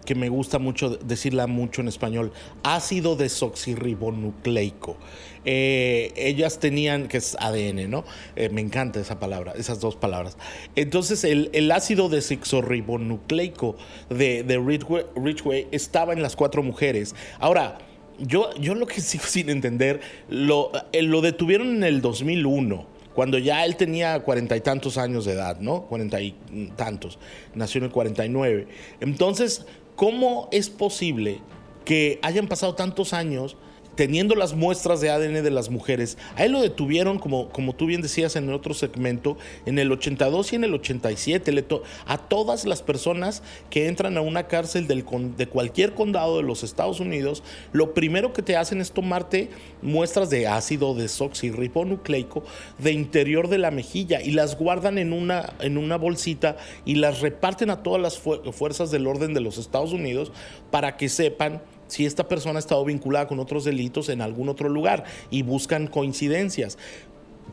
que 0.05 0.15
me 0.15 0.29
gusta 0.29 0.59
mucho 0.59 0.91
decirla 0.91 1.47
mucho 1.47 1.81
en 1.81 1.89
español, 1.89 2.33
ácido 2.63 3.17
desoxirribonucleico. 3.17 4.97
Eh, 5.45 6.13
ellas 6.17 6.59
tenían, 6.59 7.09
que 7.09 7.17
es 7.17 7.37
ADN, 7.41 7.91
¿no? 7.91 8.05
Eh, 8.37 8.51
me 8.51 8.61
encanta 8.61 9.01
esa 9.01 9.19
palabra, 9.19 9.53
esas 9.57 9.81
dos 9.81 9.97
palabras. 9.97 10.37
Entonces, 10.77 11.25
el, 11.25 11.71
ácido 11.71 12.09
desoxirribonucleico 12.09 13.77
de, 14.11 14.43
de 14.43 14.59
Ridgway, 14.59 15.67
estaba 15.71 16.13
en 16.13 16.23
las 16.23 16.37
cuatro 16.37 16.63
mujeres. 16.63 17.15
Ahora, 17.39 17.79
yo, 18.19 18.55
yo 18.57 18.75
lo 18.75 18.87
que 18.87 19.01
sigo 19.01 19.25
sin 19.25 19.49
entender, 19.49 20.01
lo, 20.29 20.73
eh, 20.93 21.03
lo 21.03 21.21
detuvieron 21.21 21.77
en 21.77 21.85
el 21.85 22.01
2001 22.01 23.01
cuando 23.15 23.39
ya 23.39 23.65
él 23.65 23.77
tenía 23.77 24.21
cuarenta 24.21 24.57
y 24.57 24.61
tantos 24.61 24.97
años 24.97 25.25
de 25.25 25.33
edad, 25.33 25.59
¿no? 25.61 25.83
Cuarenta 25.83 26.21
y 26.21 26.33
tantos. 26.77 27.19
Nació 27.55 27.81
en 27.81 27.85
el 27.87 27.91
49. 27.91 28.69
Entonces, 29.01 29.67
¿cómo 30.01 30.49
es 30.51 30.71
posible 30.71 31.43
que 31.85 32.21
hayan 32.23 32.49
pasado 32.49 32.75
tantos 32.75 33.13
años 33.13 33.59
teniendo 34.01 34.35
las 34.35 34.55
muestras 34.55 35.03
de 35.03 35.11
ADN 35.11 35.43
de 35.43 35.51
las 35.51 35.69
mujeres. 35.69 36.17
A 36.35 36.47
él 36.47 36.53
lo 36.53 36.63
detuvieron, 36.63 37.19
como, 37.19 37.51
como 37.51 37.75
tú 37.75 37.85
bien 37.85 38.01
decías 38.01 38.35
en 38.35 38.49
el 38.49 38.55
otro 38.55 38.73
segmento, 38.73 39.37
en 39.67 39.79
el 39.79 39.93
82 39.93 40.55
y 40.55 40.57
en 40.57 40.65
el 40.65 40.73
87. 40.73 41.67
a 42.07 42.17
todas 42.17 42.65
las 42.65 42.81
personas 42.81 43.43
que 43.69 43.89
entran 43.89 44.17
a 44.17 44.23
una 44.23 44.47
cárcel 44.47 44.87
de 44.87 45.47
cualquier 45.49 45.93
condado 45.93 46.39
de 46.39 46.45
los 46.45 46.63
Estados 46.63 46.99
Unidos, 46.99 47.43
lo 47.73 47.93
primero 47.93 48.33
que 48.33 48.41
te 48.41 48.57
hacen 48.57 48.81
es 48.81 48.93
tomarte 48.93 49.51
muestras 49.83 50.31
de 50.31 50.49
ácido 50.49 50.95
desoxirribonucleico 50.95 52.43
de 52.79 52.93
interior 52.93 53.49
de 53.49 53.59
la 53.59 53.71
mejilla 53.71 54.23
y 54.23 54.31
las 54.31 54.57
guardan 54.57 54.97
en 54.97 55.13
una, 55.13 55.53
en 55.61 55.77
una 55.77 55.99
bolsita 55.99 56.57
y 56.87 56.95
las 56.95 57.21
reparten 57.21 57.69
a 57.69 57.83
todas 57.83 58.01
las 58.01 58.19
fuerzas 58.19 58.91
del 58.91 59.07
orden 59.07 59.35
de 59.35 59.41
los 59.41 59.59
Estados 59.59 59.93
Unidos 59.93 60.33
para 60.71 60.97
que 60.97 61.11
sepan 61.11 61.61
si 61.91 62.07
esta 62.07 62.29
persona 62.29 62.59
ha 62.59 62.61
estado 62.61 62.85
vinculada 62.85 63.27
con 63.27 63.41
otros 63.41 63.65
delitos 63.65 64.09
en 64.09 64.23
algún 64.23 64.49
otro 64.49 64.69
lugar 64.69 65.05
y 65.31 65.43
buscan 65.43 65.87
coincidencias. 65.87 66.79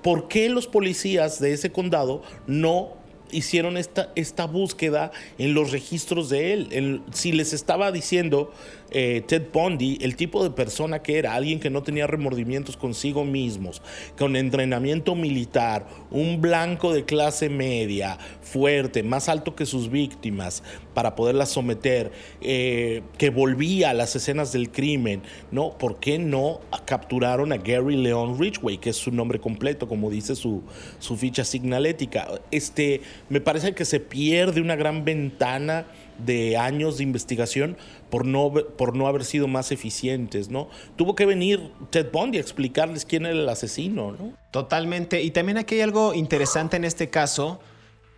¿Por 0.04 0.28
qué 0.28 0.48
los 0.48 0.68
policías 0.68 1.40
de 1.40 1.54
ese 1.54 1.72
condado 1.72 2.22
no 2.46 2.94
hicieron 3.32 3.78
esta, 3.78 4.12
esta 4.16 4.46
búsqueda 4.46 5.12
en 5.38 5.54
los 5.54 5.72
registros 5.72 6.30
de 6.30 6.54
él. 6.54 7.02
si 7.12 7.32
les 7.32 7.54
estaba 7.54 7.92
diciendo 7.92 8.52
eh, 8.92 9.22
Ted 9.28 9.48
Bundy, 9.52 9.98
el 10.02 10.16
tipo 10.16 10.44
de 10.44 10.50
persona 10.50 11.02
que 11.02 11.18
era, 11.18 11.34
alguien 11.34 11.60
que 11.60 11.70
no 11.70 11.84
tenía 11.84 12.08
remordimientos 12.08 12.78
consigo 12.78 13.26
mismos, 13.26 13.82
con 14.18 14.36
entrenamiento 14.36 15.16
militar, 15.16 15.88
un 16.10 16.42
blanco 16.42 16.94
de 16.94 17.06
clase 17.06 17.50
media, 17.50 18.18
fuerte, 18.42 19.04
más 19.04 19.30
alto 19.30 19.56
que 19.56 19.66
sus 19.66 19.90
víctimas, 19.90 20.64
para 20.94 21.16
poderlas 21.16 21.50
someter, 21.50 22.12
eh, 22.42 23.02
que 23.18 23.30
volvía 23.30 23.90
a 23.90 23.94
las 23.94 24.16
escenas 24.16 24.52
del 24.52 24.72
crimen, 24.72 25.22
¿no? 25.52 25.78
¿Por 25.78 26.00
qué 26.00 26.18
no 26.18 26.62
capturaron 26.86 27.52
a 27.52 27.58
Gary 27.58 27.98
Leon 27.98 28.40
Ridgway, 28.40 28.78
que 28.78 28.92
es 28.92 28.98
su 28.98 29.12
nombre 29.12 29.40
completo, 29.40 29.88
como 29.88 30.10
dice 30.10 30.36
su, 30.36 30.64
su 31.00 31.18
ficha 31.18 31.44
signalética? 31.44 32.28
Este, 32.52 33.02
me 33.30 33.42
parece 33.42 33.74
que 33.74 33.86
se 33.86 34.00
pierde 34.00 34.62
una 34.62 34.76
gran 34.76 35.04
ventana 35.06 35.86
de 36.20 36.58
años 36.58 36.98
de 36.98 37.04
investigación 37.04 37.78
por 38.10 38.26
no, 38.26 38.52
por 38.52 38.96
no 38.96 39.08
haber 39.08 39.26
sido 39.26 39.48
más 39.48 39.72
eficientes, 39.72 40.50
¿no? 40.50 40.70
Tuvo 40.96 41.16
que 41.16 41.26
venir 41.26 41.72
Ted 41.90 42.12
Bundy 42.12 42.38
a 42.38 42.42
explicarles 42.42 43.06
quién 43.06 43.26
era 43.26 43.36
el 43.36 43.50
asesino, 43.50 44.12
¿no? 44.12 44.34
Totalmente. 44.52 45.22
Y 45.22 45.32
también 45.32 45.58
aquí 45.58 45.76
hay 45.76 45.82
algo 45.82 46.14
interesante 46.14 46.78
en 46.78 46.86
este 46.86 47.10
caso. 47.10 47.60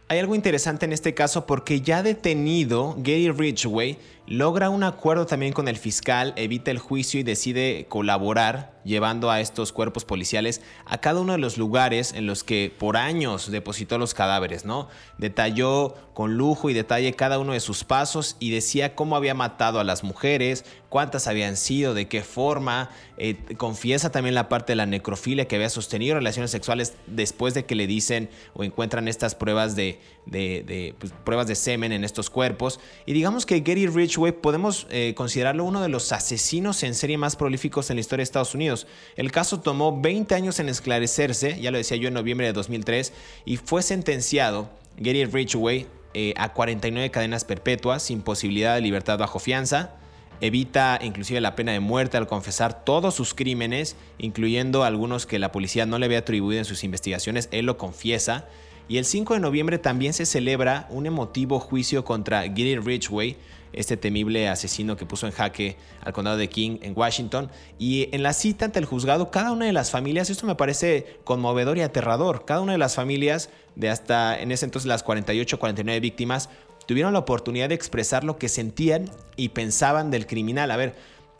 Hay 0.07 0.19
algo 0.19 0.35
interesante 0.35 0.85
en 0.85 0.93
este 0.93 1.13
caso 1.13 1.45
porque 1.45 1.81
ya 1.81 2.01
detenido, 2.01 2.95
Gary 2.97 3.29
Ridgway 3.29 3.97
logra 4.29 4.69
un 4.69 4.83
acuerdo 4.83 5.25
también 5.25 5.53
con 5.53 5.67
el 5.67 5.77
fiscal, 5.77 6.33
evita 6.35 6.69
el 6.69 6.77
juicio 6.77 7.19
y 7.19 7.23
decide 7.23 7.87
colaborar 7.89 8.79
llevando 8.83 9.29
a 9.29 9.41
estos 9.41 9.73
cuerpos 9.73 10.05
policiales 10.05 10.61
a 10.85 10.99
cada 10.99 11.19
uno 11.19 11.33
de 11.33 11.39
los 11.39 11.57
lugares 11.57 12.13
en 12.13 12.27
los 12.27 12.43
que 12.43 12.73
por 12.77 12.95
años 12.95 13.51
depositó 13.51 13.97
los 13.97 14.13
cadáveres, 14.13 14.65
¿no? 14.65 14.87
Detalló 15.17 15.95
con 16.13 16.35
lujo 16.35 16.69
y 16.69 16.73
detalle 16.73 17.13
cada 17.13 17.39
uno 17.39 17.53
de 17.53 17.59
sus 17.59 17.83
pasos 17.83 18.35
y 18.39 18.51
decía 18.51 18.95
cómo 18.95 19.15
había 19.15 19.33
matado 19.33 19.79
a 19.79 19.83
las 19.83 20.03
mujeres, 20.03 20.63
cuántas 20.89 21.27
habían 21.27 21.55
sido, 21.55 21.93
de 21.93 22.07
qué 22.07 22.21
forma. 22.21 22.89
Eh, 23.17 23.37
confiesa 23.57 24.11
también 24.11 24.35
la 24.35 24.49
parte 24.49 24.73
de 24.73 24.77
la 24.77 24.85
necrofilia 24.85 25.47
que 25.47 25.55
había 25.55 25.69
sostenido 25.69 26.15
relaciones 26.15 26.51
sexuales 26.51 26.95
después 27.07 27.53
de 27.53 27.65
que 27.65 27.75
le 27.75 27.87
dicen 27.87 28.29
o 28.53 28.63
encuentran 28.63 29.07
estas 29.07 29.35
pruebas 29.35 29.75
de, 29.75 29.99
de, 30.29 30.95
pues, 30.99 31.11
pruebas 31.23 31.47
de 31.47 31.55
semen 31.55 31.91
en 31.91 32.03
estos 32.03 32.29
cuerpos. 32.29 32.79
Y 33.05 33.13
digamos 33.13 33.45
que 33.45 33.59
Gary 33.61 33.87
Ridgway 33.87 34.31
podemos 34.31 34.87
eh, 34.89 35.13
considerarlo 35.15 35.63
uno 35.63 35.81
de 35.81 35.89
los 35.89 36.11
asesinos 36.11 36.83
en 36.83 36.95
serie 36.95 37.17
más 37.17 37.35
prolíficos 37.35 37.89
en 37.89 37.97
la 37.97 38.01
historia 38.01 38.21
de 38.21 38.23
Estados 38.23 38.55
Unidos. 38.55 38.87
El 39.15 39.31
caso 39.31 39.59
tomó 39.59 39.99
20 39.99 40.33
años 40.35 40.59
en 40.59 40.69
esclarecerse, 40.69 41.59
ya 41.59 41.71
lo 41.71 41.77
decía 41.77 41.97
yo 41.97 42.07
en 42.07 42.13
noviembre 42.13 42.47
de 42.47 42.53
2003, 42.53 43.13
y 43.45 43.57
fue 43.57 43.81
sentenciado 43.81 44.69
Gary 44.97 45.25
Ridgway 45.25 45.87
eh, 46.13 46.33
a 46.37 46.53
49 46.53 47.11
cadenas 47.11 47.45
perpetuas 47.45 48.01
sin 48.03 48.21
posibilidad 48.21 48.75
de 48.75 48.81
libertad 48.81 49.17
bajo 49.17 49.39
fianza. 49.39 49.95
Evita 50.41 50.99
inclusive 51.01 51.41
la 51.41 51.55
pena 51.55 51.73
de 51.73 51.81
muerte 51.81 52.17
al 52.17 52.25
confesar 52.25 52.85
todos 52.85 53.13
sus 53.13 53.33
crímenes, 53.33 53.95
incluyendo 54.17 54.83
algunos 54.83 55.25
que 55.25 55.37
la 55.37 55.51
policía 55.51 55.85
no 55.85 55.99
le 55.99 56.05
había 56.05 56.19
atribuido 56.19 56.59
en 56.59 56.65
sus 56.65 56.83
investigaciones. 56.83 57.49
Él 57.51 57.65
lo 57.65 57.77
confiesa. 57.77 58.47
Y 58.89 58.97
el 58.97 59.05
5 59.05 59.35
de 59.35 59.39
noviembre 59.39 59.77
también 59.77 60.13
se 60.13 60.25
celebra 60.25 60.87
un 60.89 61.05
emotivo 61.05 61.59
juicio 61.59 62.03
contra 62.03 62.47
Gary 62.47 62.75
Ridgway, 62.75 63.37
este 63.71 63.97
temible 63.97 64.49
asesino 64.49 64.97
que 64.97 65.05
puso 65.05 65.27
en 65.27 65.31
jaque 65.31 65.77
al 66.01 66.11
condado 66.11 66.37
de 66.37 66.49
King 66.49 66.79
en 66.81 66.97
Washington. 66.97 67.51
Y 67.77 68.09
en 68.11 68.23
la 68.23 68.33
cita 68.33 68.65
ante 68.65 68.79
el 68.79 68.85
juzgado, 68.85 69.29
cada 69.29 69.51
una 69.51 69.65
de 69.65 69.73
las 69.73 69.91
familias, 69.91 70.31
esto 70.31 70.47
me 70.47 70.55
parece 70.55 71.19
conmovedor 71.23 71.77
y 71.77 71.81
aterrador, 71.81 72.45
cada 72.45 72.61
una 72.61 72.71
de 72.71 72.79
las 72.79 72.95
familias 72.95 73.51
de 73.75 73.89
hasta 73.89 74.39
en 74.39 74.51
ese 74.51 74.65
entonces 74.65 74.87
las 74.87 75.03
48, 75.03 75.59
49 75.59 75.99
víctimas, 75.99 76.49
tuvieron 76.87 77.13
la 77.13 77.19
oportunidad 77.19 77.69
de 77.69 77.75
expresar 77.75 78.23
lo 78.23 78.39
que 78.39 78.49
sentían 78.49 79.11
y 79.35 79.49
pensaban 79.49 80.09
del 80.09 80.25
criminal. 80.25 80.71
A 80.71 80.77
ver, 80.77 80.95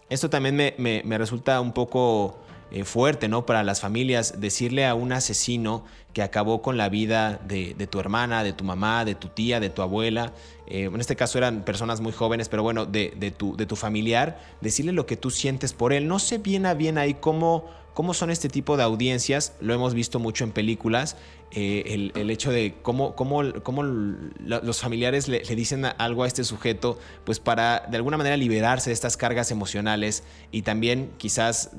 esto 0.10 0.30
también 0.30 0.56
me, 0.56 1.18
resulta 1.18 1.60
un 1.62 1.74
poco 1.74 2.38
eh, 2.72 2.84
fuerte, 2.84 3.28
¿no? 3.28 3.46
Para 3.46 3.64
las 3.64 3.82
familias, 3.82 4.40
decirle 4.40 4.86
a 4.86 4.94
un 4.94 5.12
asesino 5.12 5.86
que 6.14 6.22
acabó 6.22 6.62
con 6.62 6.78
la 6.78 6.88
vida 6.90 7.40
de, 7.48 7.74
tu 7.90 8.00
hermana, 8.00 8.44
de 8.44 8.54
tu 8.54 8.64
mamá, 8.64 9.06
de 9.06 9.16
tu 9.16 9.30
tía, 9.30 9.60
de 9.60 9.70
tu 9.70 9.82
abuela, 9.82 10.34
eh, 10.68 10.84
en 10.84 11.00
este 11.00 11.16
caso 11.16 11.38
eran 11.38 11.64
personas 11.64 12.00
muy 12.00 12.12
jóvenes, 12.12 12.48
pero 12.50 12.62
bueno, 12.62 12.86
de, 12.86 13.34
tu, 13.36 13.58
de 13.58 13.66
tu 13.66 13.76
familiar, 13.76 14.40
decirle 14.62 14.92
lo 14.92 15.06
que 15.06 15.18
tú 15.18 15.32
sientes 15.32 15.74
por 15.74 15.94
él. 15.94 16.08
No 16.08 16.20
sé 16.20 16.38
bien 16.38 16.66
a 16.66 16.76
bien 16.76 16.98
ahí 17.00 17.16
cómo, 17.16 17.66
cómo 17.96 18.14
son 18.14 18.30
este 18.30 18.50
tipo 18.50 18.78
de 18.78 18.84
audiencias, 18.84 19.54
lo 19.62 19.74
hemos 19.74 19.94
visto 19.94 20.20
mucho 20.20 20.44
en 20.44 20.52
películas, 20.52 21.18
eh, 21.52 22.12
el, 22.14 22.30
hecho 22.30 22.52
de 22.52 22.76
cómo, 22.84 23.16
cómo, 23.16 23.42
cómo 23.64 23.82
los 23.82 24.80
familiares 24.80 25.28
le, 25.28 25.44
le, 25.44 25.56
dicen 25.56 25.86
algo 25.86 26.24
a 26.24 26.28
este 26.28 26.44
sujeto, 26.44 27.00
pues 27.24 27.40
para 27.40 27.88
de 27.90 27.98
alguna 27.98 28.18
manera 28.18 28.38
liberarse 28.38 28.92
de 28.92 28.94
estas 28.94 29.18
cargas 29.18 29.50
emocionales 29.50 30.24
y 30.52 30.62
también 30.62 31.12
quizás 31.18 31.72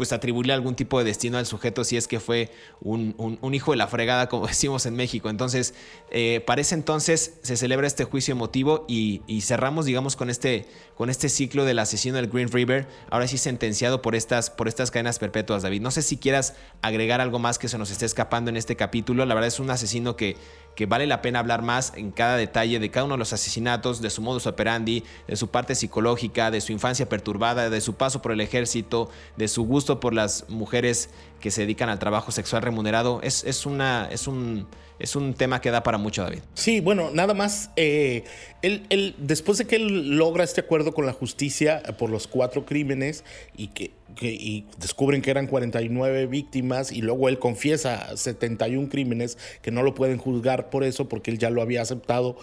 pues 0.00 0.14
atribuirle 0.14 0.54
algún 0.54 0.76
tipo 0.76 0.98
de 0.98 1.04
destino 1.04 1.36
al 1.36 1.44
sujeto 1.44 1.84
si 1.84 1.98
es 1.98 2.08
que 2.08 2.20
fue 2.20 2.50
un, 2.80 3.36
hijo 3.52 3.72
de 3.72 3.76
la 3.76 3.86
fregada, 3.86 4.30
como 4.30 4.46
decimos 4.46 4.86
en 4.86 4.94
México. 4.94 5.28
Entonces, 5.28 5.74
eh, 6.10 6.42
para 6.46 6.62
ese 6.62 6.74
entonces 6.74 7.34
se 7.42 7.54
celebra 7.58 7.86
este 7.86 8.04
juicio 8.04 8.32
emotivo 8.32 8.86
y, 8.88 9.20
cerramos, 9.42 9.84
digamos, 9.84 10.16
con 10.16 10.30
este, 10.30 10.66
con 10.94 11.10
este 11.10 11.28
ciclo 11.28 11.66
del 11.66 11.80
asesino 11.80 12.16
del 12.16 12.28
Green 12.28 12.50
River, 12.50 12.88
ahora 13.10 13.28
sí 13.28 13.36
sentenciado 13.36 14.00
por 14.00 14.14
estas, 14.14 14.48
por 14.48 14.68
estas 14.68 14.90
cadenas 14.90 15.18
perpetuas, 15.18 15.62
David. 15.62 15.82
No 15.82 15.90
sé 15.90 16.00
si 16.00 16.16
quieras 16.16 16.54
agregar 16.80 17.20
algo 17.20 17.38
más 17.38 17.58
que 17.58 17.68
se 17.68 17.76
nos 17.76 17.90
esté 17.90 18.06
escapando 18.06 18.48
en 18.48 18.56
este 18.56 18.76
capítulo. 18.76 19.26
La 19.26 19.34
verdad 19.34 19.48
es 19.48 19.60
un 19.60 19.68
asesino 19.68 20.16
que, 20.16 20.38
que 20.74 20.86
vale 20.86 21.06
la 21.06 21.20
pena 21.20 21.40
hablar 21.40 21.60
más 21.60 21.92
en 21.94 22.10
cada 22.10 22.38
detalle 22.38 22.78
de 22.78 22.90
cada 22.90 23.04
uno 23.04 23.16
de 23.16 23.18
los 23.18 23.34
asesinatos, 23.34 24.00
de 24.00 24.08
su 24.08 24.22
modus 24.22 24.46
operandi, 24.46 25.04
de 25.26 25.36
su 25.36 25.48
parte 25.48 25.74
psicológica, 25.74 26.50
de 26.50 26.62
su 26.62 26.72
infancia 26.72 27.06
perturbada, 27.06 27.68
de 27.68 27.82
su 27.82 27.96
paso 27.96 28.22
por 28.22 28.32
el 28.32 28.40
ejército, 28.40 29.10
de 29.36 29.46
su 29.46 29.64
gusto 29.64 29.89
por 29.98 30.14
las 30.14 30.48
mujeres 30.48 31.10
que 31.40 31.50
se 31.50 31.62
dedican 31.62 31.88
al 31.88 31.98
trabajo 31.98 32.30
sexual 32.30 32.62
remunerado. 32.62 33.20
Es, 33.22 33.42
es, 33.44 33.66
una, 33.66 34.08
es, 34.12 34.28
un, 34.28 34.68
es 34.98 35.16
un 35.16 35.34
tema 35.34 35.60
que 35.60 35.70
da 35.70 35.82
para 35.82 35.98
mucho, 35.98 36.22
David. 36.22 36.40
Sí, 36.54 36.80
bueno, 36.80 37.10
nada 37.12 37.34
más. 37.34 37.70
Eh, 37.76 38.24
él, 38.62 39.14
después 39.18 39.58
de 39.58 39.66
que 39.66 39.76
él 39.76 40.16
logra 40.16 40.44
este 40.44 40.60
acuerdo 40.60 40.92
con 40.92 41.06
la 41.06 41.12
justicia 41.12 41.82
por 41.98 42.10
los 42.10 42.26
cuatro 42.26 42.66
crímenes 42.66 43.24
y 43.56 43.68
que, 43.68 43.92
y 44.20 44.66
descubren 44.78 45.22
que 45.22 45.30
eran 45.30 45.46
49 45.46 46.26
víctimas 46.26 46.92
y 46.92 47.00
luego 47.00 47.28
él 47.28 47.38
confiesa 47.38 48.16
71 48.16 48.88
crímenes 48.90 49.38
que 49.62 49.70
no 49.70 49.82
lo 49.82 49.94
pueden 49.94 50.18
juzgar 50.18 50.68
por 50.68 50.84
eso 50.84 51.08
porque 51.08 51.30
él 51.30 51.38
ya 51.38 51.50
lo 51.50 51.62
había 51.62 51.82
aceptado. 51.82 52.36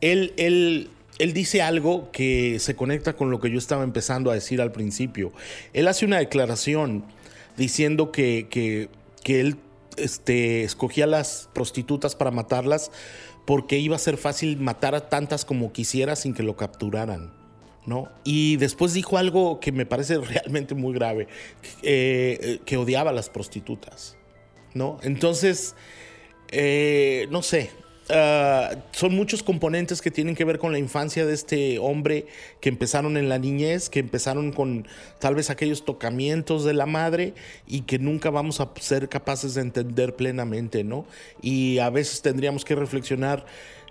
Él, 0.00 0.34
él 0.36 0.90
él 1.18 1.32
dice 1.32 1.62
algo 1.62 2.10
que 2.10 2.58
se 2.58 2.74
conecta 2.74 3.14
con 3.14 3.30
lo 3.30 3.40
que 3.40 3.50
yo 3.50 3.58
estaba 3.58 3.84
empezando 3.84 4.30
a 4.30 4.34
decir 4.34 4.60
al 4.60 4.72
principio. 4.72 5.32
Él 5.72 5.88
hace 5.88 6.04
una 6.04 6.18
declaración 6.18 7.04
diciendo 7.56 8.10
que, 8.10 8.48
que, 8.50 9.40
él 9.40 9.56
este, 9.96 10.64
escogía 10.64 11.06
las 11.06 11.48
prostitutas 11.52 12.16
para 12.16 12.30
matarlas 12.30 12.90
porque 13.44 13.78
iba 13.78 13.94
a 13.96 13.98
ser 13.98 14.16
fácil 14.16 14.58
matar 14.58 14.94
a 14.94 15.08
tantas 15.08 15.44
como 15.44 15.72
quisiera 15.72 16.16
sin 16.16 16.34
que 16.34 16.42
lo 16.42 16.56
capturaran. 16.56 17.32
¿no? 17.86 18.08
Y 18.24 18.56
después 18.56 18.94
dijo 18.94 19.18
algo 19.18 19.60
que 19.60 19.70
me 19.70 19.86
parece 19.86 20.18
realmente 20.18 20.74
muy 20.74 20.94
grave, 20.94 21.28
eh, 21.82 22.60
que 22.64 22.76
odiaba 22.76 23.10
a 23.10 23.12
las 23.12 23.30
prostitutas. 23.30 24.16
¿no? 24.72 24.98
Entonces, 25.02 25.76
eh, 26.48 27.28
no 27.30 27.42
sé, 27.42 27.70
Ah, 28.10 28.76
son 28.92 29.14
muchos 29.14 29.42
componentes 29.42 30.02
que 30.02 30.10
tienen 30.10 30.34
que 30.34 30.44
ver 30.44 30.58
con 30.58 30.72
la 30.72 30.78
infancia 30.78 31.24
de 31.24 31.32
este 31.32 31.78
hombre 31.78 32.26
que 32.60 32.68
empezaron 32.68 33.16
en 33.16 33.30
la 33.30 33.38
niñez, 33.38 33.88
que 33.88 34.00
empezaron 34.00 34.52
con 34.52 34.86
tal 35.20 35.34
vez 35.34 35.48
aquellos 35.48 35.86
tocamientos 35.86 36.64
de 36.64 36.74
la 36.74 36.84
madre 36.84 37.32
y 37.66 37.82
que 37.82 37.98
nunca 37.98 38.28
vamos 38.28 38.60
a 38.60 38.70
ser 38.78 39.08
capaces 39.08 39.54
de 39.54 39.62
entender 39.62 40.16
plenamente, 40.16 40.84
¿no? 40.84 41.06
Y 41.40 41.78
a 41.78 41.88
veces 41.88 42.20
tendríamos 42.20 42.64
que 42.66 42.74
reflexionar 42.74 43.46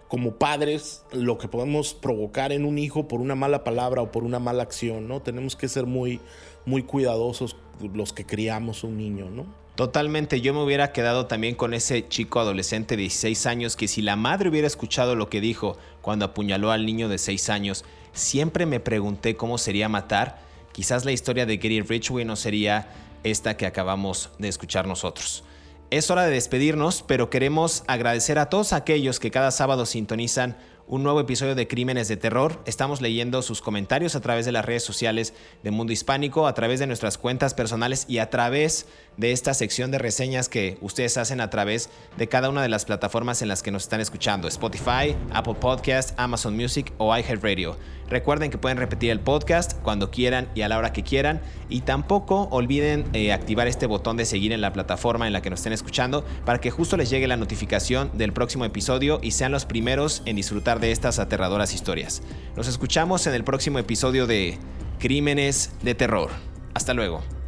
como 0.07 0.35
padres 0.35 1.03
lo 1.11 1.39
que 1.39 1.47
podemos 1.47 1.95
provocar 1.95 2.51
en 2.51 2.65
un 2.65 2.77
hijo 2.77 3.07
por 3.07 3.19
una 3.19 3.33
mala 3.33 3.63
palabra 3.63 4.03
o 4.03 4.11
por 4.11 4.23
una 4.23 4.37
mala 4.37 4.61
acción, 4.61 5.07
¿no? 5.07 5.23
Tenemos 5.23 5.55
que 5.55 5.67
ser 5.67 5.87
muy, 5.87 6.19
muy 6.67 6.83
cuidadosos 6.83 7.55
los 7.95 8.13
que 8.13 8.27
criamos 8.27 8.83
un 8.83 8.97
niño, 8.97 9.31
¿no? 9.31 9.62
Totalmente, 9.75 10.39
yo 10.39 10.53
me 10.53 10.61
hubiera 10.61 10.91
quedado 10.91 11.25
también 11.25 11.55
con 11.55 11.73
ese 11.73 12.07
chico 12.07 12.39
adolescente 12.39 12.95
de 12.95 13.01
16 13.01 13.47
años 13.47 13.75
que 13.75 13.87
si 13.87 14.03
la 14.03 14.15
madre 14.15 14.49
hubiera 14.49 14.67
escuchado 14.67 15.15
lo 15.15 15.29
que 15.29 15.41
dijo 15.41 15.77
cuando 16.01 16.25
apuñaló 16.25 16.71
al 16.71 16.85
niño 16.85 17.09
de 17.09 17.17
6 17.17 17.49
años, 17.49 17.83
siempre 18.11 18.67
me 18.67 18.79
pregunté 18.79 19.35
cómo 19.35 19.57
sería 19.57 19.89
matar. 19.89 20.39
Quizás 20.73 21.05
la 21.05 21.11
historia 21.11 21.47
de 21.47 21.57
Gary 21.57 21.81
Ridgway 21.81 22.23
no 22.23 22.35
sería 22.35 22.87
esta 23.23 23.57
que 23.57 23.65
acabamos 23.65 24.29
de 24.37 24.47
escuchar 24.47 24.85
nosotros. 24.85 25.43
Es 25.89 26.11
hora 26.11 26.25
de 26.25 26.31
despedirnos, 26.31 27.03
pero 27.07 27.31
queremos 27.31 27.83
agradecer 27.87 28.37
a 28.37 28.49
todos 28.49 28.73
aquellos 28.73 29.19
que 29.19 29.31
cada 29.31 29.49
sábado 29.49 29.87
sintonizan 29.87 30.55
un 30.87 31.03
nuevo 31.03 31.19
episodio 31.19 31.55
de 31.55 31.67
Crímenes 31.67 32.07
de 32.07 32.17
Terror. 32.17 32.61
Estamos 32.65 33.01
leyendo 33.01 33.41
sus 33.41 33.61
comentarios 33.61 34.15
a 34.15 34.21
través 34.21 34.45
de 34.45 34.51
las 34.51 34.65
redes 34.65 34.83
sociales 34.83 35.33
de 35.63 35.71
Mundo 35.71 35.93
Hispánico, 35.93 36.47
a 36.47 36.53
través 36.53 36.79
de 36.79 36.87
nuestras 36.87 37.17
cuentas 37.17 37.53
personales 37.53 38.05
y 38.09 38.17
a 38.17 38.29
través 38.29 38.87
de 39.17 39.31
esta 39.31 39.53
sección 39.53 39.91
de 39.91 39.99
reseñas 39.99 40.49
que 40.49 40.77
ustedes 40.81 41.17
hacen 41.17 41.41
a 41.41 41.49
través 41.49 41.89
de 42.17 42.27
cada 42.27 42.49
una 42.49 42.61
de 42.61 42.69
las 42.69 42.85
plataformas 42.85 43.41
en 43.41 43.47
las 43.47 43.63
que 43.63 43.71
nos 43.71 43.83
están 43.83 44.01
escuchando, 44.01 44.47
Spotify, 44.47 45.15
Apple 45.33 45.55
Podcast, 45.59 46.17
Amazon 46.17 46.55
Music 46.55 46.91
o 46.97 47.15
iHeartRadio. 47.15 47.77
Recuerden 48.09 48.51
que 48.51 48.57
pueden 48.57 48.77
repetir 48.77 49.11
el 49.11 49.19
podcast 49.19 49.79
cuando 49.81 50.11
quieran 50.11 50.47
y 50.55 50.61
a 50.61 50.69
la 50.69 50.77
hora 50.77 50.93
que 50.93 51.03
quieran 51.03 51.41
y 51.69 51.81
tampoco 51.81 52.47
olviden 52.51 53.05
eh, 53.13 53.31
activar 53.31 53.67
este 53.67 53.87
botón 53.87 54.17
de 54.17 54.25
seguir 54.25 54.51
en 54.51 54.61
la 54.61 54.73
plataforma 54.73 55.25
en 55.25 55.33
la 55.33 55.41
que 55.41 55.49
nos 55.49 55.59
estén 55.59 55.73
escuchando 55.73 56.25
para 56.45 56.59
que 56.59 56.69
justo 56.69 56.97
les 56.97 57.09
llegue 57.09 57.27
la 57.27 57.37
notificación 57.37 58.11
del 58.13 58.33
próximo 58.33 58.65
episodio 58.65 59.19
y 59.21 59.31
sean 59.31 59.51
los 59.51 59.65
primeros 59.65 60.21
en 60.25 60.35
disfrutar 60.35 60.79
de 60.79 60.91
estas 60.91 61.19
aterradoras 61.19 61.73
historias. 61.73 62.21
Nos 62.55 62.67
escuchamos 62.67 63.25
en 63.25 63.33
el 63.33 63.43
próximo 63.43 63.79
episodio 63.79 64.27
de 64.27 64.57
Crímenes 64.99 65.71
de 65.81 65.95
Terror. 65.95 66.29
Hasta 66.73 66.93
luego. 66.93 67.42